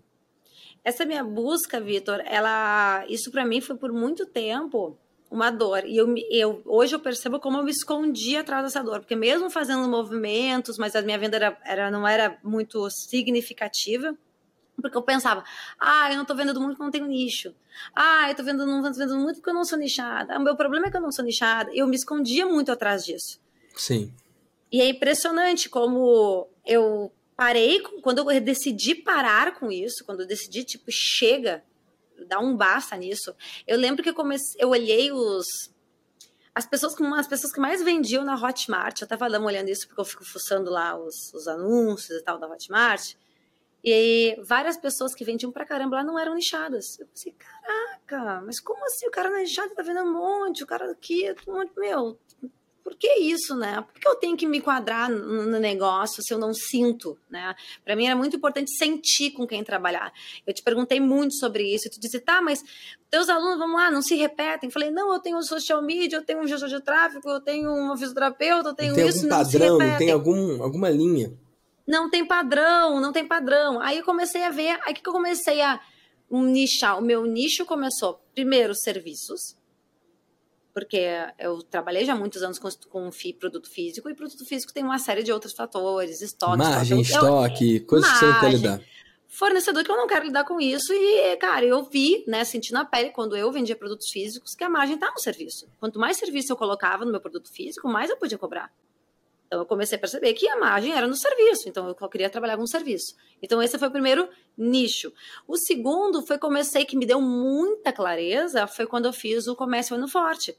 Essa 0.84 1.06
minha 1.06 1.24
busca, 1.24 1.80
Vitor, 1.80 2.20
ela, 2.26 3.06
isso 3.08 3.30
para 3.30 3.46
mim 3.46 3.60
foi 3.60 3.76
por 3.76 3.92
muito 3.92 4.26
tempo 4.26 4.98
uma 5.32 5.50
dor. 5.50 5.84
E 5.86 5.96
eu, 5.96 6.14
eu, 6.30 6.62
hoje 6.66 6.94
eu 6.94 7.00
percebo 7.00 7.40
como 7.40 7.56
eu 7.56 7.64
me 7.64 7.70
escondi 7.70 8.36
atrás 8.36 8.64
dessa 8.64 8.82
dor, 8.82 9.00
porque 9.00 9.16
mesmo 9.16 9.48
fazendo 9.48 9.88
movimentos, 9.88 10.76
mas 10.76 10.94
a 10.94 11.00
minha 11.00 11.18
venda 11.18 11.36
era, 11.36 11.58
era, 11.64 11.90
não 11.90 12.06
era 12.06 12.38
muito 12.44 12.88
significativa, 12.90 14.14
porque 14.80 14.96
eu 14.96 15.02
pensava, 15.02 15.42
ah, 15.80 16.10
eu 16.10 16.18
não 16.18 16.24
tô 16.24 16.34
vendendo 16.34 16.60
muito 16.60 16.72
porque 16.72 16.82
eu 16.82 16.84
não 16.84 16.92
tenho 16.92 17.06
nicho. 17.06 17.54
Ah, 17.94 18.28
eu 18.28 18.34
tô 18.34 18.42
vendendo, 18.42 18.66
não 18.66 18.82
tô 18.82 18.92
vendendo 18.92 19.18
muito 19.18 19.36
porque 19.36 19.50
eu 19.50 19.54
não 19.54 19.64
sou 19.64 19.78
nichada. 19.78 20.38
O 20.38 20.42
meu 20.42 20.54
problema 20.54 20.86
é 20.86 20.90
que 20.90 20.96
eu 20.96 21.00
não 21.00 21.10
sou 21.10 21.24
nichada. 21.24 21.70
Eu 21.74 21.86
me 21.86 21.96
escondia 21.96 22.44
muito 22.44 22.70
atrás 22.70 23.04
disso. 23.04 23.40
Sim. 23.74 24.12
E 24.70 24.80
é 24.80 24.88
impressionante 24.88 25.68
como 25.68 26.48
eu 26.66 27.10
parei, 27.36 27.80
quando 28.02 28.30
eu 28.30 28.40
decidi 28.40 28.94
parar 28.94 29.58
com 29.58 29.72
isso, 29.72 30.04
quando 30.04 30.20
eu 30.20 30.26
decidi, 30.26 30.64
tipo, 30.64 30.90
chega, 30.90 31.64
dar 32.26 32.40
um 32.40 32.56
basta 32.56 32.96
nisso. 32.96 33.34
Eu 33.66 33.78
lembro 33.78 34.02
que 34.02 34.10
eu 34.10 34.14
comecei, 34.14 34.60
eu 34.62 34.70
olhei 34.70 35.12
os 35.12 35.46
as 36.54 36.66
pessoas, 36.66 36.94
as 37.16 37.26
pessoas 37.26 37.52
que 37.52 37.60
mais 37.60 37.82
vendiam 37.82 38.24
na 38.24 38.34
Hotmart, 38.34 39.00
eu 39.00 39.08
tava 39.08 39.28
dando 39.30 39.46
olhando 39.46 39.70
isso 39.70 39.86
porque 39.86 40.00
eu 40.00 40.04
fico 40.04 40.24
fuçando 40.24 40.70
lá 40.70 40.94
os, 40.94 41.32
os 41.32 41.48
anúncios 41.48 42.18
e 42.18 42.22
tal 42.22 42.38
da 42.38 42.46
Hotmart, 42.46 43.14
e 43.84 44.36
várias 44.44 44.76
pessoas 44.76 45.14
que 45.14 45.24
vendiam 45.24 45.50
pra 45.50 45.64
caramba 45.64 45.96
lá 45.96 46.04
não 46.04 46.18
eram 46.18 46.34
nichadas. 46.34 46.98
Eu 47.00 47.06
pensei, 47.06 47.32
caraca, 47.32 48.42
mas 48.42 48.60
como 48.60 48.84
assim? 48.84 49.08
O 49.08 49.10
cara 49.10 49.30
na 49.30 49.38
nichada 49.38 49.74
tá 49.74 49.82
vendendo 49.82 50.08
um 50.08 50.12
monte, 50.12 50.62
o 50.62 50.66
cara 50.66 50.90
aqui, 50.92 51.34
um 51.48 51.54
monte, 51.54 51.72
meu, 51.76 52.18
por 52.82 52.96
que 52.96 53.08
isso, 53.20 53.54
né? 53.56 53.80
Por 53.80 54.00
que 54.00 54.08
eu 54.08 54.16
tenho 54.16 54.36
que 54.36 54.46
me 54.46 54.58
enquadrar 54.58 55.10
no 55.10 55.58
negócio 55.58 56.22
se 56.22 56.32
eu 56.34 56.38
não 56.38 56.52
sinto, 56.52 57.16
né? 57.30 57.54
Para 57.84 57.94
mim 57.94 58.06
era 58.06 58.16
muito 58.16 58.36
importante 58.36 58.70
sentir 58.76 59.30
com 59.30 59.46
quem 59.46 59.62
trabalhar. 59.62 60.12
Eu 60.46 60.52
te 60.52 60.62
perguntei 60.62 61.00
muito 61.00 61.34
sobre 61.36 61.62
isso, 61.74 61.86
e 61.86 61.90
tu 61.90 62.00
disse, 62.00 62.20
tá, 62.20 62.40
mas 62.42 62.62
teus 63.10 63.28
alunos, 63.28 63.58
vamos 63.58 63.76
lá, 63.76 63.90
não 63.90 64.02
se 64.02 64.14
repetem. 64.14 64.70
Falei, 64.70 64.90
não, 64.90 65.12
eu 65.12 65.20
tenho 65.20 65.38
um 65.38 65.42
social 65.42 65.82
media, 65.82 66.18
eu 66.18 66.24
tenho 66.24 66.40
um 66.40 66.46
gestor 66.46 66.68
de 66.68 66.80
tráfego, 66.80 67.28
eu 67.28 67.40
tenho 67.40 67.70
um 67.70 67.96
fisioterapeuta, 67.96 68.70
eu 68.70 68.74
tenho 68.74 68.94
tem 68.94 69.06
isso, 69.06 69.18
algum 69.18 69.28
não 69.28 69.78
padrão, 69.78 69.98
tem 69.98 70.10
algum, 70.10 70.62
alguma 70.62 70.90
linha. 70.90 71.32
Não 71.86 72.08
tem 72.08 72.24
padrão, 72.24 73.00
não 73.00 73.12
tem 73.12 73.26
padrão. 73.26 73.80
Aí 73.80 73.98
eu 73.98 74.04
comecei 74.04 74.44
a 74.44 74.50
ver, 74.50 74.78
aí 74.84 74.94
que 74.94 75.08
eu 75.08 75.12
comecei 75.12 75.60
a 75.60 75.80
nichar. 76.30 76.98
O 76.98 77.02
meu 77.02 77.26
nicho 77.26 77.64
começou, 77.66 78.20
primeiro, 78.34 78.74
serviços, 78.74 79.56
porque 80.74 81.06
eu 81.38 81.62
trabalhei 81.62 82.04
já 82.04 82.14
muitos 82.14 82.42
anos 82.42 82.58
com, 82.58 82.68
com 82.88 83.10
produto 83.38 83.68
físico, 83.68 84.08
e 84.08 84.14
produto 84.14 84.44
físico 84.44 84.72
tem 84.72 84.82
uma 84.82 84.98
série 84.98 85.22
de 85.22 85.32
outros 85.32 85.52
fatores, 85.52 86.22
estoque, 86.22 86.58
margem, 86.58 87.00
estoque, 87.00 87.76
eu, 87.76 87.86
coisas 87.86 88.10
margem, 88.10 88.28
que 88.28 88.32
você 88.32 88.32
não 88.32 88.40
quer 88.40 88.56
lidar. 88.56 88.80
Fornecedor 89.28 89.82
que 89.84 89.90
eu 89.90 89.96
não 89.96 90.06
quero 90.06 90.26
lidar 90.26 90.44
com 90.44 90.60
isso, 90.60 90.92
e, 90.92 91.36
cara, 91.36 91.64
eu 91.64 91.82
vi, 91.82 92.22
né, 92.26 92.44
senti 92.44 92.72
na 92.72 92.84
pele, 92.84 93.10
quando 93.10 93.36
eu 93.36 93.50
vendia 93.50 93.74
produtos 93.74 94.10
físicos, 94.10 94.54
que 94.54 94.62
a 94.62 94.68
margem 94.68 94.98
tá 94.98 95.10
no 95.10 95.18
serviço. 95.18 95.66
Quanto 95.80 95.98
mais 95.98 96.16
serviço 96.18 96.52
eu 96.52 96.56
colocava 96.56 97.04
no 97.04 97.10
meu 97.10 97.20
produto 97.20 97.50
físico, 97.50 97.88
mais 97.88 98.10
eu 98.10 98.16
podia 98.16 98.36
cobrar. 98.36 98.70
Então 99.52 99.60
eu 99.60 99.66
comecei 99.66 99.96
a 99.96 100.00
perceber 100.00 100.32
que 100.32 100.48
a 100.48 100.58
margem 100.58 100.94
era 100.94 101.06
no 101.06 101.14
serviço, 101.14 101.68
então 101.68 101.86
eu 101.86 102.08
queria 102.08 102.30
trabalhar 102.30 102.56
com 102.56 102.66
serviço. 102.66 103.14
Então 103.42 103.62
esse 103.62 103.78
foi 103.78 103.88
o 103.88 103.90
primeiro 103.90 104.26
nicho. 104.56 105.12
O 105.46 105.58
segundo 105.58 106.26
foi 106.26 106.38
comecei 106.38 106.86
que 106.86 106.96
me 106.96 107.04
deu 107.04 107.20
muita 107.20 107.92
clareza, 107.92 108.66
foi 108.66 108.86
quando 108.86 109.04
eu 109.04 109.12
fiz 109.12 109.46
o 109.46 109.54
comércio 109.54 109.94
ano 109.94 110.08
forte. 110.08 110.56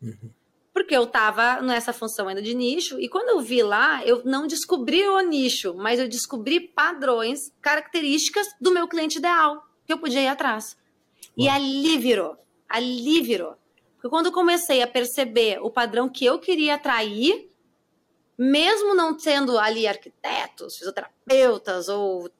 Uhum. 0.00 0.30
Porque 0.72 0.96
eu 0.96 1.02
estava 1.04 1.60
nessa 1.60 1.92
função 1.92 2.26
ainda 2.26 2.40
de 2.40 2.54
nicho, 2.54 2.98
e 2.98 3.06
quando 3.06 3.28
eu 3.28 3.40
vi 3.42 3.62
lá, 3.62 4.02
eu 4.06 4.22
não 4.24 4.46
descobri 4.46 5.06
o 5.06 5.20
nicho, 5.20 5.74
mas 5.74 6.00
eu 6.00 6.08
descobri 6.08 6.58
padrões, 6.58 7.52
características 7.60 8.46
do 8.58 8.72
meu 8.72 8.88
cliente 8.88 9.18
ideal, 9.18 9.62
que 9.84 9.92
eu 9.92 9.98
podia 9.98 10.22
ir 10.22 10.28
atrás. 10.28 10.74
Uau. 11.20 11.32
E 11.36 11.48
ali 11.50 11.98
virou, 11.98 12.38
ali 12.66 13.20
virou. 13.20 13.56
Porque 13.96 14.08
quando 14.08 14.26
eu 14.26 14.32
comecei 14.32 14.80
a 14.80 14.86
perceber 14.86 15.58
o 15.60 15.70
padrão 15.70 16.08
que 16.08 16.24
eu 16.24 16.38
queria 16.38 16.76
atrair, 16.76 17.51
mesmo 18.36 18.94
não 18.94 19.18
sendo 19.18 19.58
ali 19.58 19.86
arquitetos, 19.86 20.76
fisioterapeutas 20.76 21.88
ou, 21.88 22.30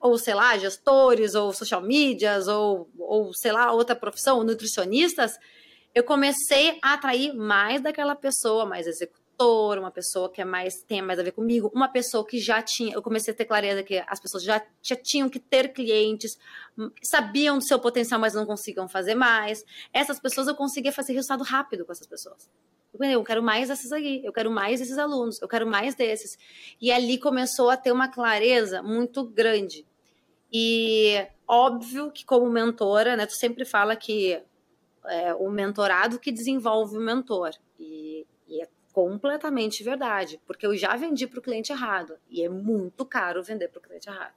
ou 0.00 0.18
sei 0.18 0.34
lá, 0.34 0.56
gestores 0.58 1.34
ou 1.34 1.52
social 1.52 1.80
medias 1.80 2.48
ou, 2.48 2.88
ou 2.98 3.32
sei 3.34 3.52
lá, 3.52 3.72
outra 3.72 3.96
profissão, 3.96 4.44
nutricionistas, 4.44 5.38
eu 5.94 6.04
comecei 6.04 6.78
a 6.82 6.94
atrair 6.94 7.34
mais 7.34 7.80
daquela 7.80 8.14
pessoa, 8.14 8.66
mais 8.66 8.86
executor, 8.86 9.78
uma 9.78 9.90
pessoa 9.90 10.30
que 10.30 10.40
é 10.40 10.44
mais 10.44 10.82
tem 10.82 11.00
mais 11.00 11.18
a 11.18 11.22
ver 11.22 11.32
comigo, 11.32 11.70
uma 11.74 11.88
pessoa 11.88 12.26
que 12.26 12.38
já 12.38 12.60
tinha, 12.60 12.94
eu 12.94 13.02
comecei 13.02 13.32
a 13.32 13.36
ter 13.36 13.44
clareza 13.44 13.82
que 13.82 14.02
as 14.06 14.20
pessoas 14.20 14.42
já, 14.42 14.60
já 14.82 14.96
tinham 14.96 15.28
que 15.28 15.38
ter 15.38 15.72
clientes, 15.72 16.36
sabiam 17.02 17.58
do 17.58 17.64
seu 17.64 17.78
potencial, 17.78 18.20
mas 18.20 18.34
não 18.34 18.44
conseguiam 18.44 18.88
fazer 18.88 19.14
mais. 19.14 19.64
Essas 19.92 20.20
pessoas 20.20 20.48
eu 20.48 20.54
conseguia 20.54 20.92
fazer 20.92 21.12
resultado 21.12 21.44
rápido 21.44 21.84
com 21.84 21.92
essas 21.92 22.06
pessoas. 22.06 22.48
Eu 22.92 23.22
quero 23.22 23.42
mais 23.42 23.68
desses 23.68 23.92
aqui, 23.92 24.22
eu 24.24 24.32
quero 24.32 24.50
mais 24.50 24.80
desses 24.80 24.98
alunos, 24.98 25.40
eu 25.40 25.48
quero 25.48 25.66
mais 25.66 25.94
desses. 25.94 26.38
E 26.80 26.90
ali 26.90 27.18
começou 27.18 27.70
a 27.70 27.76
ter 27.76 27.92
uma 27.92 28.08
clareza 28.08 28.82
muito 28.82 29.24
grande. 29.24 29.86
E 30.52 31.26
óbvio 31.46 32.10
que 32.10 32.24
como 32.24 32.50
mentora, 32.50 33.16
né, 33.16 33.26
tu 33.26 33.34
sempre 33.34 33.64
fala 33.64 33.94
que 33.94 34.42
é 35.06 35.34
o 35.34 35.50
mentorado 35.50 36.18
que 36.18 36.32
desenvolve 36.32 36.96
o 36.96 37.00
mentor. 37.00 37.50
E, 37.78 38.26
e 38.48 38.62
é 38.62 38.68
completamente 38.92 39.84
verdade, 39.84 40.40
porque 40.46 40.66
eu 40.66 40.76
já 40.76 40.96
vendi 40.96 41.26
para 41.26 41.38
o 41.38 41.42
cliente 41.42 41.70
errado 41.70 42.18
e 42.28 42.42
é 42.42 42.48
muito 42.48 43.04
caro 43.04 43.42
vender 43.42 43.68
para 43.68 43.78
o 43.78 43.82
cliente 43.82 44.08
errado. 44.08 44.34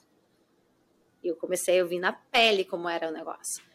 E 1.23 1.27
eu 1.27 1.35
comecei, 1.35 1.79
eu 1.79 1.87
vi 1.87 1.99
na 1.99 2.13
pele 2.13 2.65
como 2.65 2.89
era 2.89 3.07
o 3.07 3.11
negócio. 3.11 3.70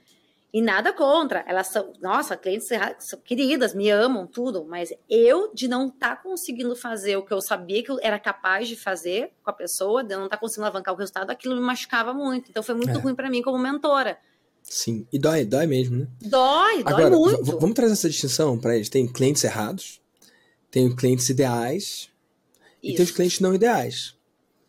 E 0.53 0.63
nada 0.63 0.93
contra, 0.93 1.45
elas 1.47 1.67
são, 1.67 1.93
nossa, 2.01 2.37
clientes 2.37 2.69
são 2.99 3.19
queridas, 3.19 3.75
me 3.75 3.91
amam, 3.91 4.27
tudo, 4.27 4.65
mas 4.65 4.91
eu 5.09 5.53
de 5.53 5.69
não 5.69 5.89
estar 5.89 6.17
tá 6.17 6.23
conseguindo 6.23 6.75
fazer 6.75 7.17
o 7.17 7.23
que 7.23 7.33
eu 7.33 7.43
sabia 7.43 7.83
que 7.83 7.91
eu 7.91 7.99
era 8.01 8.19
capaz 8.19 8.69
de 8.69 8.77
fazer 8.77 9.33
com 9.43 9.51
a 9.51 9.53
pessoa, 9.53 10.03
de 10.03 10.15
não 10.15 10.25
estar 10.25 10.37
tá 10.37 10.41
conseguindo 10.41 10.65
alavancar 10.65 10.95
o 10.95 10.97
resultado, 10.97 11.31
aquilo 11.31 11.55
me 11.57 11.61
machucava 11.61 12.15
muito. 12.15 12.49
Então 12.49 12.63
foi 12.63 12.75
muito 12.75 12.91
é. 12.91 12.95
ruim 12.95 13.15
para 13.15 13.29
mim 13.29 13.43
como 13.43 13.59
mentora. 13.59 14.19
Sim, 14.63 15.07
e 15.13 15.19
dói, 15.19 15.45
dói 15.45 15.67
mesmo, 15.67 15.97
né? 15.97 16.09
Dói, 16.23 16.81
Agora, 16.85 17.11
dói 17.11 17.19
muito. 17.19 17.45
Vamos 17.59 17.75
trazer 17.75 17.93
essa 17.93 18.09
distinção 18.09 18.59
para 18.59 18.75
eles. 18.75 18.89
Tem 18.89 19.07
clientes 19.07 19.45
errados, 19.45 20.01
tem 20.71 20.95
clientes 20.95 21.29
ideais 21.29 22.11
Isso. 22.83 22.93
e 22.93 22.95
tem 22.95 23.05
os 23.05 23.11
clientes 23.11 23.41
não 23.41 23.55
ideais. 23.55 24.17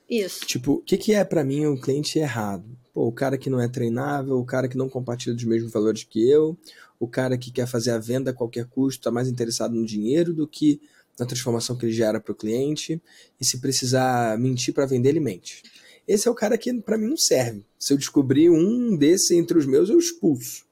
Isso. 0.09 0.45
Tipo, 0.45 0.73
o 0.73 0.81
que, 0.81 0.97
que 0.97 1.13
é 1.13 1.23
para 1.23 1.43
mim 1.43 1.65
um 1.65 1.79
cliente 1.79 2.19
errado? 2.19 2.65
Pô, 2.97 3.05
o 3.05 3.11
cara 3.11 3.37
que 3.37 3.47
não 3.47 3.61
é 3.61 3.67
treinável, 3.67 4.39
o 4.39 4.43
cara 4.43 4.67
que 4.67 4.75
não 4.75 4.89
compartilha 4.89 5.35
dos 5.35 5.43
mesmos 5.43 5.71
valores 5.71 6.03
que 6.03 6.27
eu, 6.27 6.57
o 6.99 7.07
cara 7.07 7.37
que 7.37 7.51
quer 7.51 7.67
fazer 7.67 7.91
a 7.91 7.99
venda 7.99 8.31
a 8.31 8.33
qualquer 8.33 8.65
custo, 8.65 9.01
está 9.01 9.11
mais 9.11 9.27
interessado 9.27 9.75
no 9.75 9.85
dinheiro 9.85 10.33
do 10.33 10.47
que 10.47 10.81
na 11.19 11.23
transformação 11.23 11.77
que 11.77 11.85
ele 11.85 11.93
gera 11.93 12.19
para 12.19 12.31
o 12.31 12.35
cliente, 12.35 12.99
e 13.39 13.45
se 13.45 13.59
precisar 13.59 14.35
mentir 14.39 14.73
para 14.73 14.87
vender, 14.87 15.09
ele 15.09 15.19
mente. 15.19 15.61
Esse 16.07 16.27
é 16.27 16.31
o 16.31 16.33
cara 16.33 16.57
que 16.57 16.73
para 16.81 16.97
mim 16.97 17.05
não 17.05 17.17
serve. 17.17 17.63
Se 17.77 17.93
eu 17.93 17.99
descobrir 17.99 18.49
um 18.49 18.97
desse 18.97 19.35
entre 19.35 19.59
os 19.59 19.67
meus, 19.67 19.91
eu 19.91 19.99
expulso. 19.99 20.65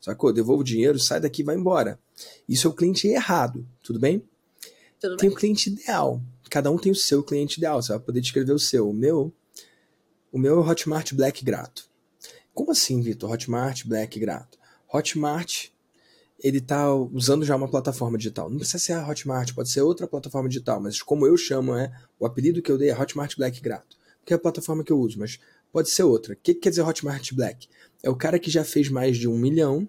Sacou? 0.00 0.32
Devolvo 0.32 0.62
o 0.62 0.64
dinheiro, 0.64 0.98
sai 0.98 1.20
daqui 1.20 1.42
e 1.42 1.44
vai 1.44 1.54
embora. 1.54 1.96
Isso 2.48 2.66
é 2.66 2.70
o 2.70 2.74
cliente 2.74 3.06
errado, 3.06 3.64
tudo 3.84 4.00
bem? 4.00 4.20
Tudo 5.00 5.16
tem 5.16 5.28
bem. 5.28 5.36
o 5.36 5.40
cliente 5.40 5.70
ideal. 5.70 6.20
Cada 6.50 6.72
um 6.72 6.76
tem 6.76 6.90
o 6.90 6.96
seu 6.96 7.22
cliente 7.22 7.58
ideal. 7.58 7.80
Você 7.80 7.92
vai 7.92 8.00
poder 8.00 8.20
descrever 8.20 8.52
o 8.52 8.58
seu. 8.58 8.90
O 8.90 8.92
meu 8.92 9.32
o 10.32 10.38
meu 10.38 10.54
é 10.54 10.58
o 10.58 10.68
Hotmart 10.68 11.14
Black 11.14 11.44
Grato. 11.44 11.88
Como 12.52 12.72
assim, 12.72 13.00
Vitor? 13.00 13.30
Hotmart 13.30 13.84
Black 13.86 14.18
Grato. 14.18 14.58
Hotmart, 14.92 15.68
ele 16.42 16.58
está 16.58 16.92
usando 16.94 17.44
já 17.44 17.56
uma 17.56 17.68
plataforma 17.68 18.18
digital. 18.18 18.50
Não 18.50 18.58
precisa 18.58 18.78
ser 18.78 18.92
a 18.94 19.08
Hotmart, 19.08 19.54
pode 19.54 19.70
ser 19.70 19.82
outra 19.82 20.06
plataforma 20.06 20.48
digital, 20.48 20.80
mas 20.80 21.00
como 21.02 21.26
eu 21.26 21.36
chamo, 21.36 21.74
é 21.74 21.92
o 22.18 22.26
apelido 22.26 22.62
que 22.62 22.70
eu 22.70 22.78
dei 22.78 22.90
é 22.90 22.98
Hotmart 22.98 23.36
Black 23.36 23.60
Grato, 23.60 23.96
que 24.24 24.32
é 24.32 24.36
a 24.36 24.38
plataforma 24.38 24.82
que 24.82 24.92
eu 24.92 24.98
uso, 24.98 25.18
mas 25.18 25.38
pode 25.72 25.90
ser 25.90 26.02
outra. 26.02 26.34
O 26.34 26.36
que, 26.36 26.54
que 26.54 26.60
quer 26.60 26.70
dizer 26.70 26.82
Hotmart 26.82 27.32
Black? 27.32 27.68
É 28.02 28.10
o 28.10 28.16
cara 28.16 28.38
que 28.38 28.50
já 28.50 28.64
fez 28.64 28.88
mais 28.88 29.16
de 29.16 29.28
um 29.28 29.38
milhão 29.38 29.88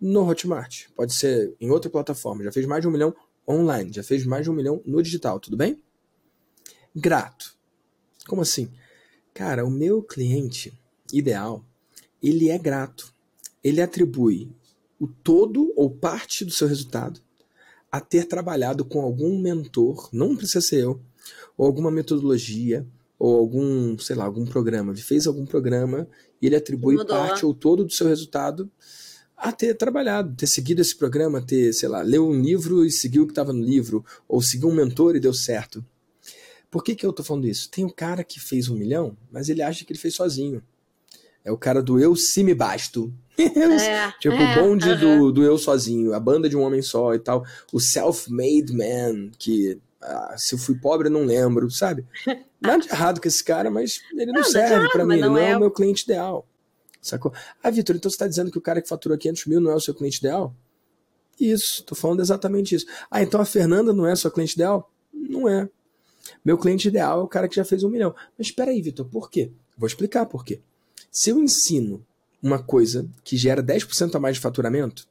no 0.00 0.28
Hotmart. 0.28 0.86
Pode 0.94 1.14
ser 1.14 1.54
em 1.60 1.70
outra 1.70 1.90
plataforma, 1.90 2.44
já 2.44 2.52
fez 2.52 2.66
mais 2.66 2.82
de 2.82 2.88
um 2.88 2.90
milhão 2.90 3.14
online, 3.48 3.92
já 3.92 4.02
fez 4.02 4.24
mais 4.24 4.44
de 4.44 4.50
um 4.50 4.54
milhão 4.54 4.82
no 4.84 5.02
digital, 5.02 5.38
tudo 5.38 5.56
bem? 5.56 5.80
Grato. 6.94 7.54
Como 8.26 8.42
assim? 8.42 8.70
Cara, 9.36 9.66
o 9.66 9.70
meu 9.70 10.02
cliente 10.02 10.72
ideal, 11.12 11.62
ele 12.22 12.48
é 12.48 12.56
grato. 12.56 13.12
Ele 13.62 13.82
atribui 13.82 14.50
o 14.98 15.06
todo 15.06 15.74
ou 15.76 15.90
parte 15.90 16.42
do 16.42 16.50
seu 16.50 16.66
resultado 16.66 17.20
a 17.92 18.00
ter 18.00 18.24
trabalhado 18.24 18.82
com 18.82 19.02
algum 19.02 19.38
mentor, 19.38 20.08
não 20.10 20.34
precisa 20.34 20.62
ser 20.62 20.84
eu, 20.84 21.02
ou 21.54 21.66
alguma 21.66 21.90
metodologia, 21.90 22.86
ou 23.18 23.36
algum, 23.36 23.98
sei 23.98 24.16
lá, 24.16 24.24
algum 24.24 24.46
programa. 24.46 24.92
Ele 24.92 25.02
fez 25.02 25.26
algum 25.26 25.44
programa 25.44 26.08
e 26.40 26.46
ele 26.46 26.56
atribui 26.56 26.96
Mudou. 26.96 27.14
parte 27.14 27.44
ou 27.44 27.52
todo 27.52 27.84
do 27.84 27.92
seu 27.92 28.08
resultado 28.08 28.70
a 29.36 29.52
ter 29.52 29.74
trabalhado, 29.74 30.34
ter 30.34 30.46
seguido 30.46 30.80
esse 30.80 30.96
programa, 30.96 31.42
ter, 31.42 31.74
sei 31.74 31.90
lá, 31.90 32.00
leu 32.00 32.26
um 32.26 32.40
livro 32.40 32.86
e 32.86 32.90
seguiu 32.90 33.24
o 33.24 33.26
que 33.26 33.32
estava 33.32 33.52
no 33.52 33.62
livro, 33.62 34.02
ou 34.26 34.40
seguiu 34.40 34.70
um 34.70 34.74
mentor 34.74 35.14
e 35.14 35.20
deu 35.20 35.34
certo. 35.34 35.84
Por 36.76 36.84
que, 36.84 36.94
que 36.94 37.06
eu 37.06 37.12
tô 37.12 37.24
falando 37.24 37.48
isso? 37.48 37.70
Tem 37.70 37.86
um 37.86 37.88
cara 37.88 38.22
que 38.22 38.38
fez 38.38 38.68
um 38.68 38.76
milhão, 38.76 39.16
mas 39.32 39.48
ele 39.48 39.62
acha 39.62 39.82
que 39.82 39.90
ele 39.90 39.98
fez 39.98 40.14
sozinho. 40.14 40.62
É 41.42 41.50
o 41.50 41.56
cara 41.56 41.82
do 41.82 41.98
eu 41.98 42.14
se 42.14 42.44
me 42.44 42.54
basto. 42.54 43.10
É, 43.38 44.12
tipo, 44.20 44.34
é, 44.34 44.60
o 44.60 44.62
bonde 44.62 44.86
uh 44.86 44.92
-huh. 44.92 45.18
do, 45.18 45.32
do 45.32 45.42
eu 45.42 45.56
sozinho, 45.56 46.12
a 46.12 46.20
banda 46.20 46.50
de 46.50 46.56
um 46.56 46.60
homem 46.60 46.82
só 46.82 47.14
e 47.14 47.18
tal. 47.18 47.46
O 47.72 47.80
self-made 47.80 48.74
man, 48.74 49.30
que 49.38 49.80
ah, 50.02 50.34
se 50.36 50.54
eu 50.54 50.58
fui 50.58 50.74
pobre 50.74 51.08
eu 51.08 51.12
não 51.12 51.24
lembro, 51.24 51.70
sabe? 51.70 52.04
Nada 52.60 52.82
de 52.82 52.90
errado 52.90 53.22
com 53.22 53.28
esse 53.28 53.42
cara, 53.42 53.70
mas 53.70 54.02
ele 54.12 54.32
não, 54.32 54.42
não 54.42 54.44
serve 54.44 54.90
para 54.90 55.06
mim, 55.06 55.14
ele 55.14 55.22
não 55.22 55.38
é, 55.38 55.52
é 55.52 55.56
o 55.56 55.60
meu 55.60 55.70
cliente 55.70 56.04
ideal. 56.04 56.46
Sacou? 57.00 57.32
Ah, 57.62 57.70
Vitor, 57.70 57.96
então 57.96 58.10
você 58.10 58.18
tá 58.18 58.28
dizendo 58.28 58.50
que 58.50 58.58
o 58.58 58.62
cara 58.62 58.82
que 58.82 58.88
fatura 58.88 59.16
500 59.16 59.46
mil 59.46 59.60
não 59.62 59.70
é 59.70 59.74
o 59.74 59.80
seu 59.80 59.94
cliente 59.94 60.18
ideal? 60.18 60.54
Isso, 61.40 61.82
tô 61.84 61.94
falando 61.94 62.20
exatamente 62.20 62.74
isso. 62.74 62.84
Ah, 63.10 63.22
então 63.22 63.40
a 63.40 63.46
Fernanda 63.46 63.94
não 63.94 64.06
é 64.06 64.14
sua 64.14 64.30
cliente 64.30 64.54
ideal? 64.54 64.90
Não 65.10 65.48
é. 65.48 65.68
Meu 66.44 66.58
cliente 66.58 66.88
ideal 66.88 67.20
é 67.20 67.22
o 67.22 67.28
cara 67.28 67.48
que 67.48 67.56
já 67.56 67.64
fez 67.64 67.82
um 67.82 67.90
milhão. 67.90 68.14
Mas 68.36 68.48
espera 68.48 68.70
aí, 68.70 68.80
Vitor, 68.82 69.06
por 69.06 69.30
quê? 69.30 69.50
Vou 69.76 69.86
explicar 69.86 70.26
por 70.26 70.44
quê. 70.44 70.60
Se 71.10 71.30
eu 71.30 71.38
ensino 71.38 72.04
uma 72.42 72.62
coisa 72.62 73.08
que 73.24 73.36
gera 73.36 73.62
10% 73.62 74.14
a 74.14 74.20
mais 74.20 74.36
de 74.36 74.42
faturamento, 74.42 75.06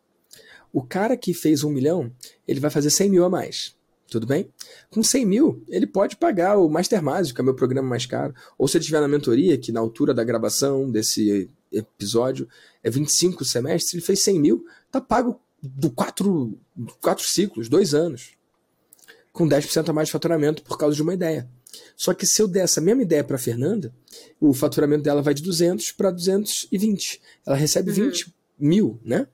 O 0.74 0.84
cara 0.84 1.16
que 1.16 1.34
fez 1.34 1.63
um 1.63 1.70
milhão, 1.70 2.11
ele 2.45 2.59
vai 2.59 2.70
fazer 2.70 2.89
100 2.89 3.09
mil 3.09 3.24
a 3.24 3.30
mais. 3.30 3.74
Tudo 4.09 4.28
bem? 4.28 4.51
Com 4.89 5.01
100 5.01 5.26
mil, 5.26 5.63
ele 5.70 5.88
pode 5.88 6.18
pagar 6.18 6.57
o 6.57 6.70
Master 6.70 7.01
Mágico, 7.01 7.36
que 7.36 7.41
é 7.41 7.43
meu 7.45 7.55
programa 7.55 7.88
mais 7.88 8.05
caro. 8.05 8.36
Ou 8.57 8.68
se 8.68 8.76
ele 8.76 8.82
estiver 8.82 8.99
na 8.99 9.07
mentoria, 9.07 9.57
que 9.57 9.72
na 9.72 9.80
altura 9.80 10.13
da 10.13 10.22
gravação 10.22 10.91
desse 10.91 11.49
episódio 11.72 12.45
é 12.84 12.89
25 12.89 13.45
semestres, 13.45 13.93
ele 13.93 14.03
fez 14.03 14.22
100 14.22 14.39
mil, 14.39 14.66
tá 14.91 14.99
pago 14.99 15.39
do 15.63 15.89
quatro, 15.89 16.59
quatro 17.01 17.24
ciclos, 17.24 17.70
dois 17.70 17.93
anos. 17.93 18.35
Com 19.36 19.50
10% 19.50 19.90
a 19.90 19.92
mais 19.92 20.08
de 20.08 20.14
faturamento 20.14 20.64
por 20.64 20.78
causa 20.78 20.96
de 20.96 21.02
uma 21.02 21.14
ideia. 21.14 21.46
Só 21.98 22.14
que 22.14 22.26
se 22.26 22.42
eu 22.42 22.48
der 22.48 22.64
essa 22.64 22.80
mesma 22.80 23.02
ideia 23.02 23.22
para 23.22 23.38
Fernanda, 23.38 23.94
o 24.40 24.54
faturamento 24.54 25.04
dela 25.04 25.22
vai 25.22 25.34
de 25.34 25.44
200 25.44 25.92
para 25.92 26.10
220. 26.10 27.22
Ela 27.46 27.58
recebe 27.58 27.90
uhum. 27.90 28.08
20 28.08 28.34
mil, 28.58 29.00
né? 29.04 29.28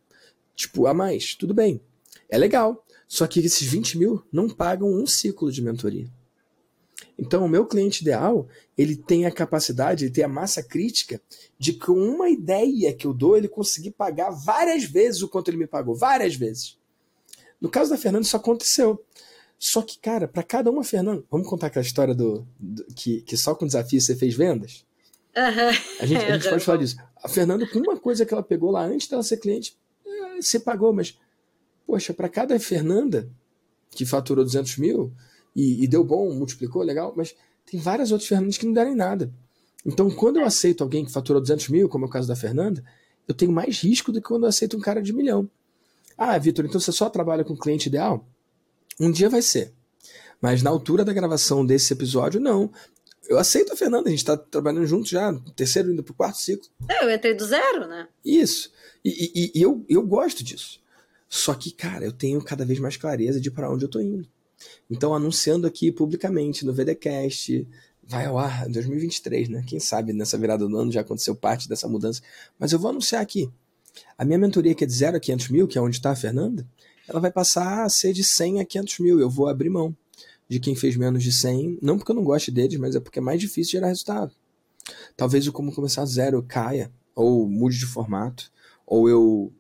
Tipo, 0.56 0.88
a 0.88 0.94
mais. 0.94 1.36
Tudo 1.36 1.54
bem. 1.54 1.80
É 2.28 2.36
legal. 2.36 2.84
Só 3.08 3.28
que 3.28 3.42
esses 3.42 3.68
20 3.68 4.00
mil 4.00 4.24
não 4.32 4.50
pagam 4.50 4.92
um 4.92 5.06
ciclo 5.06 5.52
de 5.52 5.62
mentoria. 5.62 6.10
Então, 7.16 7.46
o 7.46 7.48
meu 7.50 7.68
cliente 7.68 8.02
ideal, 8.02 8.48
ele 8.76 8.96
tem 8.96 9.28
a 9.28 9.32
capacidade, 9.32 10.06
ele 10.06 10.14
tem 10.14 10.24
a 10.24 10.28
massa 10.28 10.64
crítica 10.64 11.22
de 11.60 11.74
com 11.74 11.94
uma 11.94 12.28
ideia 12.28 12.92
que 12.92 13.06
eu 13.06 13.14
dou, 13.14 13.38
ele 13.38 13.48
conseguir 13.48 13.92
pagar 13.92 14.32
várias 14.32 14.84
vezes 14.86 15.22
o 15.22 15.30
quanto 15.30 15.50
ele 15.50 15.58
me 15.58 15.68
pagou. 15.68 15.94
Várias 15.94 16.34
vezes. 16.34 16.80
No 17.62 17.70
caso 17.70 17.92
da 17.92 17.98
Fernanda, 17.98 18.26
isso 18.26 18.36
aconteceu. 18.36 19.06
Só 19.64 19.84
que, 19.84 20.00
cara, 20.00 20.28
para 20.28 20.42
cada 20.42 20.72
uma, 20.72 20.84
Fernanda, 20.84 21.24
vamos 21.30 21.48
contar 21.48 21.68
aquela 21.68 21.86
história 21.86 22.16
do, 22.16 22.48
do, 22.60 22.84
que, 22.96 23.22
que 23.22 23.38
só 23.38 23.54
com 23.54 23.68
desafio 23.68 24.02
você 24.02 24.16
fez 24.16 24.34
vendas? 24.34 24.84
Uhum. 25.38 26.00
A 26.00 26.06
gente, 26.06 26.26
a 26.26 26.38
gente 26.38 26.50
pode 26.50 26.66
falar 26.66 26.80
disso. 26.80 26.98
A 27.24 27.30
Fernanda, 27.30 27.68
com 27.68 27.78
uma 27.78 27.96
coisa 27.96 28.26
que 28.26 28.34
ela 28.34 28.42
pegou 28.42 28.72
lá 28.72 28.84
antes 28.84 29.08
dela 29.08 29.22
ser 29.22 29.38
cliente, 29.38 29.78
eh, 30.04 30.42
você 30.42 30.60
pagou, 30.60 30.92
mas 30.92 31.16
Poxa, 31.92 32.14
para 32.14 32.30
cada 32.30 32.58
Fernanda 32.58 33.30
que 33.90 34.06
faturou 34.06 34.46
200 34.46 34.78
mil 34.78 35.12
e, 35.54 35.84
e, 35.84 35.88
deu 35.90 36.06
bom, 36.06 36.34
multiplicou, 36.34 36.82
legal, 36.82 37.14
mas 37.18 37.36
tem 37.70 37.78
várias 37.78 38.14
outras 38.14 38.30
Fernandas 38.30 38.58
que 38.58 38.66
não 38.66 38.72
deram 38.72 38.94
em 38.94 38.96
nada. 38.96 39.30
Então, 39.86 40.10
quando 40.10 40.40
eu 40.40 40.46
aceito 40.46 40.84
alguém 40.84 41.04
que 41.04 41.12
faturou 41.12 41.42
200 41.42 41.68
mil, 41.68 41.90
como 41.90 42.06
é 42.06 42.08
o 42.08 42.10
caso 42.10 42.30
da 42.30 42.36
Fernanda, 42.38 42.82
eu 43.28 43.36
tenho 43.36 43.52
mais 43.52 43.80
risco 43.80 44.10
do 44.10 44.22
que 44.22 44.28
quando 44.30 44.44
eu 44.44 44.48
aceito 44.50 44.78
um 44.78 44.80
cara 44.80 45.02
de 45.02 45.12
milhão. 45.12 45.50
Ah, 46.18 46.38
Vitor, 46.38 46.64
então 46.66 46.80
você 46.80 46.94
só 46.94 47.10
trabalha 47.10 47.44
com 47.44 47.58
cliente 47.58 47.90
ideal? 47.90 48.26
Um 49.02 49.12
dia 49.12 49.30
vai 49.30 49.42
ser. 49.42 49.74
Mas 50.40 50.62
na 50.62 50.70
altura 50.70 51.04
da 51.04 51.12
gravação 51.12 51.66
desse 51.66 51.92
episódio, 51.92 52.40
não. 52.40 52.72
Eu 53.28 53.40
aceito 53.40 53.74
a 53.74 53.76
Fernanda, 53.76 54.08
a 54.08 54.12
gente 54.12 54.20
está 54.20 54.38
trabalhando 54.38 54.86
juntos 54.86 55.10
já, 55.10 55.34
terceiro 55.56 55.92
indo 55.92 56.04
para 56.04 56.12
o 56.12 56.16
quarto 56.16 56.38
ciclo. 56.38 56.68
É, 56.88 57.04
eu 57.04 57.12
entrei 57.12 57.34
do 57.34 57.44
zero, 57.44 57.88
né? 57.88 58.08
Isso. 58.24 58.72
E, 59.04 59.32
e, 59.34 59.60
e 59.60 59.62
eu, 59.62 59.84
eu 59.90 60.06
gosto 60.06 60.44
disso. 60.44 60.80
Só 61.28 61.56
que, 61.56 61.72
cara, 61.72 62.06
eu 62.06 62.12
tenho 62.12 62.40
cada 62.44 62.64
vez 62.64 62.78
mais 62.78 62.96
clareza 62.96 63.42
de 63.42 63.50
para 63.50 63.72
onde 63.72 63.86
eu 63.86 63.90
tô 63.90 64.00
indo. 64.00 64.28
Então, 64.88 65.16
anunciando 65.16 65.66
aqui 65.66 65.92
publicamente 65.92 66.64
no 66.64 66.74
VDcast, 66.74 67.68
vai 68.04 68.28
ao 68.28 68.38
ar 68.38 68.68
em 68.68 68.72
2023, 68.72 69.50
né? 69.50 69.64
Quem 69.66 69.80
sabe 69.80 70.14
nessa 70.14 70.38
virada 70.38 70.68
do 70.68 70.78
ano 70.78 70.92
já 70.92 71.02
aconteceu 71.02 71.36
parte 71.36 71.68
dessa 71.68 71.88
mudança. 71.88 72.22
Mas 72.60 72.72
eu 72.72 72.78
vou 72.78 72.92
anunciar 72.92 73.22
aqui. 73.22 73.50
A 74.16 74.24
minha 74.24 74.38
mentoria, 74.38 74.76
que 74.76 74.84
é 74.84 74.88
de 74.88 74.94
0 74.94 75.18
a 75.18 75.20
500 75.20 75.50
mil, 75.50 75.68
que 75.68 75.78
é 75.78 75.82
onde 75.82 75.96
está 75.96 76.12
a 76.12 76.16
Fernanda, 76.16 76.68
ela 77.08 77.20
vai 77.20 77.32
passar 77.32 77.84
a 77.84 77.90
ser 77.90 78.14
de 78.14 78.24
100 78.24 78.62
a 78.62 78.66
500 78.66 79.00
mil. 79.00 79.20
Eu 79.20 79.30
vou 79.30 79.48
abrir 79.48 79.70
mão 79.70 79.96
de 80.48 80.60
quem 80.60 80.76
fez 80.76 80.98
menos 80.98 81.24
de 81.24 81.32
100, 81.32 81.80
não 81.82 81.98
porque 81.98 82.12
eu 82.12 82.16
não 82.16 82.24
goste 82.24 82.52
deles, 82.52 82.78
mas 82.78 82.96
é 82.96 83.00
porque 83.00 83.20
é 83.20 83.22
mais 83.22 83.40
difícil 83.40 83.72
gerar 83.72 83.88
resultado. 83.88 84.34
Talvez 85.16 85.48
o 85.48 85.54
como 85.54 85.74
começar 85.74 86.06
zero 86.06 86.44
caia, 86.44 86.92
ou 87.16 87.48
mude 87.48 87.78
de 87.78 87.86
formato, 87.86 88.52
ou 88.86 89.08
eu 89.08 89.54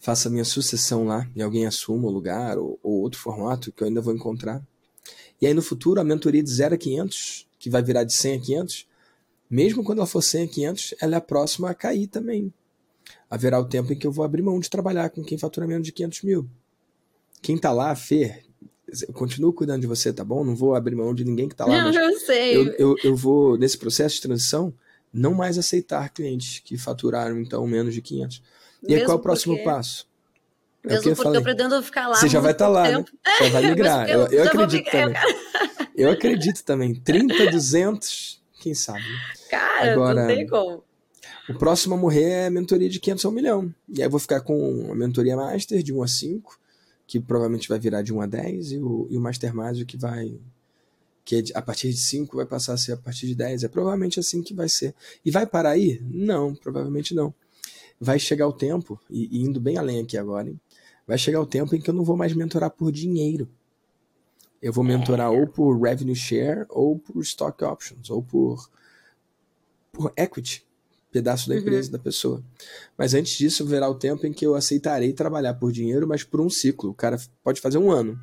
faça 0.00 0.28
a 0.28 0.32
minha 0.32 0.44
sucessão 0.44 1.04
lá 1.04 1.28
e 1.36 1.42
alguém 1.42 1.66
assuma 1.66 2.08
o 2.08 2.10
lugar 2.10 2.58
ou, 2.58 2.78
ou, 2.82 3.02
outro 3.02 3.20
formato 3.20 3.70
que 3.70 3.82
eu 3.82 3.86
ainda 3.86 4.00
vou 4.00 4.14
encontrar. 4.14 4.60
E 5.40 5.46
aí 5.46 5.54
no 5.54 5.62
futuro 5.62 6.00
a 6.00 6.04
mentoria 6.04 6.42
de 6.42 6.50
0 6.50 6.74
a 6.74 6.78
500, 6.78 7.46
que 7.58 7.70
vai 7.70 7.82
virar 7.82 8.02
de 8.02 8.12
100 8.12 8.34
a 8.36 8.40
500, 8.40 8.88
mesmo 9.48 9.84
quando 9.84 9.98
ela 9.98 10.06
for 10.06 10.22
100 10.22 10.44
a 10.44 10.48
500, 10.48 10.94
ela 11.00 11.14
é 11.14 11.18
a 11.18 11.20
próxima 11.20 11.70
a 11.70 11.74
cair 11.74 12.06
também. 12.06 12.52
Haverá 13.28 13.58
o 13.58 13.64
tempo 13.64 13.92
em 13.92 13.96
que 13.96 14.06
eu 14.06 14.12
vou 14.12 14.24
abrir 14.24 14.42
mão 14.42 14.58
de 14.58 14.68
trabalhar 14.68 15.10
com 15.10 15.22
quem 15.22 15.38
fatura 15.38 15.66
menos 15.66 15.86
de 15.86 15.92
500 15.92 16.22
mil. 16.22 16.48
Quem 17.42 17.56
tá 17.56 17.72
lá, 17.72 17.94
Fer, 17.94 18.44
eu 19.06 19.14
continuo 19.14 19.52
cuidando 19.52 19.80
de 19.80 19.86
você, 19.86 20.12
tá 20.12 20.24
bom? 20.24 20.44
Não 20.44 20.54
vou 20.54 20.74
abrir 20.74 20.94
mão 20.94 21.14
de 21.14 21.24
ninguém 21.24 21.48
que 21.48 21.54
tá 21.54 21.64
lá. 21.64 21.90
Não, 21.90 21.92
eu 21.92 22.18
sei. 22.18 22.56
Eu, 22.56 22.74
eu, 22.78 22.96
eu 23.04 23.16
vou, 23.16 23.56
nesse 23.56 23.78
processo 23.78 24.16
de 24.16 24.22
transição, 24.22 24.74
não 25.12 25.34
mais 25.34 25.58
aceitar 25.58 26.10
clientes 26.10 26.60
que 26.60 26.76
faturaram, 26.76 27.40
então, 27.40 27.66
menos 27.66 27.94
de 27.94 28.02
500 28.02 28.42
e 28.82 28.94
aí, 28.94 29.04
qual 29.04 29.16
é 29.16 29.20
o 29.20 29.22
próximo 29.22 29.54
porque... 29.54 29.68
passo? 29.68 30.08
É 30.84 30.94
Mesmo 30.94 31.10
eu 31.10 31.16
porque 31.16 31.36
eu 31.36 31.42
pretendo 31.42 31.82
ficar 31.82 32.08
lá. 32.08 32.16
Você 32.16 32.28
já 32.28 32.40
vai 32.40 32.52
estar 32.52 32.64
tá 32.64 32.70
lá, 32.70 32.88
né? 32.88 33.04
Já 33.38 33.48
vai 33.50 33.62
migrar. 33.66 34.08
eu, 34.08 34.26
eu, 34.28 34.44
acredito 34.44 34.90
também. 34.90 35.14
Eu 35.94 36.10
acredito 36.10 36.64
também. 36.64 36.94
30, 36.94 37.50
200, 37.50 38.42
quem 38.60 38.74
sabe. 38.74 39.04
Cara, 39.50 39.92
Agora, 39.92 40.20
não 40.22 40.26
tem 40.26 40.46
como. 40.46 40.82
O 41.50 41.58
próximo 41.58 41.94
a 41.94 41.98
morrer 41.98 42.24
é 42.24 42.46
a 42.46 42.50
mentoria 42.50 42.88
de 42.88 43.00
500 43.00 43.24
a 43.24 43.28
1 43.28 43.32
milhão. 43.32 43.74
E 43.88 44.00
aí 44.00 44.06
eu 44.06 44.10
vou 44.10 44.20
ficar 44.20 44.40
com 44.40 44.90
a 44.90 44.94
mentoria 44.94 45.36
Master 45.36 45.82
de 45.82 45.92
1 45.92 46.02
a 46.02 46.08
5, 46.08 46.58
que 47.06 47.20
provavelmente 47.20 47.68
vai 47.68 47.78
virar 47.78 48.02
de 48.02 48.12
1 48.12 48.20
a 48.20 48.26
10, 48.26 48.72
e 48.72 48.78
o, 48.78 49.06
e 49.10 49.16
o 49.16 49.20
Master 49.20 49.54
Mágico 49.54 49.90
que 49.90 49.96
vai. 49.96 50.38
que 51.24 51.36
é 51.36 51.42
a 51.54 51.62
partir 51.62 51.90
de 51.90 51.98
5 51.98 52.36
vai 52.36 52.46
passar 52.46 52.74
a 52.74 52.76
ser 52.76 52.92
a 52.92 52.96
partir 52.96 53.26
de 53.26 53.34
10. 53.34 53.64
É 53.64 53.68
provavelmente 53.68 54.20
assim 54.20 54.42
que 54.42 54.54
vai 54.54 54.68
ser. 54.68 54.94
E 55.24 55.30
vai 55.30 55.46
parar 55.46 55.70
aí? 55.70 56.00
Não, 56.04 56.54
provavelmente 56.54 57.14
não 57.14 57.34
vai 58.00 58.18
chegar 58.18 58.48
o 58.48 58.52
tempo, 58.52 58.98
e, 59.10 59.28
e 59.30 59.42
indo 59.42 59.60
bem 59.60 59.76
além 59.76 60.00
aqui 60.00 60.16
agora, 60.16 60.48
hein? 60.48 60.58
vai 61.06 61.18
chegar 61.18 61.40
o 61.40 61.46
tempo 61.46 61.74
em 61.74 61.80
que 61.80 61.90
eu 61.90 61.94
não 61.94 62.04
vou 62.04 62.16
mais 62.16 62.32
mentorar 62.32 62.70
por 62.70 62.90
dinheiro. 62.90 63.48
Eu 64.62 64.72
vou 64.72 64.82
mentorar 64.82 65.30
ou 65.30 65.46
por 65.46 65.78
revenue 65.78 66.14
share, 66.14 66.64
ou 66.68 66.98
por 66.98 67.20
stock 67.22 67.62
options, 67.64 68.08
ou 68.10 68.22
por, 68.22 68.70
por 69.92 70.12
equity, 70.16 70.64
pedaço 71.10 71.48
da 71.48 71.56
empresa 71.56 71.88
uhum. 71.88 71.92
da 71.92 71.98
pessoa. 71.98 72.44
Mas 72.96 73.14
antes 73.14 73.36
disso, 73.36 73.66
verá 73.66 73.88
o 73.88 73.94
tempo 73.94 74.26
em 74.26 74.32
que 74.32 74.46
eu 74.46 74.54
aceitarei 74.54 75.12
trabalhar 75.12 75.54
por 75.54 75.72
dinheiro, 75.72 76.06
mas 76.06 76.22
por 76.22 76.40
um 76.40 76.48
ciclo. 76.48 76.90
O 76.90 76.94
cara 76.94 77.18
pode 77.42 77.60
fazer 77.60 77.78
um 77.78 77.90
ano. 77.90 78.18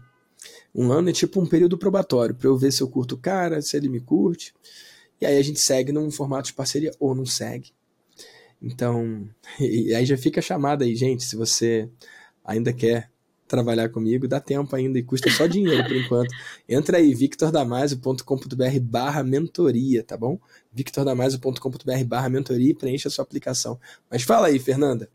Um 0.73 0.91
ano 0.91 1.09
é 1.09 1.13
tipo 1.13 1.41
um 1.41 1.45
período 1.45 1.77
probatório, 1.77 2.35
para 2.35 2.47
eu 2.47 2.57
ver 2.57 2.71
se 2.71 2.81
eu 2.81 2.87
curto 2.87 3.15
o 3.15 3.17
cara, 3.17 3.61
se 3.61 3.75
ele 3.75 3.89
me 3.89 3.99
curte. 3.99 4.53
E 5.19 5.25
aí 5.25 5.37
a 5.37 5.41
gente 5.41 5.59
segue 5.59 5.91
num 5.91 6.11
formato 6.11 6.47
de 6.47 6.53
parceria 6.53 6.91
ou 6.99 7.15
não 7.15 7.25
segue. 7.25 7.71
Então, 8.61 9.27
e 9.59 9.93
aí 9.93 10.05
já 10.05 10.17
fica 10.17 10.39
a 10.39 10.43
chamada 10.43 10.85
aí, 10.85 10.95
gente, 10.95 11.23
se 11.23 11.35
você 11.35 11.89
ainda 12.45 12.71
quer 12.71 13.09
trabalhar 13.47 13.89
comigo, 13.89 14.27
dá 14.27 14.39
tempo 14.39 14.75
ainda 14.75 14.99
e 14.99 15.03
custa 15.03 15.29
só 15.31 15.47
dinheiro 15.47 15.83
por 15.83 15.95
enquanto. 15.95 16.35
Entra 16.67 16.97
aí, 16.97 17.13
victordamasio.com.br 17.15 18.79
barra 18.81 19.23
mentoria, 19.23 20.03
tá 20.03 20.17
bom? 20.17 20.37
victordamasio.com.br 20.77 22.03
barra 22.05 22.29
mentoria 22.29 22.69
e 22.69 22.75
preencha 22.75 23.07
a 23.07 23.11
sua 23.11 23.23
aplicação. 23.23 23.79
Mas 24.09 24.21
fala 24.21 24.47
aí, 24.47 24.59
Fernanda. 24.59 25.09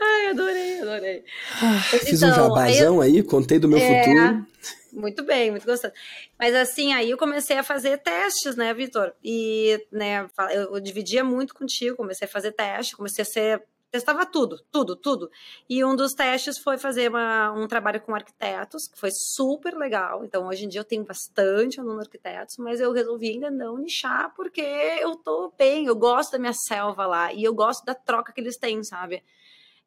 Ai, 0.00 0.30
adorei, 0.30 0.80
adorei. 0.80 1.24
Ah, 1.60 1.80
fiz 1.82 2.22
então, 2.22 2.30
um 2.30 2.34
jabazão 2.34 3.00
aí, 3.00 3.16
eu... 3.16 3.18
aí, 3.18 3.22
contei 3.22 3.58
do 3.58 3.68
meu 3.68 3.78
é... 3.78 4.04
futuro. 4.04 4.46
Muito 4.92 5.24
bem, 5.24 5.50
muito 5.50 5.66
gostoso. 5.66 5.92
Mas 6.38 6.54
assim, 6.54 6.92
aí 6.92 7.10
eu 7.10 7.18
comecei 7.18 7.58
a 7.58 7.62
fazer 7.64 7.98
testes, 7.98 8.54
né, 8.56 8.72
Vitor? 8.72 9.12
E, 9.22 9.84
né, 9.90 10.28
eu, 10.52 10.74
eu 10.74 10.80
dividia 10.80 11.24
muito 11.24 11.52
contigo, 11.54 11.96
comecei 11.96 12.26
a 12.26 12.30
fazer 12.30 12.52
teste, 12.52 12.96
comecei 12.96 13.22
a 13.22 13.26
ser 13.26 13.62
testava 13.94 14.26
tudo, 14.26 14.60
tudo, 14.72 14.96
tudo. 14.96 15.30
E 15.68 15.84
um 15.84 15.94
dos 15.94 16.14
testes 16.14 16.58
foi 16.58 16.76
fazer 16.76 17.08
uma, 17.10 17.52
um 17.52 17.68
trabalho 17.68 18.00
com 18.00 18.12
arquitetos, 18.12 18.88
que 18.88 18.98
foi 18.98 19.10
super 19.12 19.72
legal. 19.76 20.24
Então, 20.24 20.48
hoje 20.48 20.64
em 20.64 20.68
dia 20.68 20.80
eu 20.80 20.84
tenho 20.84 21.04
bastante 21.04 21.78
aluno 21.78 22.00
arquitetos, 22.00 22.56
mas 22.58 22.80
eu 22.80 22.90
resolvi 22.90 23.30
ainda 23.30 23.52
não 23.52 23.78
nichar, 23.78 24.34
porque 24.34 24.60
eu 24.60 25.14
tô 25.14 25.52
bem, 25.56 25.86
eu 25.86 25.94
gosto 25.94 26.32
da 26.32 26.40
minha 26.40 26.52
selva 26.52 27.06
lá, 27.06 27.32
e 27.32 27.44
eu 27.44 27.54
gosto 27.54 27.84
da 27.84 27.94
troca 27.94 28.32
que 28.32 28.40
eles 28.40 28.56
têm, 28.56 28.82
sabe? 28.82 29.22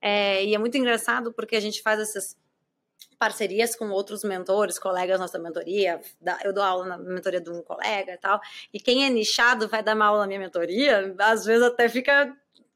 É, 0.01 0.45
e 0.45 0.55
é 0.55 0.57
muito 0.57 0.77
engraçado 0.77 1.33
porque 1.33 1.57
a 1.57 1.59
gente 1.59 1.81
faz 1.81 1.99
essas 1.99 2.37
parcerias 3.19 3.75
com 3.75 3.89
outros 3.89 4.23
mentores, 4.23 4.79
colegas 4.79 5.19
nossa 5.19 5.37
mentoria. 5.37 5.99
Eu 6.45 6.53
dou 6.53 6.63
aula 6.63 6.85
na 6.85 6.97
mentoria 6.97 7.41
de 7.41 7.49
um 7.49 7.61
colega 7.61 8.13
e 8.13 8.17
tal. 8.17 8.39
E 8.73 8.79
quem 8.79 9.05
é 9.05 9.09
nichado 9.09 9.67
vai 9.67 9.83
dar 9.83 9.95
uma 9.95 10.05
aula 10.05 10.21
na 10.21 10.27
minha 10.27 10.39
mentoria, 10.39 11.13
às 11.19 11.43
vezes 11.43 11.63
até 11.63 11.89
fica. 11.89 12.33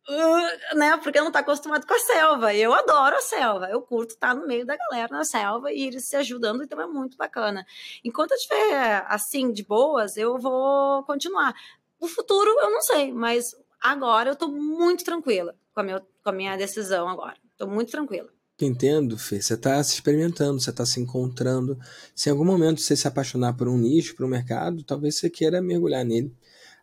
Uh, 0.10 0.78
né? 0.78 0.98
Porque 0.98 1.20
não 1.20 1.28
está 1.28 1.40
acostumado 1.40 1.86
com 1.86 1.94
a 1.94 2.00
selva. 2.00 2.54
Eu 2.54 2.74
adoro 2.74 3.16
a 3.16 3.22
selva. 3.22 3.68
Eu 3.70 3.82
curto 3.82 4.12
estar 4.12 4.34
no 4.36 4.48
meio 4.48 4.66
da 4.66 4.76
galera 4.76 5.16
na 5.16 5.24
selva 5.24 5.72
e 5.72 5.84
eles 5.84 6.06
se 6.06 6.16
ajudando, 6.16 6.64
então 6.64 6.82
é 6.82 6.88
muito 6.88 7.16
bacana. 7.18 7.66
Enquanto 8.04 8.32
eu 8.32 8.38
estiver 8.38 9.06
assim, 9.08 9.52
de 9.52 9.64
boas, 9.64 10.18
eu 10.18 10.38
vou 10.38 11.04
continuar. 11.04 11.54
O 12.00 12.08
futuro 12.08 12.50
eu 12.50 12.72
não 12.72 12.82
sei, 12.82 13.14
mas 13.14 13.56
agora 13.80 14.30
eu 14.30 14.34
estou 14.34 14.52
muito 14.52 15.04
tranquila 15.04 15.56
com 15.74 15.82
a, 15.82 15.84
minha, 15.84 16.00
com 16.00 16.30
a 16.30 16.34
minha 16.34 16.58
decisão 16.58 17.08
agora. 17.08 17.38
Estou 17.54 17.68
muito 17.68 17.92
tranquila 17.92 18.30
entendo, 18.66 19.18
Fê, 19.18 19.42
você 19.42 19.56
está 19.56 19.84
se 19.84 19.94
experimentando, 19.94 20.60
você 20.60 20.70
está 20.70 20.86
se 20.86 21.00
encontrando. 21.00 21.78
Se 22.16 22.30
em 22.30 22.32
algum 22.32 22.46
momento 22.46 22.82
você 22.82 22.96
se 22.96 23.08
apaixonar 23.08 23.54
por 23.54 23.68
um 23.68 23.78
nicho, 23.78 24.16
por 24.16 24.26
um 24.26 24.30
mercado, 24.30 24.84
talvez 24.84 25.18
você 25.18 25.30
queira 25.30 25.62
mergulhar 25.62 26.06
nele. 26.06 26.34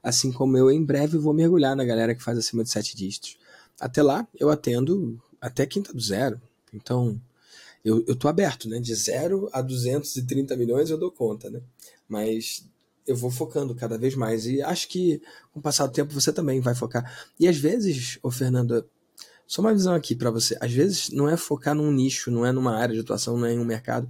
Assim 0.08 0.32
como 0.32 0.56
eu, 0.56 0.70
em 0.70 0.82
breve, 0.82 1.18
vou 1.18 1.34
mergulhar 1.34 1.76
na 1.76 1.84
galera 1.84 2.14
que 2.14 2.22
faz 2.22 2.38
acima 2.38 2.64
de 2.64 2.70
sete 2.70 2.96
dígitos. 2.96 3.36
Até 3.78 4.02
lá, 4.02 4.26
eu 4.40 4.48
atendo 4.48 5.22
até 5.38 5.66
quinta 5.66 5.92
do 5.92 6.00
zero. 6.00 6.40
Então, 6.72 7.20
eu, 7.84 8.02
eu 8.08 8.16
tô 8.16 8.26
aberto, 8.26 8.70
né? 8.70 8.80
De 8.80 8.94
0 8.94 9.50
a 9.52 9.60
230 9.60 10.56
milhões 10.56 10.88
eu 10.88 10.96
dou 10.96 11.12
conta, 11.12 11.50
né? 11.50 11.60
Mas 12.08 12.66
eu 13.06 13.14
vou 13.14 13.30
focando 13.30 13.74
cada 13.74 13.98
vez 13.98 14.14
mais. 14.14 14.46
E 14.46 14.62
acho 14.62 14.88
que 14.88 15.20
com 15.52 15.60
o 15.60 15.62
passar 15.62 15.86
do 15.86 15.92
tempo 15.92 16.14
você 16.14 16.32
também 16.32 16.58
vai 16.58 16.74
focar. 16.74 17.28
E 17.38 17.46
às 17.46 17.58
vezes, 17.58 18.18
ô 18.22 18.30
Fernanda, 18.30 18.86
só 19.46 19.60
uma 19.60 19.74
visão 19.74 19.94
aqui 19.94 20.16
para 20.16 20.30
você. 20.30 20.56
Às 20.58 20.72
vezes 20.72 21.10
não 21.10 21.28
é 21.28 21.36
focar 21.36 21.74
num 21.74 21.92
nicho, 21.92 22.30
não 22.30 22.46
é 22.46 22.50
numa 22.50 22.74
área 22.74 22.94
de 22.94 23.02
atuação, 23.02 23.36
não 23.36 23.44
é 23.44 23.52
em 23.52 23.58
um 23.58 23.64
mercado. 23.66 24.08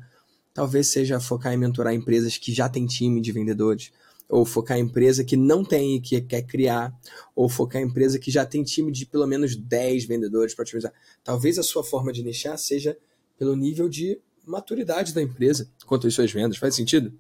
Talvez 0.55 0.87
seja 0.87 1.19
focar 1.19 1.53
em 1.53 1.57
mentorar 1.57 1.93
empresas 1.93 2.39
que 2.39 2.55
já 2.55 2.69
têm 2.69 2.87
time 2.87 3.21
de 3.21 3.33
vendedores, 3.33 3.91
ou 4.29 4.45
focar 4.45 4.79
em 4.79 4.83
empresa 4.83 5.25
que 5.25 5.37
não 5.37 5.65
tem 5.65 5.97
e 5.97 6.01
que 6.01 6.21
quer 6.21 6.43
criar, 6.43 6.93
ou 7.35 7.49
focar 7.49 7.81
em 7.81 7.87
empresa 7.87 8.19
que 8.19 8.31
já 8.31 8.45
tem 8.45 8.63
time 8.63 8.93
de 8.93 9.07
pelo 9.07 9.27
menos 9.27 9.57
10 9.57 10.05
vendedores 10.05 10.55
para 10.55 10.63
otimizar. 10.63 10.93
Talvez 11.25 11.59
a 11.59 11.63
sua 11.63 11.83
forma 11.83 12.13
de 12.13 12.23
nichar 12.23 12.59
seja 12.59 12.97
pelo 13.39 13.57
nível 13.57 13.89
de 13.89 14.21
maturidade 14.47 15.15
da 15.15 15.23
empresa 15.23 15.71
quanto 15.87 16.07
às 16.07 16.15
suas 16.15 16.31
vendas. 16.33 16.59
Faz 16.59 16.75
sentido? 16.75 17.13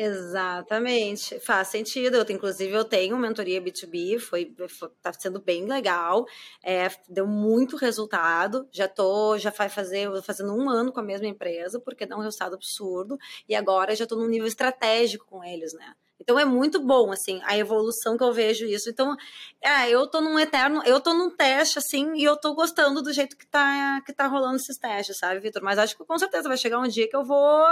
Exatamente, 0.00 1.40
faz 1.40 1.68
sentido. 1.68 2.18
Eu, 2.18 2.26
inclusive, 2.30 2.72
eu 2.72 2.84
tenho 2.84 3.18
mentoria 3.18 3.60
B2B, 3.60 4.20
foi, 4.20 4.54
foi 4.68 4.88
tá 5.02 5.12
sendo 5.12 5.40
bem 5.40 5.66
legal, 5.66 6.24
é, 6.62 6.88
deu 7.08 7.26
muito 7.26 7.76
resultado. 7.76 8.68
Já 8.70 8.86
tô, 8.86 9.36
já 9.38 9.50
vai 9.50 9.68
fazer, 9.68 10.08
fazendo 10.22 10.54
um 10.54 10.70
ano 10.70 10.92
com 10.92 11.00
a 11.00 11.02
mesma 11.02 11.26
empresa, 11.26 11.80
porque 11.80 12.06
dá 12.06 12.16
um 12.16 12.20
resultado 12.20 12.54
absurdo, 12.54 13.18
e 13.48 13.56
agora 13.56 13.96
já 13.96 14.04
estou 14.04 14.16
num 14.16 14.28
nível 14.28 14.46
estratégico 14.46 15.26
com 15.26 15.42
eles, 15.42 15.72
né? 15.74 15.92
Então 16.28 16.38
é 16.38 16.44
muito 16.44 16.78
bom, 16.78 17.10
assim, 17.10 17.40
a 17.42 17.56
evolução 17.56 18.18
que 18.18 18.22
eu 18.22 18.34
vejo 18.34 18.66
isso. 18.66 18.90
Então, 18.90 19.16
é, 19.64 19.88
eu 19.88 20.06
tô 20.06 20.20
num 20.20 20.38
eterno, 20.38 20.82
eu 20.84 21.00
tô 21.00 21.14
num 21.14 21.34
teste, 21.34 21.78
assim, 21.78 22.12
e 22.16 22.22
eu 22.22 22.36
tô 22.36 22.54
gostando 22.54 23.00
do 23.00 23.10
jeito 23.14 23.34
que 23.34 23.46
tá, 23.46 24.02
que 24.04 24.12
tá 24.12 24.26
rolando 24.26 24.56
esses 24.56 24.76
testes, 24.76 25.16
sabe, 25.16 25.40
Vitor? 25.40 25.62
Mas 25.62 25.78
acho 25.78 25.96
que 25.96 26.04
com 26.04 26.18
certeza 26.18 26.46
vai 26.46 26.58
chegar 26.58 26.80
um 26.80 26.86
dia 26.86 27.08
que 27.08 27.16
eu 27.16 27.24
vou 27.24 27.64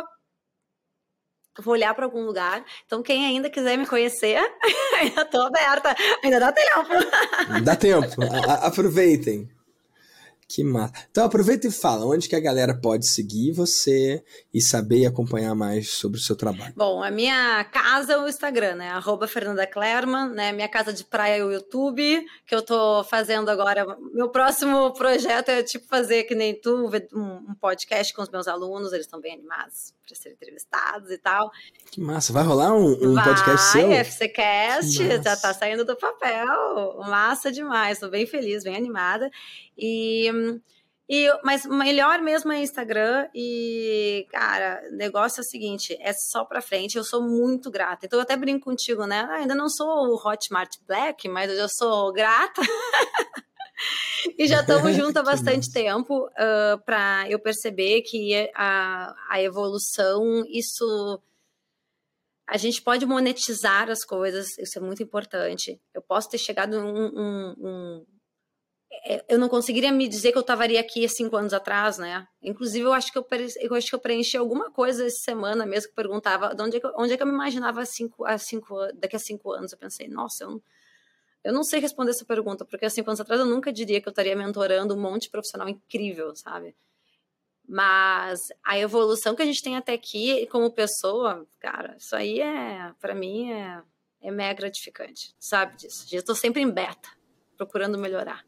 vou 1.58 1.74
olhar 1.74 1.94
para 1.94 2.06
algum 2.06 2.24
lugar. 2.24 2.64
Então, 2.86 3.02
quem 3.02 3.26
ainda 3.26 3.50
quiser 3.50 3.76
me 3.76 3.86
conhecer, 3.86 4.40
ainda 4.98 5.26
tô 5.26 5.42
aberta. 5.42 5.94
Ainda 6.24 6.40
dá 6.40 6.50
tempo. 6.50 7.62
Dá 7.62 7.76
tempo. 7.76 8.22
A 8.48 8.68
aproveitem. 8.68 9.50
Que 10.48 10.62
massa. 10.62 10.92
Então 11.10 11.24
aproveita 11.24 11.66
e 11.66 11.72
fala, 11.72 12.06
onde 12.06 12.28
que 12.28 12.36
a 12.36 12.40
galera 12.40 12.72
pode 12.72 13.06
seguir 13.06 13.52
você 13.52 14.22
e 14.54 14.60
saber 14.60 14.98
e 14.98 15.06
acompanhar 15.06 15.54
mais 15.54 15.90
sobre 15.90 16.18
o 16.18 16.22
seu 16.22 16.36
trabalho? 16.36 16.72
Bom, 16.76 17.02
a 17.02 17.10
minha 17.10 17.64
casa 17.64 18.12
é 18.12 18.18
o 18.18 18.28
Instagram, 18.28 18.76
né? 18.76 18.90
Arroba 18.90 19.26
Fernanda 19.26 19.66
Klerman, 19.66 20.30
né? 20.30 20.52
Minha 20.52 20.68
casa 20.68 20.92
de 20.92 21.02
praia 21.02 21.40
é 21.40 21.44
o 21.44 21.50
YouTube, 21.50 22.24
que 22.46 22.54
eu 22.54 22.62
tô 22.62 23.02
fazendo 23.04 23.48
agora. 23.50 23.84
Meu 24.14 24.28
próximo 24.28 24.92
projeto 24.92 25.48
é 25.48 25.64
tipo 25.64 25.88
fazer 25.88 26.24
que 26.24 26.34
nem 26.34 26.54
tu, 26.54 26.90
um 27.12 27.54
podcast 27.60 28.14
com 28.14 28.22
os 28.22 28.30
meus 28.30 28.46
alunos, 28.46 28.92
eles 28.92 29.06
estão 29.06 29.20
bem 29.20 29.34
animados 29.34 29.95
para 30.06 30.16
serem 30.16 30.36
entrevistados 30.36 31.10
e 31.10 31.18
tal. 31.18 31.50
Que 31.90 32.00
massa. 32.00 32.32
Vai 32.32 32.44
rolar 32.44 32.72
um, 32.72 33.10
um 33.10 33.14
Vai, 33.14 33.24
podcast 33.24 33.72
seu? 33.72 33.90
FCCast, 33.90 35.22
já 35.22 35.36
tá 35.36 35.52
saindo 35.52 35.84
do 35.84 35.96
papel. 35.96 36.98
Massa 36.98 37.50
demais, 37.50 37.98
tô 37.98 38.08
bem 38.08 38.26
feliz, 38.26 38.62
bem 38.62 38.76
animada. 38.76 39.28
E, 39.76 40.30
e, 41.08 41.28
mas 41.42 41.66
melhor 41.66 42.20
mesmo 42.22 42.52
é 42.52 42.62
Instagram 42.62 43.28
e, 43.34 44.26
cara, 44.30 44.82
o 44.90 44.96
negócio 44.96 45.40
é 45.40 45.42
o 45.42 45.46
seguinte, 45.46 45.96
é 46.00 46.12
só 46.12 46.44
pra 46.44 46.62
frente, 46.62 46.96
eu 46.96 47.04
sou 47.04 47.22
muito 47.22 47.70
grata. 47.70 48.06
Então 48.06 48.18
eu 48.18 48.22
até 48.22 48.36
brinco 48.36 48.64
contigo, 48.64 49.06
né? 49.06 49.26
Ah, 49.30 49.36
ainda 49.36 49.54
não 49.54 49.68
sou 49.68 49.86
o 49.86 50.14
Hotmart 50.16 50.76
Black, 50.86 51.28
mas 51.28 51.50
eu 51.50 51.56
já 51.56 51.68
sou 51.68 52.12
grata. 52.12 52.60
e 54.38 54.46
já 54.46 54.60
estamos 54.60 54.94
juntos 54.96 55.16
há 55.16 55.22
bastante 55.22 55.70
tempo 55.70 56.26
uh, 56.26 56.78
para 56.84 57.30
eu 57.30 57.38
perceber 57.38 58.02
que 58.02 58.50
a, 58.54 59.14
a 59.30 59.42
evolução, 59.42 60.44
isso 60.48 61.20
a 62.46 62.56
gente 62.56 62.80
pode 62.80 63.04
monetizar 63.04 63.90
as 63.90 64.04
coisas, 64.04 64.56
isso 64.58 64.78
é 64.78 64.80
muito 64.80 65.02
importante. 65.02 65.80
Eu 65.92 66.00
posso 66.00 66.30
ter 66.30 66.38
chegado 66.38 66.76
em 66.76 66.80
um, 66.80 67.06
um, 67.06 67.54
um 67.58 68.06
é, 69.04 69.24
eu 69.28 69.38
não 69.38 69.48
conseguiria 69.48 69.92
me 69.92 70.08
dizer 70.08 70.32
que 70.32 70.38
eu 70.38 70.42
estaria 70.42 70.80
aqui 70.80 71.08
cinco 71.08 71.36
anos 71.36 71.52
atrás, 71.52 71.98
né? 71.98 72.26
Inclusive, 72.42 72.84
eu 72.86 72.92
acho 72.92 73.12
que 73.12 73.18
eu, 73.18 73.26
eu, 73.60 73.74
acho 73.74 73.88
que 73.88 73.94
eu 73.94 73.98
preenchi 73.98 74.36
alguma 74.36 74.70
coisa 74.70 75.06
essa 75.06 75.18
semana 75.18 75.66
mesmo 75.66 75.90
que 75.90 75.94
perguntava 75.94 76.54
de 76.54 76.62
onde 76.62 76.76
é 76.76 76.80
que, 76.80 76.86
eu, 76.86 76.92
onde 76.96 77.12
é 77.12 77.16
que 77.16 77.22
eu 77.22 77.26
me 77.26 77.32
imaginava 77.32 77.84
cinco, 77.84 78.24
a 78.24 78.38
cinco, 78.38 78.76
daqui 78.94 79.16
a 79.16 79.18
cinco 79.18 79.52
anos. 79.52 79.72
Eu 79.72 79.78
pensei, 79.78 80.08
nossa, 80.08 80.44
eu 80.44 80.50
não, 80.50 80.62
eu 81.46 81.52
não 81.52 81.62
sei 81.62 81.78
responder 81.78 82.10
essa 82.10 82.24
pergunta, 82.24 82.64
porque 82.64 82.84
há 82.84 82.90
cinco 82.90 83.08
anos 83.08 83.20
atrás 83.20 83.40
eu 83.40 83.46
nunca 83.46 83.72
diria 83.72 84.00
que 84.00 84.08
eu 84.08 84.10
estaria 84.10 84.34
mentorando 84.34 84.94
um 84.94 85.00
monte 85.00 85.22
de 85.22 85.30
profissional 85.30 85.68
incrível, 85.68 86.34
sabe? 86.34 86.74
Mas 87.68 88.48
a 88.64 88.76
evolução 88.76 89.32
que 89.36 89.42
a 89.42 89.46
gente 89.46 89.62
tem 89.62 89.76
até 89.76 89.94
aqui 89.94 90.48
como 90.48 90.72
pessoa, 90.72 91.46
cara, 91.60 91.96
isso 91.98 92.16
aí 92.16 92.40
é, 92.40 92.92
para 93.00 93.14
mim, 93.14 93.52
é, 93.52 93.80
é 94.22 94.30
mega 94.32 94.54
gratificante, 94.54 95.36
sabe 95.38 95.76
disso. 95.76 96.04
Eu 96.10 96.18
estou 96.18 96.34
sempre 96.34 96.62
em 96.62 96.68
beta, 96.68 97.08
procurando 97.56 97.96
melhorar. 97.96 98.44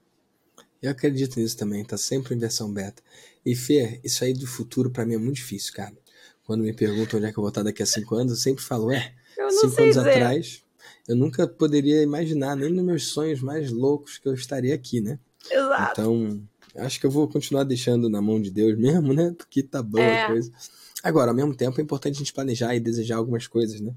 Eu 0.82 0.90
acredito 0.90 1.38
nisso 1.38 1.56
também, 1.56 1.84
tá 1.84 1.96
sempre 1.96 2.34
em 2.34 2.38
versão 2.38 2.72
beta. 2.72 3.00
E 3.46 3.54
Fê, 3.54 4.00
isso 4.02 4.24
aí 4.24 4.34
do 4.34 4.46
futuro 4.48 4.90
para 4.90 5.06
mim 5.06 5.14
é 5.14 5.18
muito 5.18 5.36
difícil, 5.36 5.72
cara. 5.72 5.96
Quando 6.42 6.64
me 6.64 6.72
perguntam 6.72 7.20
onde 7.20 7.28
é 7.28 7.32
que 7.32 7.38
eu 7.38 7.42
vou 7.42 7.50
estar 7.50 7.62
daqui 7.62 7.80
a 7.80 7.86
cinco 7.86 8.16
anos, 8.16 8.32
eu 8.32 8.38
sempre 8.38 8.64
falo, 8.64 8.90
é, 8.90 9.14
cinco 9.50 9.82
anos 9.82 9.94
dizer. 9.94 10.10
atrás, 10.10 10.64
eu 11.08 11.16
nunca 11.16 11.48
poderia 11.48 12.02
imaginar, 12.02 12.54
nem 12.54 12.70
nos 12.70 12.84
meus 12.84 13.06
sonhos 13.08 13.40
mais 13.40 13.72
loucos, 13.72 14.18
que 14.18 14.28
eu 14.28 14.34
estaria 14.34 14.74
aqui, 14.74 15.00
né? 15.00 15.18
Exato. 15.50 16.00
Então, 16.00 16.42
acho 16.76 17.00
que 17.00 17.06
eu 17.06 17.10
vou 17.10 17.26
continuar 17.26 17.64
deixando 17.64 18.10
na 18.10 18.20
mão 18.20 18.40
de 18.40 18.50
Deus 18.50 18.78
mesmo, 18.78 19.14
né? 19.14 19.32
Porque 19.36 19.62
tá 19.62 19.82
boa 19.82 20.04
é. 20.04 20.24
a 20.24 20.26
coisa. 20.26 20.52
Agora, 21.02 21.30
ao 21.30 21.34
mesmo 21.34 21.54
tempo, 21.54 21.80
é 21.80 21.82
importante 21.82 22.16
a 22.16 22.18
gente 22.18 22.32
planejar 22.32 22.74
e 22.74 22.80
desejar 22.80 23.16
algumas 23.16 23.46
coisas, 23.46 23.80
né? 23.80 23.94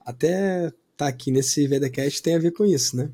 Até 0.00 0.72
tá 0.96 1.06
aqui 1.06 1.30
nesse 1.30 1.66
VDCast 1.66 2.22
tem 2.22 2.34
a 2.34 2.38
ver 2.38 2.52
com 2.52 2.64
isso, 2.64 2.96
né? 2.96 3.10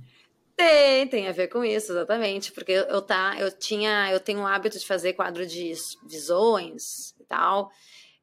Tem, 0.56 1.08
tem 1.08 1.26
a 1.26 1.32
ver 1.32 1.48
com 1.48 1.64
isso, 1.64 1.90
exatamente. 1.90 2.52
Porque 2.52 2.70
eu, 2.70 3.02
tá, 3.02 3.34
eu 3.40 3.50
tinha, 3.50 4.12
eu 4.12 4.20
tenho 4.20 4.40
o 4.40 4.46
hábito 4.46 4.78
de 4.78 4.86
fazer 4.86 5.14
quadro 5.14 5.44
de 5.44 5.72
visões 6.06 7.16
e 7.18 7.24
tal. 7.24 7.72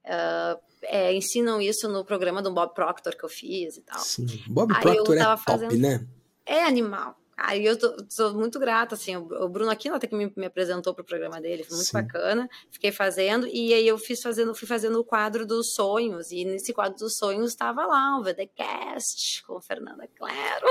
Uh, 0.05 0.70
é, 0.83 1.13
ensinam 1.13 1.61
isso 1.61 1.87
no 1.87 2.03
programa 2.03 2.41
do 2.41 2.53
Bob 2.53 2.73
Proctor 2.73 3.15
que 3.15 3.23
eu 3.23 3.29
fiz 3.29 3.77
e 3.77 3.81
tal. 3.81 3.99
Sim. 3.99 4.25
Bob 4.47 4.73
Aí 4.73 4.81
Proctor 4.81 5.17
é 5.17 5.23
top, 5.23 5.43
fazendo... 5.43 5.77
né? 5.77 6.07
É 6.45 6.63
animal. 6.63 7.15
Aí 7.43 7.65
eu 7.65 7.77
tô, 7.77 7.95
sou 8.07 8.33
muito 8.35 8.59
grata, 8.59 8.93
assim, 8.93 9.15
o 9.15 9.49
Bruno 9.49 9.71
Aquino 9.71 9.95
até 9.95 10.05
que 10.05 10.15
me, 10.15 10.31
me 10.35 10.45
apresentou 10.45 10.93
pro 10.93 11.03
programa 11.03 11.41
dele, 11.41 11.63
foi 11.63 11.75
muito 11.75 11.89
Sim. 11.89 11.93
bacana, 11.93 12.47
fiquei 12.69 12.91
fazendo, 12.91 13.47
e 13.47 13.73
aí 13.73 13.87
eu 13.87 13.97
fiz 13.97 14.21
fazendo, 14.21 14.53
fui 14.53 14.67
fazendo 14.67 14.99
o 14.99 15.03
quadro 15.03 15.43
dos 15.43 15.73
sonhos, 15.73 16.31
e 16.31 16.45
nesse 16.45 16.71
quadro 16.71 16.99
dos 16.99 17.17
sonhos 17.17 17.49
estava 17.49 17.83
lá 17.87 18.19
o 18.19 18.23
VDcast 18.23 19.43
com 19.43 19.59
Fernanda 19.59 20.07
Claro. 20.15 20.65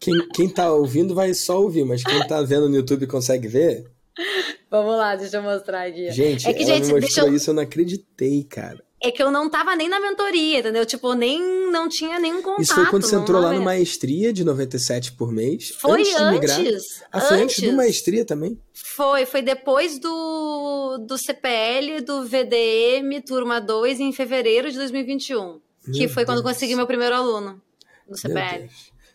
Quem, 0.00 0.28
quem 0.34 0.48
tá 0.48 0.70
ouvindo 0.72 1.14
vai 1.14 1.32
só 1.32 1.62
ouvir, 1.62 1.84
mas 1.84 2.02
quem 2.02 2.26
tá 2.26 2.42
vendo 2.42 2.68
no 2.68 2.76
YouTube 2.76 3.06
consegue 3.06 3.48
ver? 3.48 3.90
Vamos 4.70 4.96
lá, 4.96 5.16
deixa 5.16 5.36
eu 5.36 5.42
mostrar 5.42 5.88
aqui. 5.88 6.10
Gente, 6.10 6.46
é 6.46 6.52
que, 6.52 6.62
ela 6.62 6.74
gente, 6.74 6.92
me 6.92 7.00
mostrou 7.00 7.28
eu... 7.28 7.34
isso, 7.34 7.50
eu 7.50 7.54
não 7.54 7.62
acreditei, 7.62 8.44
cara 8.44 8.82
é 9.04 9.10
que 9.10 9.22
eu 9.22 9.30
não 9.30 9.50
tava 9.50 9.76
nem 9.76 9.86
na 9.86 10.00
mentoria, 10.00 10.60
entendeu? 10.60 10.86
Tipo, 10.86 11.12
nem 11.12 11.38
não 11.70 11.88
tinha 11.90 12.18
nenhum 12.18 12.40
contato. 12.40 12.62
Isso 12.62 12.74
foi 12.74 12.86
quando 12.86 13.04
você 13.04 13.16
entrou 13.16 13.38
lá 13.38 13.52
no 13.52 13.60
Maestria 13.60 14.32
de 14.32 14.42
97 14.44 15.12
por 15.12 15.30
mês? 15.30 15.68
Foi 15.78 16.00
antes. 16.00 16.14
antes 16.14 17.02
ah, 17.12 17.20
foi 17.20 17.42
antes. 17.42 17.58
antes 17.58 17.70
do 17.70 17.76
Maestria 17.76 18.24
também? 18.24 18.58
Foi, 18.72 19.26
foi 19.26 19.42
depois 19.42 19.98
do, 19.98 20.98
do 21.06 21.18
CPL, 21.18 22.00
do 22.00 22.24
VDM, 22.24 23.20
turma 23.26 23.60
2, 23.60 24.00
em 24.00 24.10
fevereiro 24.10 24.70
de 24.70 24.78
2021. 24.78 25.38
Meu 25.42 25.60
que 25.92 26.08
foi 26.08 26.24
Deus. 26.24 26.36
quando 26.36 26.42
consegui 26.42 26.74
meu 26.74 26.86
primeiro 26.86 27.14
aluno 27.14 27.60
no 28.08 28.16
CPL. 28.16 28.70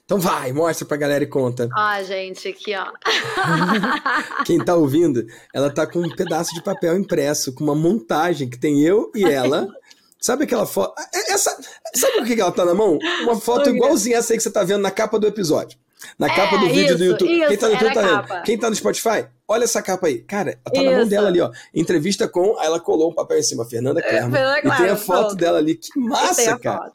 Então 0.09 0.19
vai, 0.19 0.51
mostra 0.51 0.87
pra 0.87 0.97
galera 0.97 1.23
e 1.23 1.27
conta. 1.27 1.69
Ó, 1.71 2.01
gente, 2.01 2.47
aqui, 2.47 2.73
ó. 2.75 2.87
Quem 4.43 4.57
tá 4.57 4.73
ouvindo, 4.73 5.23
ela 5.53 5.69
tá 5.69 5.85
com 5.85 5.99
um 5.99 6.09
pedaço 6.09 6.51
de 6.55 6.63
papel 6.63 6.97
impresso, 6.97 7.53
com 7.53 7.63
uma 7.63 7.75
montagem 7.75 8.49
que 8.49 8.57
tem 8.57 8.81
eu 8.81 9.11
e 9.13 9.23
ela 9.23 9.67
Sabe 10.19 10.45
aquela 10.45 10.65
foto? 10.65 10.99
É, 11.13 11.31
essa, 11.31 11.55
sabe 11.95 12.21
o 12.21 12.25
que 12.25 12.41
ela 12.41 12.51
tá 12.51 12.65
na 12.65 12.73
mão? 12.73 12.97
Uma 13.21 13.39
foto 13.39 13.69
igualzinha 13.69 14.17
essa 14.17 14.33
aí 14.33 14.37
que 14.37 14.43
você 14.43 14.49
tá 14.49 14.63
vendo 14.63 14.81
na 14.81 14.89
capa 14.89 15.19
do 15.19 15.27
episódio. 15.27 15.77
Na 16.17 16.25
é, 16.25 16.35
capa 16.35 16.57
do 16.57 16.65
vídeo 16.69 16.87
isso, 16.87 16.97
do 16.97 17.03
YouTube. 17.03 17.31
Isso, 17.31 17.47
Quem 17.47 17.57
tá 17.57 17.67
no 17.67 17.73
YouTube 17.73 17.93
tá 17.93 18.01
vendo. 18.01 18.43
Quem 18.43 18.57
tá 18.57 18.69
no 18.69 18.75
Spotify, 18.75 19.27
olha 19.47 19.63
essa 19.63 19.81
capa 19.81 20.07
aí. 20.07 20.23
Cara, 20.23 20.59
tá 20.65 20.71
isso. 20.73 20.83
na 20.91 20.97
mão 20.97 21.07
dela 21.07 21.27
ali, 21.27 21.39
ó. 21.39 21.51
Entrevista 21.71 22.27
com. 22.27 22.57
Aí 22.57 22.65
ela 22.65 22.79
colou 22.79 23.11
um 23.11 23.13
papel 23.13 23.37
em 23.37 23.43
cima, 23.43 23.63
Fernanda 23.63 24.01
Clerma. 24.01 24.39
É, 24.39 24.59
e 24.59 24.71
tem 24.75 24.89
a 24.89 24.97
foto 24.97 25.35
dela 25.35 25.59
ali. 25.59 25.75
Que 25.75 25.99
massa, 25.99 26.57
cara. 26.57 26.91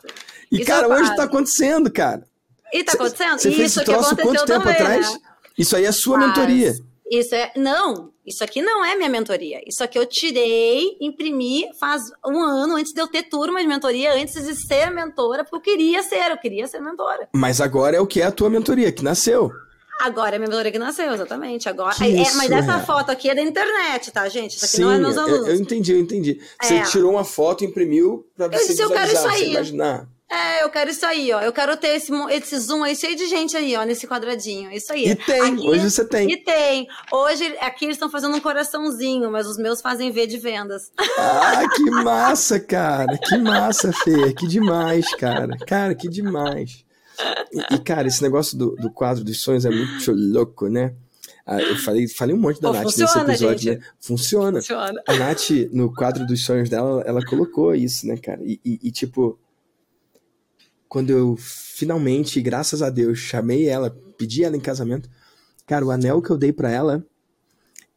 E, 0.51 0.57
isso 0.57 0.67
cara, 0.67 0.89
hoje 0.89 1.15
tá 1.15 1.23
acontecendo, 1.23 1.93
cara. 1.93 2.25
E 2.73 2.83
tá 2.83 2.93
acontecendo? 2.93 3.39
Você 3.39 3.53
fez 3.53 3.77
esse 3.77 3.85
troço 3.85 4.17
quanto 4.17 4.45
tempo 4.45 4.65
também, 4.65 4.73
atrás? 4.73 5.13
Né? 5.13 5.21
Isso 5.57 5.77
aí 5.77 5.85
é 5.85 5.93
sua 5.93 6.19
Mas... 6.19 6.29
mentoria. 6.29 6.75
Isso 7.11 7.35
é. 7.35 7.53
Não, 7.55 8.11
isso 8.27 8.43
aqui 8.43 8.63
não 8.63 8.85
é 8.85 8.97
minha 8.97 9.09
mentoria. 9.09 9.61
Isso 9.67 9.85
aqui 9.85 9.99
eu 9.99 10.07
tirei, 10.07 10.97
imprimi 11.01 11.69
faz 11.79 12.11
um 12.27 12.43
ano 12.43 12.77
antes 12.77 12.93
de 12.93 13.01
eu 13.01 13.07
ter 13.07 13.25
turma 13.25 13.61
de 13.61 13.69
mentoria, 13.69 14.15
antes 14.15 14.43
de 14.45 14.55
ser 14.55 14.91
mentora, 14.91 15.45
porque 15.45 15.71
eu 15.71 15.77
queria 15.77 16.03
ser, 16.03 16.31
eu 16.31 16.39
queria 16.39 16.67
ser 16.67 16.81
mentora. 16.81 17.29
Mas 17.35 17.61
agora 17.61 17.97
é 17.97 18.01
o 18.01 18.07
que 18.07 18.23
é 18.23 18.25
a 18.25 18.33
tua 18.33 18.49
mentoria, 18.49 18.91
que 18.91 19.05
nasceu. 19.05 19.53
Agora 20.01 20.37
é 20.37 20.39
minha 20.39 20.49
mentora 20.49 20.73
que 20.73 20.79
nasceu, 20.79 21.13
exatamente. 21.13 21.69
Agora, 21.69 21.95
é, 22.01 22.23
é, 22.23 22.35
mas 22.35 22.51
essa 22.51 22.81
foto 22.81 23.11
aqui 23.11 23.31
é 23.31 23.35
da 23.35 23.43
internet, 23.43 24.11
tá, 24.11 24.29
gente? 24.29 24.57
Isso 24.57 24.65
aqui 24.65 24.77
Sim, 24.77 24.83
não 24.83 24.93
é 24.93 24.99
meus 24.99 25.17
alunos. 25.17 25.47
Eu, 25.47 25.55
eu 25.55 25.61
entendi, 25.61 25.93
eu 25.93 26.01
entendi. 26.01 26.41
Você 26.61 26.75
é. 26.75 26.83
tirou 26.83 27.13
uma 27.13 27.25
foto, 27.25 27.65
imprimiu 27.65 28.27
pra 28.37 28.49
você 28.49 28.83
eu 28.83 28.89
quero 28.89 29.13
isso 29.13 29.29
aí. 29.29 29.51
imaginar. 29.53 30.09
É, 30.35 30.65
eu 30.65 30.71
quero 30.71 30.91
isso 30.91 31.07
aí, 31.07 31.33
ó. 31.33 31.41
Eu 31.41 31.53
quero 31.53 31.77
ter 31.77 31.97
esse, 31.97 32.13
esse 32.31 32.59
zoom 32.59 32.83
aí 32.83 32.97
cheio 32.97 33.17
de 33.17 33.27
gente 33.27 33.57
aí, 33.57 33.77
ó, 33.77 33.85
nesse 33.85 34.07
quadradinho. 34.07 34.71
Isso 34.73 34.93
aí. 34.93 35.09
E 35.09 35.15
tem, 35.15 35.55
aqui, 35.55 35.69
hoje 35.69 35.91
você 35.91 36.05
tem. 36.05 36.31
E 36.31 36.37
tem. 36.37 36.89
Hoje, 37.13 37.57
aqui 37.61 37.85
eles 37.85 37.95
estão 37.97 38.11
fazendo 38.11 38.37
um 38.37 38.41
coraçãozinho, 38.41 39.31
mas 39.31 39.47
os 39.47 39.57
meus 39.57 39.81
fazem 39.81 40.11
V 40.11 40.27
de 40.27 40.39
vendas. 40.39 40.91
Ah, 41.19 41.63
que 41.75 41.91
massa, 41.91 42.59
cara. 42.59 43.17
Que 43.17 43.39
massa, 43.39 43.93
Fê. 43.93 44.33
Que 44.33 44.47
demais, 44.49 45.15
cara. 45.15 45.57
Cara, 45.67 45.95
que 45.95 46.09
demais. 46.09 46.85
E, 47.53 47.75
e 47.75 47.79
cara, 47.79 48.09
esse 48.09 48.23
negócio 48.23 48.59
do, 48.59 48.75
do 48.75 48.91
quadro 48.91 49.23
dos 49.23 49.41
sonhos 49.41 49.65
é 49.65 49.71
muito 49.71 50.13
louco, 50.13 50.69
né? 50.69 50.95
Ah, 51.47 51.61
eu 51.61 51.77
falei, 51.77 52.09
falei 52.09 52.35
um 52.35 52.39
monte 52.39 52.61
da 52.61 52.69
Pô, 52.69 52.75
Nath 52.75 52.85
funciona, 52.85 53.25
nesse 53.25 53.45
episódio, 53.45 53.59
gente. 53.73 53.79
né? 53.79 53.87
Funciona. 54.01 54.59
funciona. 54.61 55.03
A 55.07 55.13
Nath, 55.15 55.51
no 55.73 55.93
quadro 55.95 56.27
dos 56.27 56.43
sonhos 56.45 56.71
dela, 56.71 57.03
ela 57.07 57.25
colocou 57.25 57.75
isso, 57.75 58.07
né, 58.07 58.17
cara? 58.17 58.41
E, 58.43 58.59
e, 58.65 58.81
e 58.83 58.91
tipo, 58.91 59.39
quando 60.89 61.11
eu 61.11 61.37
finalmente, 61.39 62.41
graças 62.41 62.83
a 62.83 62.91
Deus, 62.91 63.19
chamei 63.19 63.69
ela, 63.69 63.91
pedi 64.17 64.45
ela 64.45 64.57
em 64.57 64.61
casamento, 64.61 65.09
cara, 65.67 65.85
o 65.85 65.91
anel 65.91 66.23
que 66.23 66.31
eu 66.31 66.39
dei 66.39 66.53
para 66.53 66.71
ela, 66.71 67.05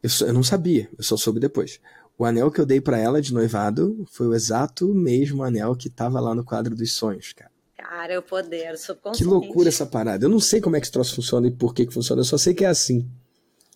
eu, 0.02 0.10
só, 0.10 0.26
eu 0.26 0.32
não 0.32 0.42
sabia, 0.42 0.88
eu 0.96 1.04
só 1.04 1.16
soube 1.16 1.40
depois. 1.40 1.80
O 2.18 2.24
anel 2.24 2.50
que 2.50 2.60
eu 2.60 2.66
dei 2.66 2.80
para 2.80 2.98
ela 2.98 3.22
de 3.22 3.32
noivado 3.32 4.04
foi 4.10 4.26
o 4.26 4.34
exato 4.34 4.92
mesmo 4.92 5.44
anel 5.44 5.76
que 5.76 5.88
tava 5.88 6.18
lá 6.18 6.34
no 6.34 6.44
quadro 6.44 6.74
dos 6.74 6.92
sonhos, 6.92 7.32
cara. 7.32 7.50
Cara, 7.76 8.12
é 8.12 8.18
o 8.18 8.22
poder 8.22 8.76
subconsciente. 8.76 9.18
Que 9.18 9.24
loucura 9.24 9.68
essa 9.68 9.86
parada. 9.86 10.24
Eu 10.24 10.28
não 10.28 10.40
sei 10.40 10.60
como 10.60 10.76
é 10.76 10.80
que 10.80 10.86
esse 10.86 10.92
troço 10.92 11.14
funciona 11.14 11.46
e 11.46 11.50
por 11.50 11.72
que 11.72 11.86
que 11.86 11.94
funciona, 11.94 12.20
eu 12.20 12.24
só 12.24 12.36
sei 12.36 12.52
que 12.52 12.64
é 12.64 12.68
assim. 12.68 13.08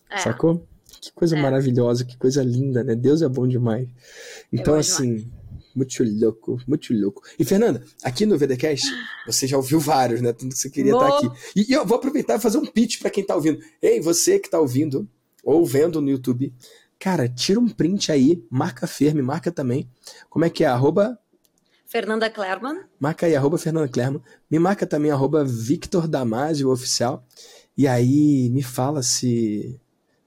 É. 0.09 0.17
Sacou? 0.17 0.67
Que 1.01 1.11
coisa 1.13 1.37
é. 1.37 1.41
maravilhosa, 1.41 2.05
que 2.05 2.17
coisa 2.17 2.43
linda, 2.43 2.83
né? 2.83 2.95
Deus 2.95 3.21
é 3.21 3.29
bom 3.29 3.47
demais. 3.47 3.87
Então, 4.51 4.75
é 4.75 4.79
assim, 4.79 5.15
demais. 5.15 5.42
Muito 5.75 6.03
louco, 6.03 6.61
muito 6.67 6.93
louco. 6.93 7.21
E 7.37 7.43
Fernanda, 7.43 7.83
aqui 8.03 8.25
no 8.25 8.37
VDcast, 8.37 8.87
você 9.25 9.47
já 9.47 9.57
ouviu 9.57 9.79
vários, 9.79 10.21
né? 10.21 10.31
Tudo 10.31 10.53
que 10.53 10.57
você 10.57 10.69
queria 10.69 10.93
estar 10.93 11.09
tá 11.09 11.17
aqui. 11.17 11.31
E, 11.55 11.71
e, 11.71 11.73
eu 11.73 11.85
vou 11.85 11.97
aproveitar 11.97 12.35
e 12.35 12.39
fazer 12.39 12.57
um 12.57 12.65
pitch 12.65 12.99
para 12.99 13.09
quem 13.09 13.25
tá 13.25 13.35
ouvindo. 13.35 13.59
Ei, 13.81 13.99
você 13.99 14.39
que 14.39 14.49
tá 14.49 14.59
ouvindo 14.59 15.09
ou 15.43 15.65
vendo 15.65 15.99
no 15.99 16.09
YouTube, 16.09 16.53
cara, 16.99 17.27
tira 17.27 17.59
um 17.59 17.67
print 17.67 18.11
aí, 18.11 18.45
marca 18.49 18.85
Fer, 18.87 19.15
me 19.15 19.21
marca 19.21 19.51
também. 19.51 19.89
Como 20.29 20.45
é 20.45 20.49
que 20.49 20.63
é? 20.63 20.67
Arroba 20.67 21.19
Fernanda 21.85 22.29
Clerman. 22.29 22.81
Marca 22.99 23.25
aí, 23.25 23.35
arroba 23.35 23.57
Fernanda 23.57 23.87
Clerman. 23.87 24.21
Me 24.49 24.57
marca 24.57 24.85
também, 24.87 25.11
arroba 25.11 25.43
Victor 25.43 26.07
Damasio 26.07 26.71
Oficial. 26.71 27.23
E 27.77 27.87
aí, 27.87 28.49
me 28.49 28.63
fala 28.63 29.03
se 29.03 29.79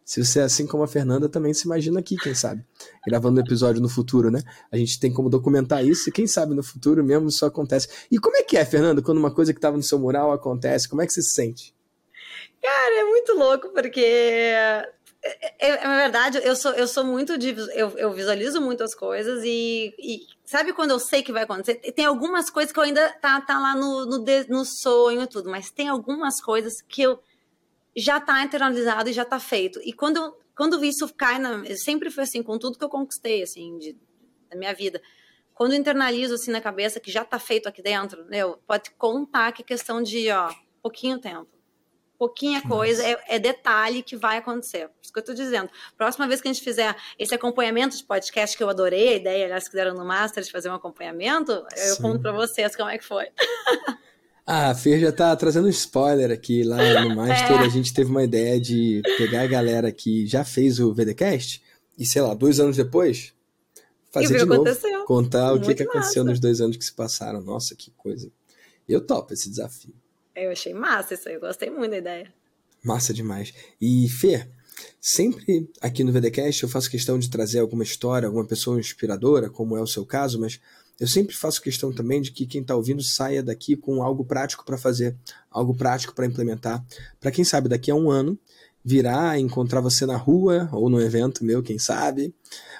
se 0.07 0.25
você, 0.25 0.39
assim 0.39 0.69
como 0.69 0.85
a 0.85 0.87
Fernanda, 0.87 1.29
também 1.29 1.53
se 1.53 1.65
imagina 1.65 1.99
aqui, 1.99 2.17
quem 2.17 2.33
sabe, 2.33 2.65
gravando 3.05 3.41
um 3.41 3.45
episódio 3.45 3.83
no 3.83 3.89
futuro, 3.89 4.31
né? 4.31 4.41
A 4.71 4.77
gente 4.77 5.01
tem 5.01 5.13
como 5.13 5.29
documentar 5.29 5.85
isso 5.85 6.09
e 6.09 6.13
quem 6.13 6.29
sabe 6.29 6.55
no 6.55 6.63
futuro 6.63 7.03
mesmo 7.03 7.27
isso 7.27 7.45
acontece. 7.45 7.89
E 8.09 8.17
como 8.17 8.37
é 8.37 8.45
que 8.45 8.57
é, 8.57 8.65
Fernanda, 8.65 9.03
quando 9.03 9.19
uma 9.19 9.35
coisa 9.35 9.53
que 9.53 9.59
estava 9.59 9.77
no 9.77 9.83
seu 9.83 9.99
mural 9.99 10.31
acontece? 10.31 10.89
Como 10.89 11.03
é 11.03 11.07
que 11.09 11.13
você 11.13 11.23
se 11.23 11.35
sente? 11.35 11.75
Cara, 12.63 13.01
é 13.01 13.05
muito 13.05 13.35
louco, 13.35 13.71
porque 13.71 14.01
é, 14.01 14.89
é, 15.25 15.55
é, 15.59 15.71
é 15.71 15.97
verdade, 15.97 16.39
eu 16.41 16.55
sou, 16.55 16.71
eu 16.75 16.87
sou 16.87 17.03
muito 17.03 17.37
de. 17.37 17.57
Eu, 17.75 17.91
eu 17.99 18.13
visualizo 18.13 18.61
muito 18.61 18.85
as 18.85 18.95
coisas 18.95 19.43
e, 19.43 19.93
e, 19.99 20.21
sabe 20.45 20.73
quando 20.73 20.93
eu 20.93 21.01
sei 21.01 21.21
que 21.21 21.33
vai 21.33 21.43
acontecer? 21.43 21.75
Tem 21.93 22.05
algumas 22.05 22.49
coisas 22.49 22.71
que 22.71 22.79
eu 22.79 22.85
ainda 22.85 23.09
tá, 23.15 23.41
tá 23.41 23.59
lá 23.59 23.75
no, 23.75 24.07
no, 24.07 24.25
no 24.49 24.65
sonho 24.65 25.23
e 25.23 25.27
tudo, 25.27 25.51
mas 25.51 25.73
tem 25.73 25.89
algumas 25.89 26.41
coisas 26.41 26.81
que 26.81 27.03
eu 27.03 27.19
já 27.97 28.19
está 28.19 28.43
internalizado 28.45 29.09
e 29.09 29.13
já 29.13 29.23
está 29.23 29.41
feito. 29.41 29.81
E 29.83 29.93
quando, 29.93 30.37
quando 30.55 30.85
isso 30.85 31.13
cai 31.15 31.39
na. 31.39 31.65
Sempre 31.77 32.11
foi 32.11 32.25
assim, 32.25 32.43
com 32.43 32.59
tudo 32.59 32.79
que 32.79 32.85
eu 32.85 32.89
conquistei, 32.89 33.43
assim, 33.43 33.79
de, 33.79 33.97
da 34.51 34.57
minha 34.57 34.75
vida. 34.75 35.01
Quando 35.55 35.73
eu 35.73 35.79
internalizo 35.79 36.35
assim 36.35 36.51
na 36.51 36.61
cabeça 36.61 37.01
que 37.01 37.11
já 37.11 37.23
está 37.23 37.39
feito 37.39 37.67
aqui 37.67 37.81
dentro, 37.81 38.27
meu, 38.27 38.59
pode 38.67 38.91
contar 38.91 39.53
que 39.53 39.63
é 39.63 39.65
questão 39.65 40.03
de, 40.03 40.31
ó, 40.31 40.53
pouquinho 40.83 41.19
tempo. 41.19 41.49
Pouquinha 42.19 42.63
coisa, 42.63 43.07
é, 43.07 43.19
é, 43.29 43.39
detalhe 43.39 44.03
que 44.03 44.17
vai 44.17 44.39
acontecer. 44.39 44.89
Por 44.89 45.03
isso 45.03 45.13
que 45.13 45.19
eu 45.19 45.21
estou 45.21 45.35
dizendo. 45.35 45.71
Próxima 45.99 46.27
vez 46.27 46.41
que 46.41 46.49
a 46.49 46.53
gente 46.53 46.65
fizer 46.65 46.97
esse 47.19 47.35
acompanhamento 47.35 47.97
de 47.97 48.05
podcast, 48.05 48.57
que 48.57 48.63
eu 48.63 48.71
adorei 48.71 49.09
a 49.09 49.17
ideia, 49.17 49.45
aliás, 49.45 49.69
que 49.69 49.75
deram 49.75 49.95
no 49.95 50.05
Master 50.05 50.43
de 50.43 50.51
fazer 50.51 50.71
um 50.71 50.75
acompanhamento, 50.75 51.53
eu 51.53 51.95
Sim. 51.95 52.03
conto 52.03 52.23
para 52.23 52.33
vocês 52.33 52.75
como 52.75 52.89
é 52.89 52.97
que 52.97 53.05
foi. 53.05 53.27
Ah, 54.47 54.71
a 54.71 54.75
Fer 54.77 55.01
já 55.01 55.11
tá 55.11 55.35
trazendo 55.35 55.67
um 55.67 55.71
spoiler 55.71 56.31
aqui. 56.31 56.63
Lá 56.63 57.03
no 57.03 57.17
Master, 57.17 57.61
é. 57.61 57.65
a 57.65 57.69
gente 57.69 57.93
teve 57.93 58.11
uma 58.11 58.23
ideia 58.23 58.61
de 58.61 59.03
pegar 59.19 59.43
a 59.43 59.47
galera 59.47 59.91
que 59.91 60.25
já 60.25 60.45
fez 60.45 60.79
o 60.79 60.95
VDcast 60.95 61.61
e, 61.99 62.07
sei 62.07 62.23
lá, 62.23 62.33
dois 62.33 62.61
anos 62.61 62.77
depois, 62.77 63.35
fazer 64.13 64.39
de 64.39 64.45
novo. 64.45 64.63
Aconteceu. 64.63 65.05
Contar 65.05 65.51
Muito 65.51 65.65
o 65.65 65.67
que, 65.67 65.75
que 65.75 65.83
aconteceu 65.83 66.23
nos 66.23 66.39
dois 66.39 66.61
anos 66.61 66.77
que 66.77 66.85
se 66.85 66.93
passaram. 66.93 67.43
Nossa, 67.43 67.75
que 67.75 67.91
coisa. 67.97 68.31
Eu 68.89 69.01
topo 69.01 69.35
esse 69.35 69.51
desafio. 69.51 69.93
Eu 70.37 70.53
achei 70.53 70.73
massa 70.73 71.15
isso 71.15 71.29
aí, 71.29 71.35
eu 71.35 71.41
gostei 71.41 71.69
muito 71.69 71.91
da 71.91 71.99
ideia. 71.99 72.33
Massa 72.85 73.13
demais. 73.13 73.53
E, 73.81 74.09
Fer, 74.09 74.49
sempre 75.01 75.69
aqui 75.81 76.05
no 76.05 76.13
VDcast 76.13 76.63
eu 76.63 76.69
faço 76.69 76.91
questão 76.91 77.19
de 77.19 77.29
trazer 77.29 77.59
alguma 77.59 77.83
história, 77.83 78.29
alguma 78.29 78.47
pessoa 78.47 78.79
inspiradora, 78.79 79.51
como 79.51 79.77
é 79.77 79.81
o 79.81 79.87
seu 79.89 80.07
caso, 80.07 80.39
mas 80.39 80.61
eu 80.99 81.07
sempre 81.07 81.35
faço 81.35 81.61
questão 81.61 81.93
também 81.93 82.23
de 82.23 82.33
que 82.33 82.47
quem 82.47 82.63
está 82.63 82.75
ouvindo 82.75 83.03
saia 83.03 83.43
daqui 83.43 83.77
com 83.77 84.03
algo 84.03 84.25
prático 84.25 84.65
para 84.65 84.79
fazer, 84.79 85.17
algo 85.51 85.75
prático 85.75 86.15
para 86.15 86.27
implementar. 86.27 86.85
Para 87.21 87.31
quem 87.31 87.45
sabe, 87.45 87.69
daqui 87.69 87.91
a 87.91 87.95
um 87.95 88.11
ano, 88.11 88.39
virar, 88.83 89.39
encontrar 89.39 89.81
você 89.81 90.07
na 90.07 90.17
rua, 90.17 90.69
ou 90.73 90.89
no 90.89 91.01
evento 91.01 91.45
meu, 91.45 91.63
quem 91.63 91.79
sabe, 91.79 92.35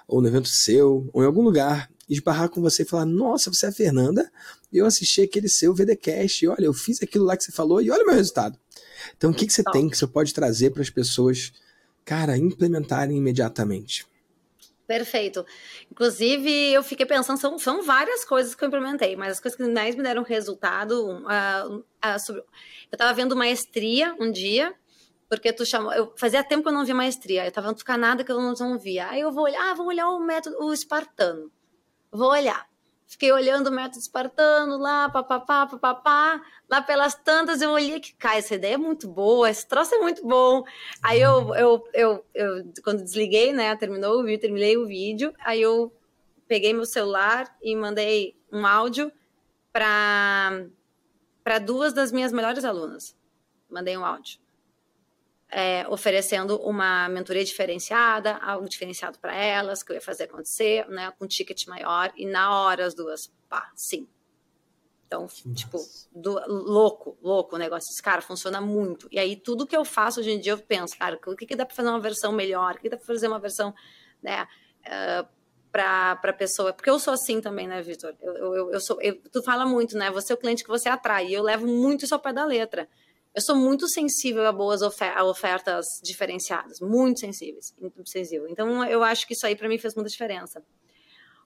ou 0.09 0.23
no 0.23 0.29
evento 0.29 0.49
seu, 0.49 1.11
ou 1.13 1.23
em 1.23 1.27
algum 1.27 1.43
lugar, 1.43 1.91
esbarrar 2.09 2.49
com 2.49 2.63
você 2.63 2.83
e 2.83 2.87
falar: 2.87 3.05
Nossa, 3.05 3.53
você 3.53 3.67
é 3.67 3.69
a 3.69 3.73
Fernanda, 3.73 4.31
eu 4.73 4.87
assisti 4.87 5.21
aquele 5.21 5.49
seu 5.49 5.75
VDcast, 5.75 6.47
olha, 6.47 6.65
eu 6.65 6.73
fiz 6.73 7.03
aquilo 7.03 7.25
lá 7.25 7.37
que 7.37 7.45
você 7.45 7.53
falou, 7.53 7.83
e 7.83 7.91
olha 7.91 8.03
o 8.03 8.07
meu 8.07 8.15
resultado. 8.15 8.59
Então, 9.17 9.31
o 9.31 9.35
que, 9.35 9.47
que 9.47 9.53
você 9.53 9.63
tem 9.65 9.89
que 9.91 9.99
você 9.99 10.07
pode 10.07 10.33
trazer 10.33 10.71
para 10.71 10.83
as 10.83 10.91
pessoas, 10.91 11.53
cara, 12.05 12.37
implementarem 12.39 13.17
imediatamente? 13.17 14.07
Perfeito. 14.87 15.45
Inclusive, 15.91 16.73
eu 16.73 16.83
fiquei 16.83 17.05
pensando, 17.05 17.39
são, 17.39 17.59
são 17.59 17.83
várias 17.83 18.25
coisas 18.25 18.55
que 18.55 18.63
eu 18.63 18.69
implementei, 18.69 19.17
mas 19.17 19.33
as 19.33 19.41
coisas 19.41 19.57
que 19.57 19.69
mais 19.69 19.97
me 19.97 20.03
deram 20.03 20.23
resultado. 20.23 21.25
Uh, 21.25 21.79
uh, 21.79 22.19
sobre... 22.25 22.43
Eu 22.43 22.47
estava 22.93 23.13
vendo 23.13 23.35
maestria 23.35 24.15
um 24.21 24.31
dia, 24.31 24.73
porque 25.29 25.53
tu 25.53 25.67
chamou. 25.67 25.93
Eu 25.93 26.13
fazia 26.17 26.45
tempo 26.45 26.63
que 26.63 26.69
eu 26.69 26.73
não 26.73 26.85
via 26.85 26.95
maestria, 26.95 27.45
eu 27.45 27.49
estava 27.49 27.69
vendo 27.69 27.99
nada 27.99 28.23
que 28.23 28.31
eu 28.31 28.41
não, 28.41 28.53
não 28.53 28.79
via. 28.79 29.09
Aí 29.09 29.21
eu 29.21 29.33
vou 29.33 29.45
olhar, 29.45 29.71
ah, 29.71 29.75
vou 29.75 29.87
olhar 29.87 30.09
o 30.09 30.21
método, 30.21 30.57
o 30.61 30.73
espartano. 30.73 31.51
Vou 32.13 32.31
olhar. 32.31 32.67
Fiquei 33.07 33.31
olhando 33.31 33.69
o 33.69 33.73
método 33.73 33.99
espartano 33.99 34.79
lá, 34.79 35.09
papapá, 35.09 35.67
papapá. 35.67 36.43
Lá 36.69 36.83
pelas 36.83 37.15
tantas 37.15 37.63
eu 37.63 37.71
olhei 37.71 38.01
que, 38.01 38.13
cara, 38.15 38.39
essa 38.39 38.57
ideia 38.57 38.75
é 38.75 38.79
muito 38.79 39.09
boa, 39.09 39.49
esse 39.49 39.67
troço 39.67 39.95
é 39.95 39.99
muito 39.99 40.27
bom. 40.27 40.65
Aí 41.03 41.21
eu, 41.21 41.55
eu, 41.55 41.89
eu, 41.95 42.27
eu 42.35 42.73
quando 42.83 43.03
desliguei, 43.03 43.53
né, 43.53 43.75
terminou 43.77 44.21
o 44.21 44.25
vídeo, 44.25 44.41
terminei 44.41 44.77
o 44.77 44.87
vídeo, 44.87 45.33
aí 45.39 45.63
eu 45.63 45.93
peguei 46.49 46.73
meu 46.73 46.85
celular 46.85 47.57
e 47.63 47.77
mandei 47.77 48.37
um 48.53 48.67
áudio 48.67 49.13
para 49.73 50.69
duas 51.65 51.93
das 51.93 52.11
minhas 52.11 52.33
melhores 52.33 52.65
alunas. 52.65 53.17
Mandei 53.71 53.97
um 53.97 54.05
áudio 54.05 54.46
é, 55.51 55.87
oferecendo 55.89 56.57
uma 56.61 57.09
mentoria 57.09 57.45
diferenciada, 57.45 58.37
algo 58.37 58.69
diferenciado 58.69 59.19
para 59.19 59.35
elas, 59.35 59.83
que 59.83 59.93
eu 59.93 59.95
ia 59.95 60.01
fazer 60.01 60.25
acontecer, 60.25 60.87
né, 60.89 61.13
com 61.19 61.25
um 61.25 61.29
ticket 61.29 61.67
maior, 61.67 62.13
e 62.17 62.27
na 62.27 62.53
hora 62.61 62.85
as 62.85 62.95
duas, 62.95 63.33
pá, 63.49 63.71
sim. 63.75 64.09
Então, 65.07 65.29
tipo, 65.55 65.79
do, 66.13 66.33
louco, 66.49 67.17
louco 67.23 67.55
o 67.55 67.59
negócio. 67.59 67.93
Esse 67.93 68.03
cara 68.03 68.21
funciona 68.21 68.61
muito. 68.61 69.07
E 69.13 69.21
aí, 69.21 69.37
tudo 69.37 69.65
que 69.65 69.77
eu 69.77 69.85
faço 69.85 70.19
hoje 70.19 70.33
em 70.33 70.41
dia, 70.41 70.53
eu 70.53 70.59
penso, 70.59 70.99
cara, 70.99 71.17
o 71.27 71.37
que, 71.37 71.47
que 71.47 71.55
dá 71.55 71.65
para 71.65 71.77
fazer 71.77 71.89
uma 71.89 72.01
versão 72.01 72.33
melhor? 72.33 72.75
O 72.75 72.79
que 72.81 72.89
dá 72.89 72.97
para 72.97 73.07
fazer 73.07 73.29
uma 73.29 73.39
versão, 73.39 73.73
né, 74.21 74.49
uh, 74.83 75.29
para 75.71 76.19
a 76.21 76.33
pessoa? 76.33 76.73
Porque 76.73 76.91
eu 76.91 76.99
sou 76.99 77.15
assim 77.15 77.41
também, 77.41 77.69
né, 77.69 77.81
Vitor? 77.83 78.17
Eu, 78.21 78.35
eu, 78.35 78.73
eu, 78.73 78.81
sou, 78.81 79.01
eu, 79.01 79.15
tu 79.31 79.45
fala 79.45 79.65
muito, 79.65 79.97
né? 79.97 80.11
Você 80.11 80.33
é 80.33 80.35
o 80.35 80.39
cliente 80.39 80.65
que 80.65 80.69
você 80.69 80.89
atrai. 80.89 81.29
E 81.29 81.35
eu 81.35 81.43
levo 81.45 81.69
muito 81.69 82.05
isso 82.05 82.15
ao 82.15 82.21
pé 82.21 82.33
da 82.33 82.45
letra. 82.45 82.89
Eu 83.37 83.43
sou 83.43 83.55
muito 83.55 83.87
sensível 83.87 84.47
a 84.47 84.53
boas 84.53 84.81
ofer 84.81 85.13
a 85.15 85.23
ofertas 85.23 86.01
diferenciadas, 86.03 86.81
muito 86.81 87.21
sensíveis, 87.21 87.75
sensível. 88.07 88.49
Então, 88.49 88.83
eu 88.87 89.03
acho 89.03 89.27
que 89.27 89.35
isso 89.35 89.47
aí 89.47 89.55
para 89.55 89.69
mim 89.69 89.77
fez 89.77 89.95
muita 89.95 90.09
diferença. 90.09 90.65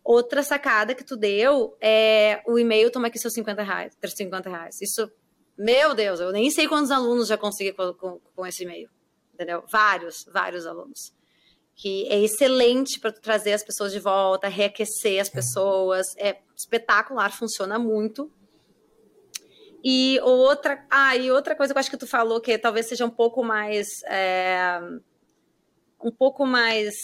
Outra 0.05 0.41
sacada 0.45 0.95
que 0.95 1.03
tu 1.03 1.16
deu 1.16 1.76
é 1.80 2.45
o 2.47 2.61
e-mail, 2.61 2.93
toma 2.93 3.09
aqui 3.09 3.18
seus 3.18 3.34
50 3.34 3.64
reais, 3.64 3.99
50 4.01 4.49
reais. 4.49 4.80
Isso, 4.80 5.11
meu 5.59 5.93
Deus, 5.93 6.20
eu 6.20 6.30
nem 6.30 6.49
sei 6.49 6.68
quantos 6.68 6.93
alunos 6.93 7.26
já 7.26 7.36
consegui 7.36 7.72
com, 7.72 7.93
com, 7.95 8.20
com 8.36 8.47
esse 8.47 8.62
e-mail, 8.62 8.88
entendeu? 9.34 9.64
Vários, 9.68 10.24
vários 10.32 10.66
alunos. 10.66 11.12
Que 11.74 12.07
é 12.07 12.20
excelente 12.20 13.01
para 13.01 13.11
trazer 13.11 13.53
as 13.53 13.64
pessoas 13.64 13.91
de 13.91 13.99
volta, 13.99 14.47
reaquecer 14.47 15.20
as 15.20 15.28
pessoas, 15.28 16.07
é 16.16 16.41
espetacular, 16.57 17.32
funciona 17.32 17.80
muito. 17.80 18.30
E 19.83 20.20
outra, 20.22 20.85
ah, 20.91 21.16
e 21.16 21.31
outra 21.31 21.55
coisa 21.55 21.72
que 21.72 21.78
eu 21.78 21.81
acho 21.81 21.91
que 21.91 21.97
tu 21.97 22.07
falou 22.07 22.41
que 22.41 22.59
talvez 22.59 22.87
seja 22.87 23.05
um 23.05 23.11
pouco 23.11 23.43
mais, 23.43 24.03
é, 24.05 24.81
um 26.03 26.11
pouco 26.11 26.47
mais 26.47 26.95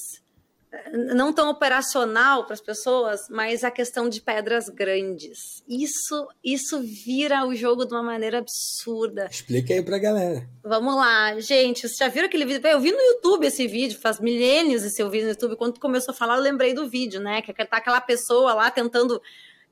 não 1.15 1.33
tão 1.33 1.49
operacional 1.49 2.45
para 2.45 2.55
as 2.55 2.61
pessoas, 2.61 3.29
mas 3.31 3.65
a 3.65 3.71
questão 3.71 4.09
de 4.09 4.21
pedras 4.21 4.69
grandes. 4.69 5.63
Isso, 5.69 6.29
isso 6.45 6.81
vira 6.81 7.47
o 7.47 7.55
jogo 7.55 7.85
de 7.85 7.95
uma 7.95 8.03
maneira 8.03 8.39
absurda. 8.39 9.27
Explica 9.31 9.75
aí 9.75 9.83
para 9.83 9.97
a 9.97 9.99
galera. 9.99 10.49
Vamos 10.63 10.95
lá, 10.97 11.39
gente. 11.41 11.81
Vocês 11.81 11.97
já 11.97 12.09
viram 12.09 12.27
aquele 12.27 12.45
vídeo? 12.45 12.67
Eu 12.67 12.81
vi 12.81 12.93
no 12.93 13.01
YouTube 13.01 13.47
esse 13.47 13.67
vídeo, 13.67 13.99
faz 13.99 14.21
milênios 14.21 14.85
esse 14.85 15.01
eu 15.01 15.11
vi 15.11 15.23
no 15.23 15.31
YouTube. 15.31 15.57
Quando 15.57 15.75
tu 15.75 15.81
começou 15.81 16.13
a 16.13 16.17
falar, 16.17 16.37
eu 16.37 16.43
lembrei 16.43 16.75
do 16.75 16.89
vídeo, 16.89 17.21
né? 17.21 17.43
Que 17.43 17.53
tá 17.53 17.79
aquela 17.79 18.01
pessoa 18.01 18.55
lá 18.55 18.71
tentando 18.71 19.21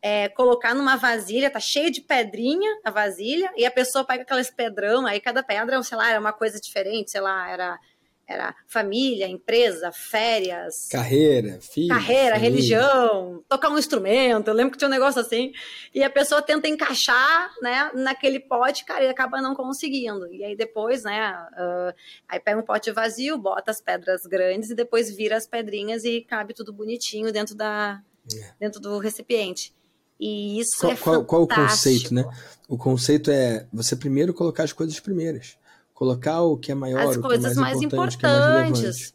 é, 0.06 0.28
colocar 0.28 0.74
numa 0.74 0.96
vasilha, 0.96 1.48
tá 1.48 1.58
cheio 1.58 1.90
de 1.90 2.02
pedrinha 2.02 2.70
a 2.84 2.90
vasilha, 2.90 3.50
e 3.56 3.64
a 3.64 3.70
pessoa 3.70 4.04
pega 4.04 4.22
aquelas 4.22 4.50
pedrão, 4.50 5.06
aí 5.06 5.18
cada 5.18 5.42
pedra, 5.42 5.82
sei 5.82 5.96
lá, 5.96 6.10
era 6.10 6.20
uma 6.20 6.32
coisa 6.32 6.60
diferente, 6.60 7.10
sei 7.10 7.22
lá, 7.22 7.50
era 7.50 7.78
era 8.26 8.54
família, 8.66 9.28
empresa, 9.28 9.92
férias. 9.92 10.88
Carreira, 10.90 11.58
filho. 11.60 11.88
Carreira, 11.88 12.36
família. 12.36 12.38
religião, 12.38 13.44
tocar 13.46 13.68
um 13.68 13.76
instrumento. 13.76 14.48
Eu 14.48 14.54
lembro 14.54 14.72
que 14.72 14.78
tinha 14.78 14.88
um 14.88 14.90
negócio 14.90 15.20
assim. 15.20 15.52
E 15.94 16.02
a 16.02 16.08
pessoa 16.08 16.40
tenta 16.40 16.66
encaixar, 16.66 17.52
né, 17.60 17.90
naquele 17.92 18.40
pote, 18.40 18.86
cara, 18.86 19.04
e 19.04 19.08
acaba 19.08 19.42
não 19.42 19.54
conseguindo. 19.54 20.26
E 20.32 20.42
aí 20.42 20.56
depois, 20.56 21.02
né, 21.04 21.36
uh, 21.52 21.94
aí 22.26 22.40
pega 22.40 22.58
um 22.58 22.64
pote 22.64 22.90
vazio, 22.92 23.36
bota 23.36 23.70
as 23.70 23.82
pedras 23.82 24.24
grandes 24.24 24.70
e 24.70 24.74
depois 24.74 25.14
vira 25.14 25.36
as 25.36 25.46
pedrinhas 25.46 26.02
e 26.04 26.22
cabe 26.22 26.54
tudo 26.54 26.72
bonitinho 26.72 27.30
dentro, 27.30 27.54
da, 27.54 28.00
é. 28.34 28.54
dentro 28.58 28.80
do 28.80 28.96
recipiente. 28.96 29.74
E 30.18 30.60
isso 30.60 30.78
qual, 30.80 30.92
é 30.92 30.96
qual, 30.96 31.24
qual 31.24 31.42
o 31.42 31.48
conceito, 31.48 32.14
né? 32.14 32.24
O 32.68 32.78
conceito 32.78 33.30
é 33.30 33.66
você 33.72 33.94
primeiro 33.96 34.32
colocar 34.32 34.64
as 34.64 34.72
coisas 34.72 34.98
primeiras 35.00 35.56
colocar 35.94 36.42
o 36.42 36.58
que 36.58 36.72
é 36.72 36.74
maior, 36.74 37.08
As 37.08 37.16
o 37.16 37.22
que 37.22 37.34
é 37.34 37.38
mais, 37.38 37.56
mais 37.56 37.82
importante, 37.82 38.16
importantes. 38.16 38.16
o 38.16 38.18
que 38.18 38.26
é 38.26 38.30
mais 38.30 38.78
relevante. 38.80 39.14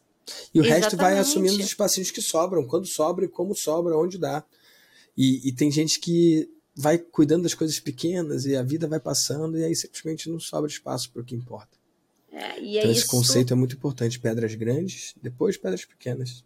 E 0.53 0.59
o 0.59 0.63
Exatamente. 0.63 0.83
resto 0.83 0.97
vai 0.97 1.19
assumindo 1.19 1.55
os 1.55 1.65
espacinhos 1.65 2.11
que 2.11 2.21
sobram, 2.21 2.65
quando 2.65 2.87
sobra 2.87 3.25
e 3.25 3.27
como 3.27 3.55
sobra, 3.55 3.97
onde 3.97 4.17
dá. 4.17 4.43
E, 5.17 5.49
e, 5.49 5.51
tem 5.51 5.69
gente 5.71 5.99
que 5.99 6.49
vai 6.73 6.97
cuidando 6.97 7.43
das 7.43 7.53
coisas 7.53 7.79
pequenas 7.79 8.45
e 8.45 8.55
a 8.55 8.63
vida 8.63 8.87
vai 8.87 8.99
passando 8.99 9.57
e 9.57 9.63
aí 9.65 9.75
simplesmente 9.75 10.29
não 10.29 10.39
sobra 10.39 10.69
espaço 10.69 11.11
para 11.11 11.21
o 11.21 11.25
que 11.25 11.35
importa. 11.35 11.77
É, 12.31 12.59
então 12.59 12.89
é 12.89 12.91
esse 12.91 13.01
isso... 13.01 13.07
conceito 13.07 13.51
é 13.51 13.55
muito 13.55 13.75
importante. 13.75 14.19
Pedras 14.19 14.55
grandes, 14.55 15.13
depois 15.21 15.57
pedras 15.57 15.83
pequenas. 15.83 16.43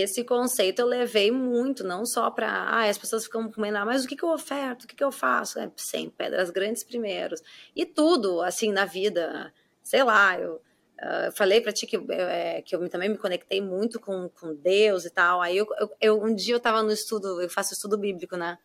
Esse 0.00 0.24
conceito 0.24 0.80
eu 0.80 0.86
levei 0.86 1.30
muito, 1.30 1.84
não 1.84 2.04
só 2.04 2.30
para. 2.30 2.48
Ah, 2.48 2.88
as 2.88 2.98
pessoas 2.98 3.24
ficam 3.24 3.50
comendo, 3.50 3.78
ah, 3.78 3.84
mas 3.84 4.04
o 4.04 4.08
que, 4.08 4.16
que 4.16 4.24
eu 4.24 4.30
oferto? 4.30 4.84
O 4.84 4.86
que, 4.86 4.96
que 4.96 5.04
eu 5.04 5.12
faço? 5.12 5.58
É, 5.58 5.70
sem 5.76 6.10
pedras 6.10 6.50
grandes 6.50 6.82
primeiros. 6.84 7.42
E 7.74 7.84
tudo, 7.84 8.40
assim, 8.42 8.72
na 8.72 8.84
vida. 8.84 9.52
Sei 9.82 10.02
lá, 10.02 10.38
eu. 10.38 10.60
Uh, 10.96 11.30
falei 11.36 11.60
para 11.60 11.72
ti 11.72 11.86
que, 11.86 11.98
é, 12.08 12.62
que 12.62 12.74
eu 12.74 12.88
também 12.88 13.10
me 13.10 13.18
conectei 13.18 13.60
muito 13.60 14.00
com, 14.00 14.30
com 14.30 14.54
Deus 14.54 15.04
e 15.04 15.10
tal. 15.10 15.42
Aí 15.42 15.58
eu, 15.58 15.66
eu, 15.78 15.90
eu 16.00 16.22
um 16.22 16.34
dia 16.34 16.54
eu 16.54 16.56
estava 16.56 16.82
no 16.82 16.90
estudo, 16.90 17.42
eu 17.42 17.50
faço 17.50 17.74
estudo 17.74 17.98
bíblico, 17.98 18.34
né? 18.34 18.56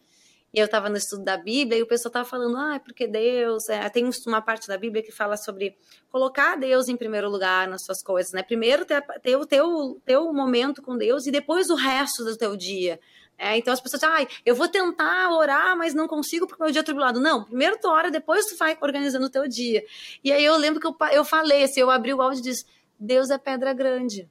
E 0.54 0.60
eu 0.60 0.66
estava 0.66 0.89
no 0.89 0.97
estudo 0.97 1.24
da 1.24 1.38
Bíblia 1.38 1.80
e 1.80 1.82
o 1.82 1.88
pessoal 1.88 2.10
estava 2.10 2.28
falando, 2.28 2.58
ah, 2.58 2.80
porque 2.84 3.08
Deus. 3.08 3.70
É, 3.70 3.88
tem 3.89 4.10
uma 4.28 4.41
parte 4.41 4.68
da 4.68 4.78
Bíblia 4.78 5.02
que 5.02 5.12
fala 5.12 5.38
sobre 5.38 5.78
colocar 6.10 6.56
Deus 6.58 6.89
em 6.89 6.97
primeiro 6.97 7.30
lugar 7.30 7.70
nas 7.70 7.86
suas 7.86 8.04
coisas, 8.04 8.34
né? 8.34 8.43
Primeiro 8.43 8.84
ter, 8.84 9.02
ter 9.22 9.38
o 9.38 9.45
teu, 9.45 10.02
teu 10.06 10.34
momento 10.34 10.82
com 10.82 10.97
Deus 10.97 11.26
e 11.26 11.32
depois 11.32 11.70
o 11.70 11.76
resto 11.76 12.26
do 12.26 12.36
teu 12.36 12.58
dia. 12.58 12.99
É, 13.38 13.58
então 13.58 13.74
as 13.74 13.80
pessoas 13.80 14.02
dizem, 14.02 14.16
ah, 14.16 14.28
eu 14.45 14.54
vou 14.54 14.68
tentar 14.68 15.32
orar, 15.32 15.76
mas 15.78 15.95
não 15.95 16.08
consigo 16.08 16.45
porque 16.45 16.62
meu 16.62 16.72
dia 16.72 16.82
é 16.82 16.84
tribulado. 16.84 17.20
Não, 17.20 17.45
primeiro 17.45 17.78
tu 17.82 17.88
ora, 17.88 18.12
depois 18.12 18.45
tu 18.45 18.58
vai 18.58 18.78
organizando 18.82 19.26
o 19.26 19.30
teu 19.30 19.47
dia. 19.47 19.84
E 20.24 20.32
aí 20.32 20.43
eu 20.43 20.58
lembro 20.58 20.80
que 20.80 20.86
eu, 20.86 20.95
eu 21.12 21.24
falei, 21.24 21.64
assim, 21.64 21.80
eu 21.80 21.89
abri 21.89 22.14
o 22.14 22.22
áudio 22.22 22.39
e 22.39 22.43
disse, 22.43 22.66
Deus 22.99 23.30
é 23.30 23.38
pedra 23.38 23.74
grande. 23.74 24.30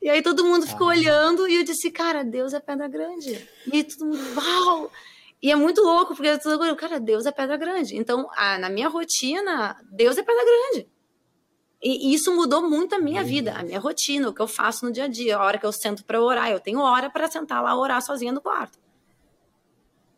E 0.00 0.08
aí 0.08 0.22
todo 0.22 0.44
mundo 0.44 0.66
ficou 0.66 0.88
ah. 0.88 0.90
olhando 0.90 1.48
e 1.48 1.56
eu 1.56 1.64
disse, 1.64 1.90
cara, 1.90 2.22
Deus 2.22 2.54
é 2.54 2.60
pedra 2.60 2.86
grande. 2.86 3.48
E 3.72 3.82
todo 3.82 4.06
mundo, 4.06 4.22
uau! 4.36 4.92
E 5.42 5.50
é 5.50 5.56
muito 5.56 5.82
louco, 5.82 6.14
porque 6.14 6.28
eu 6.28 6.40
tô, 6.40 6.76
cara, 6.76 6.98
Deus 6.98 7.26
é 7.26 7.32
pedra 7.32 7.56
grande. 7.56 7.96
Então, 7.96 8.28
a, 8.34 8.58
na 8.58 8.70
minha 8.70 8.88
rotina, 8.88 9.76
Deus 9.90 10.16
é 10.16 10.22
pedra 10.22 10.44
grande. 10.44 10.88
E 11.82 12.14
isso 12.14 12.34
mudou 12.34 12.68
muito 12.68 12.94
a 12.94 12.98
minha 12.98 13.22
vida, 13.22 13.52
a 13.52 13.62
minha 13.62 13.78
rotina, 13.78 14.28
o 14.28 14.34
que 14.34 14.40
eu 14.40 14.48
faço 14.48 14.86
no 14.86 14.90
dia 14.90 15.04
a 15.04 15.08
dia, 15.08 15.36
a 15.36 15.44
hora 15.44 15.58
que 15.58 15.66
eu 15.66 15.72
sento 15.72 16.04
para 16.04 16.20
orar. 16.20 16.50
Eu 16.50 16.58
tenho 16.58 16.80
hora 16.80 17.10
para 17.10 17.30
sentar 17.30 17.62
lá 17.62 17.78
orar 17.78 18.02
sozinha 18.02 18.32
no 18.32 18.40
quarto. 18.40 18.78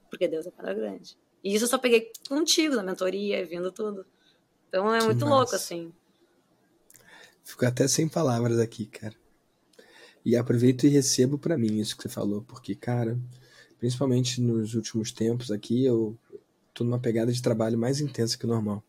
Porque 0.08 0.28
Deus 0.28 0.46
é 0.46 0.50
pedra 0.50 0.72
grande. 0.72 1.16
E 1.42 1.54
isso 1.54 1.64
eu 1.64 1.68
só 1.68 1.78
peguei 1.78 2.10
contigo 2.28 2.76
na 2.76 2.82
mentoria, 2.82 3.44
vindo 3.44 3.72
tudo. 3.72 4.06
Então 4.68 4.94
é 4.94 5.00
que 5.00 5.06
muito 5.06 5.20
massa. 5.26 5.34
louco, 5.34 5.54
assim. 5.54 5.92
Fico 7.42 7.66
até 7.66 7.88
sem 7.88 8.08
palavras 8.08 8.58
aqui, 8.58 8.86
cara. 8.86 9.14
E 10.24 10.36
aproveito 10.36 10.84
e 10.84 10.88
recebo 10.88 11.38
para 11.38 11.58
mim 11.58 11.78
isso 11.78 11.96
que 11.96 12.02
você 12.02 12.08
falou, 12.08 12.42
porque, 12.42 12.74
cara, 12.74 13.18
principalmente 13.79 14.41
nos 14.41 14.74
últimos 14.74 15.12
tempos 15.12 15.51
aqui, 15.51 15.85
eu 15.85 16.16
tô 16.74 16.85
numa 16.85 16.99
pegada 16.99 17.33
de 17.33 17.43
trabalho 17.43 17.79
mais 17.79 18.01
intensa 18.01 18.37
que 18.37 18.45
o 18.45 18.49
normal. 18.49 18.83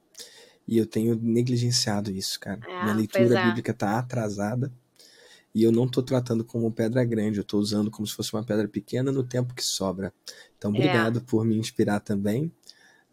E 0.68 0.78
eu 0.78 0.86
tenho 0.86 1.16
negligenciado 1.16 2.12
isso, 2.12 2.40
cara. 2.40 2.62
É, 2.68 2.84
Minha 2.84 2.96
leitura 2.96 3.40
é. 3.40 3.46
bíblica 3.46 3.74
tá 3.74 3.98
atrasada. 3.98 4.72
E 5.54 5.64
eu 5.64 5.72
não 5.72 5.88
tô 5.88 6.04
tratando 6.04 6.46
como 6.46 6.72
pedra 6.72 7.04
grande, 7.04 7.40
eu 7.40 7.44
tô 7.44 7.58
usando 7.58 7.90
como 7.90 8.08
se 8.08 8.14
fosse 8.14 8.32
uma 8.34 8.44
pedra 8.44 8.68
pequena 8.68 9.12
no 9.12 9.24
tempo 9.24 9.56
que 9.56 9.64
sobra. 9.64 10.14
Então, 10.58 10.70
obrigado 10.70 11.18
é. 11.18 11.22
por 11.22 11.44
me 11.44 11.58
inspirar 11.58 12.00
também 12.00 12.52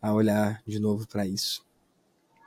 a 0.02 0.12
olhar 0.12 0.62
de 0.66 0.78
novo 0.78 1.06
para 1.08 1.26
isso. 1.26 1.65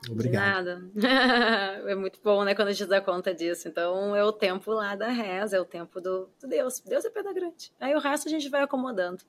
Obrigado. 0.08 0.90
De 0.92 0.96
nada. 0.96 1.82
é 1.90 1.94
muito 1.94 2.20
bom, 2.22 2.44
né, 2.44 2.54
quando 2.54 2.68
a 2.68 2.72
gente 2.72 2.88
dá 2.88 3.00
conta 3.00 3.34
disso. 3.34 3.68
Então, 3.68 4.14
é 4.16 4.24
o 4.24 4.32
tempo 4.32 4.72
lá 4.72 4.94
da 4.94 5.08
reza, 5.08 5.56
é 5.56 5.60
o 5.60 5.64
tempo 5.64 6.00
do, 6.00 6.28
do 6.40 6.48
Deus. 6.48 6.80
Deus 6.80 7.04
é 7.04 7.10
pedra 7.10 7.32
grande. 7.32 7.72
Aí 7.80 7.94
o 7.94 7.98
resto 7.98 8.28
a 8.28 8.30
gente 8.30 8.48
vai 8.48 8.62
acomodando. 8.62 9.22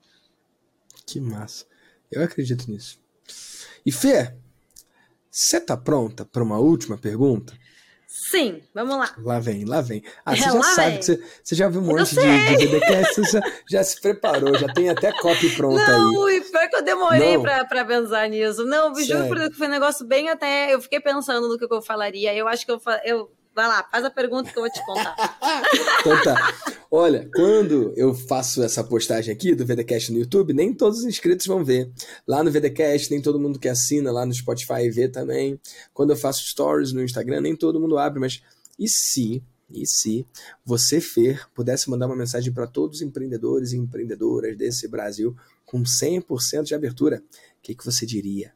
Que 1.06 1.20
massa. 1.20 1.66
Eu 2.10 2.22
acredito 2.22 2.70
nisso. 2.70 3.00
E 3.84 3.92
Fê, 3.92 4.34
você 5.30 5.60
tá 5.60 5.76
pronta 5.76 6.24
para 6.24 6.42
uma 6.42 6.58
última 6.58 6.96
pergunta? 6.96 7.58
Sim, 8.32 8.62
vamos 8.72 8.96
lá. 8.96 9.14
Lá 9.18 9.38
vem, 9.38 9.66
lá 9.66 9.82
vem. 9.82 10.02
Ah, 10.24 10.34
você 10.34 10.44
é, 10.44 10.52
já 10.52 10.62
sabe, 10.62 10.96
que 10.96 11.04
você, 11.04 11.22
você, 11.44 11.54
já 11.54 11.68
viu 11.68 11.82
um 11.82 11.84
monte 11.84 12.14
de, 12.14 12.56
de 12.56 12.66
você 12.66 13.24
já, 13.24 13.40
já, 13.68 13.84
se 13.84 14.00
preparou, 14.00 14.56
já 14.56 14.72
tem 14.72 14.88
até 14.88 15.12
copy 15.12 15.54
pronta 15.54 15.86
não, 15.86 16.08
aí. 16.08 16.14
Não, 16.14 16.30
e 16.30 16.40
pior 16.40 16.66
que 16.70 16.76
eu 16.76 16.82
demorei 16.82 17.38
pra, 17.38 17.66
pra 17.66 17.84
pensar 17.84 18.26
nisso. 18.30 18.64
Não, 18.64 18.94
juro 18.94 19.50
que 19.50 19.56
foi 19.58 19.66
um 19.66 19.70
negócio 19.70 20.06
bem 20.06 20.30
até. 20.30 20.72
Eu 20.72 20.80
fiquei 20.80 20.98
pensando 20.98 21.46
no 21.46 21.58
que 21.58 21.66
eu 21.70 21.82
falaria. 21.82 22.34
Eu 22.34 22.48
acho 22.48 22.64
que 22.64 22.72
eu, 22.72 22.80
eu 23.04 23.30
Vai 23.54 23.68
lá, 23.68 23.86
faz 23.90 24.04
a 24.04 24.10
pergunta 24.10 24.50
que 24.50 24.58
eu 24.58 24.62
vou 24.62 24.70
te 24.70 24.84
contar. 24.84 25.14
então 26.00 26.22
tá. 26.22 26.54
Olha, 26.90 27.28
quando 27.34 27.92
eu 27.96 28.14
faço 28.14 28.62
essa 28.62 28.84
postagem 28.84 29.32
aqui 29.32 29.54
do 29.54 29.64
VDcast 29.64 30.12
no 30.12 30.18
YouTube, 30.18 30.52
nem 30.52 30.74
todos 30.74 31.00
os 31.00 31.04
inscritos 31.04 31.46
vão 31.46 31.64
ver. 31.64 31.90
Lá 32.26 32.42
no 32.42 32.50
VDcast, 32.50 33.10
nem 33.10 33.20
todo 33.20 33.40
mundo 33.40 33.58
que 33.58 33.68
assina 33.68 34.12
lá 34.12 34.26
no 34.26 34.34
Spotify 34.34 34.90
vê 34.90 35.08
também. 35.08 35.58
Quando 35.94 36.10
eu 36.10 36.16
faço 36.16 36.44
stories 36.44 36.92
no 36.92 37.02
Instagram, 37.02 37.40
nem 37.40 37.56
todo 37.56 37.80
mundo 37.80 37.98
abre, 37.98 38.20
mas 38.20 38.42
e 38.78 38.88
se, 38.88 39.42
e 39.70 39.86
se 39.86 40.26
você, 40.64 41.00
Fer, 41.00 41.48
pudesse 41.54 41.88
mandar 41.88 42.06
uma 42.06 42.16
mensagem 42.16 42.52
para 42.52 42.66
todos 42.66 42.98
os 42.98 43.02
empreendedores 43.02 43.72
e 43.72 43.78
empreendedoras 43.78 44.56
desse 44.56 44.86
Brasil 44.88 45.36
com 45.64 45.82
100% 45.82 46.64
de 46.64 46.74
abertura, 46.74 47.18
o 47.18 47.62
que, 47.62 47.74
que 47.74 47.84
você 47.84 48.04
diria? 48.04 48.52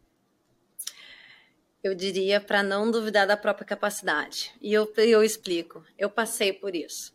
Eu 1.87 1.95
diria 1.95 2.41
para 2.41 2.62
não 2.62 2.91
duvidar 2.91 3.26
da 3.26 3.37
própria 3.37 3.66
capacidade. 3.66 4.53
E 4.61 4.72
eu, 4.72 4.93
eu 4.97 5.22
explico. 5.22 5.84
Eu 5.97 6.11
passei 6.11 6.53
por 6.53 6.74
isso. 6.74 7.14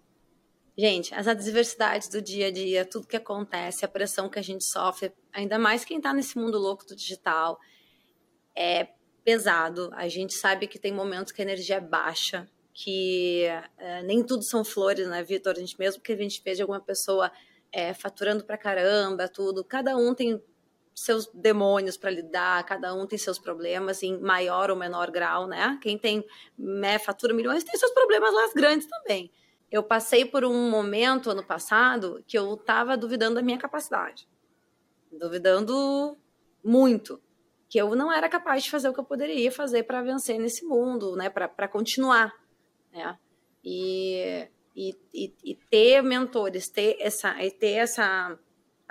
Gente, 0.78 1.14
as 1.14 1.28
adversidades 1.28 2.08
do 2.08 2.22
dia 2.22 2.48
a 2.48 2.52
dia, 2.52 2.86
tudo 2.86 3.08
que 3.08 3.18
acontece, 3.18 3.84
a 3.84 3.88
pressão 3.88 4.30
que 4.30 4.40
a 4.40 4.42
gente 4.42 4.64
sofre, 4.64 5.12
ainda 5.34 5.60
mais 5.60 5.84
quem 5.84 5.98
está 5.98 6.14
nesse 6.14 6.38
mundo 6.38 6.58
louco 6.58 6.86
do 6.86 6.96
digital, 6.96 7.60
é 8.56 8.88
pesado. 9.24 9.92
A 9.94 10.08
gente 10.08 10.34
sabe 10.34 10.68
que 10.68 10.80
tem 10.80 10.94
momentos 10.94 11.32
que 11.32 11.42
a 11.42 11.46
energia 11.46 11.76
é 11.76 11.82
baixa, 11.82 12.50
que 12.74 13.44
é, 13.78 14.02
nem 14.04 14.24
tudo 14.24 14.44
são 14.44 14.64
flores, 14.64 15.08
né, 15.08 15.22
Vitor? 15.22 15.54
A 15.56 15.60
gente 15.60 15.78
mesmo 15.78 16.02
que 16.02 16.14
a 16.14 16.18
gente 16.18 16.42
veja 16.44 16.64
alguma 16.64 16.80
pessoa 16.80 17.30
é, 17.72 17.94
faturando 17.94 18.46
pra 18.46 18.58
caramba, 18.58 19.28
tudo, 19.28 19.64
cada 19.64 19.96
um 19.98 20.16
tem 20.16 20.42
seus 20.94 21.28
demônios 21.34 21.98
para 21.98 22.10
lidar, 22.10 22.66
cada 22.66 22.94
um 22.94 23.08
tem 23.08 23.18
seus 23.18 23.40
problemas 23.40 24.04
em 24.04 24.20
maior 24.20 24.70
ou 24.70 24.76
menor 24.76 25.10
grau, 25.10 25.48
né? 25.48 25.80
Quem 25.82 25.98
tem 25.98 26.26
né, 26.58 27.00
fatura 27.00 27.34
milhões 27.34 27.64
tem 27.64 27.78
seus 27.78 27.92
problemas 27.92 28.34
lá 28.34 28.50
grandes 28.54 28.88
também. 28.88 29.32
Eu 29.72 29.84
passei 29.84 30.26
por 30.26 30.44
um 30.44 30.70
momento 30.70 31.32
ano 31.32 31.44
passado 31.44 32.24
que 32.28 32.38
eu 32.38 32.54
estava 32.56 32.98
duvidando 32.98 33.36
da 33.36 33.42
minha 33.42 33.58
capacidade, 33.58 34.28
duvidando 35.12 36.18
muito, 36.64 37.22
que 37.70 37.78
eu 37.78 37.96
não 37.96 38.12
era 38.12 38.28
capaz 38.28 38.64
de 38.64 38.70
fazer 38.70 38.90
o 38.90 38.94
que 38.94 39.00
eu 39.00 39.06
poderia 39.06 39.52
fazer 39.52 39.84
para 39.84 40.02
vencer 40.02 40.38
nesse 40.38 40.66
mundo, 40.66 41.16
né? 41.16 41.30
Para 41.30 41.70
continuar, 41.70 42.34
né? 42.92 43.18
E, 43.64 44.50
e, 44.76 44.96
e, 45.14 45.34
e 45.44 45.56
ter 45.70 46.02
mentores, 46.02 46.68
ter 46.68 46.98
essa, 47.00 47.34
ter 47.58 47.76
essa 47.76 48.38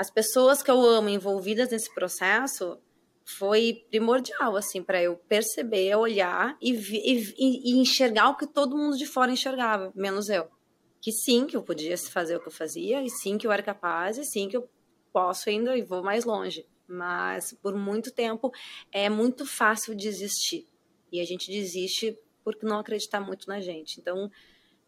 as 0.01 0.11
pessoas 0.11 0.63
que 0.63 0.71
eu 0.71 0.81
amo 0.81 1.11
envolvidas 1.11 1.71
nesse 1.71 1.95
processo 1.95 2.79
foi 3.23 3.85
primordial, 3.91 4.57
assim, 4.57 4.83
para 4.83 5.03
eu 5.03 5.15
perceber, 5.15 5.95
olhar 5.95 6.57
e, 6.59 6.73
e, 6.73 7.35
e, 7.37 7.79
enxergar 7.79 8.31
o 8.31 8.35
que 8.35 8.47
todo 8.47 8.79
mundo 8.79 8.97
de 8.97 9.05
fora 9.05 9.31
enxergava, 9.31 9.93
menos 9.95 10.31
eu. 10.31 10.49
Que 11.03 11.13
sim, 11.13 11.47
que 11.47 11.55
eu 11.55 11.63
podia 11.63 11.99
fazer 11.99 12.35
o 12.35 12.41
que 12.41 12.49
eu 12.49 12.53
fazia, 12.53 13.03
e 13.03 13.11
sim, 13.11 13.37
que 13.37 13.47
eu 13.47 13.53
era 13.53 13.63
capaz, 13.63 14.17
e 14.17 14.25
sim, 14.25 14.49
que 14.49 14.57
eu 14.57 14.67
posso 15.13 15.51
ainda 15.51 15.77
e 15.77 15.83
vou 15.83 16.03
mais 16.03 16.25
longe. 16.25 16.67
Mas 16.89 17.53
por 17.63 17.75
muito 17.75 18.11
tempo 18.11 18.51
é 18.91 19.11
muito 19.11 19.45
fácil 19.45 19.95
desistir. 19.95 20.67
E 21.13 21.21
a 21.21 21.27
gente 21.27 21.51
desiste 21.51 22.19
por 22.43 22.57
não 22.63 22.79
acreditar 22.79 23.21
muito 23.21 23.47
na 23.47 23.61
gente. 23.61 24.01
Então, 24.01 24.31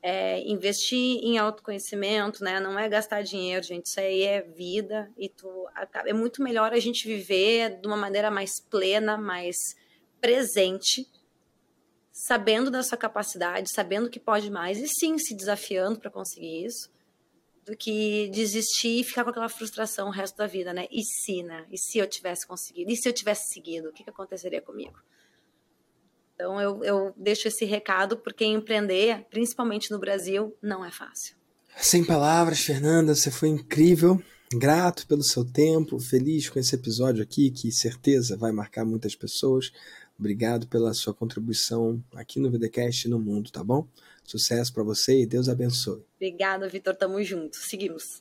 é, 0.03 0.41
investir 0.41 1.21
em 1.23 1.39
autoconhecimento, 1.39 2.43
né? 2.43 2.59
Não 2.59 2.77
é 2.77 2.89
gastar 2.89 3.23
dinheiro, 3.23 3.65
gente. 3.65 3.87
Isso 3.87 4.01
aí 4.01 4.23
é 4.23 4.43
vida 4.43 5.09
e 5.17 5.29
tu 5.29 5.49
é 6.05 6.13
muito 6.13 6.43
melhor 6.43 6.73
a 6.73 6.81
gente 6.81 7.07
viver 7.07 7.81
de 7.81 7.87
uma 7.87 7.97
maneira 7.97 8.31
mais 8.31 8.61
plena, 8.61 9.17
mais 9.17 9.57
presente, 10.21 11.09
sabendo 12.11 12.71
da 12.71 12.83
sua 12.83 12.99
capacidade, 12.99 13.73
sabendo 13.73 14.11
que 14.11 14.19
pode 14.19 14.51
mais 14.51 14.79
e 14.79 14.89
sim 14.89 15.17
se 15.19 15.35
desafiando 15.35 16.01
para 16.01 16.11
conseguir 16.11 16.65
isso, 16.65 16.91
do 17.65 17.77
que 17.77 18.29
desistir 18.31 19.01
e 19.01 19.05
ficar 19.05 19.23
com 19.23 19.31
aquela 19.31 19.49
frustração 19.49 20.09
o 20.09 20.13
resto 20.13 20.37
da 20.37 20.49
vida, 20.49 20.73
né? 20.73 20.89
E 20.91 21.05
se, 21.05 21.45
né? 21.45 21.65
E 21.71 21.79
se 21.79 21.99
eu 21.99 22.09
tivesse 22.09 22.45
conseguido? 22.45 22.91
E 22.91 22.97
se 22.97 23.09
eu 23.09 23.13
tivesse 23.13 23.53
seguido? 23.53 23.89
O 23.89 23.93
que, 23.93 24.03
que 24.03 24.11
aconteceria 24.11 24.61
comigo? 24.61 24.99
Então 26.43 26.61
eu, 26.61 26.83
eu 26.83 27.15
deixo 27.17 27.47
esse 27.47 27.65
recado 27.65 28.17
porque 28.17 28.45
empreender, 28.45 29.25
principalmente 29.31 29.93
no 29.93 29.99
Brasil, 30.01 30.53
não 30.61 30.85
é 30.85 30.91
fácil. 30.91 31.37
Sem 31.77 32.05
palavras, 32.05 32.59
Fernanda, 32.59 33.15
você 33.15 33.31
foi 33.31 33.49
incrível. 33.49 34.21
Grato 34.53 35.07
pelo 35.07 35.23
seu 35.23 35.45
tempo, 35.45 36.01
feliz 36.01 36.51
com 36.51 36.59
esse 36.59 36.75
episódio 36.75 37.23
aqui, 37.23 37.49
que 37.53 37.71
certeza 37.71 38.37
vai 38.37 38.51
marcar 38.51 38.85
muitas 38.85 39.15
pessoas. 39.15 39.73
Obrigado 40.19 40.67
pela 40.67 40.93
sua 40.93 41.15
contribuição 41.15 42.03
aqui 42.13 42.41
no 42.41 42.51
VDcast 42.51 43.07
e 43.07 43.11
no 43.11 43.21
mundo, 43.21 43.53
tá 43.53 43.63
bom? 43.63 43.87
Sucesso 44.25 44.75
para 44.75 44.83
você 44.83 45.23
e 45.23 45.27
Deus 45.27 45.49
abençoe. 45.49 46.05
Obrigada, 46.17 46.69
Vitor. 46.69 46.97
Tamo 46.97 47.23
junto. 47.23 47.57
Seguimos. 47.57 48.21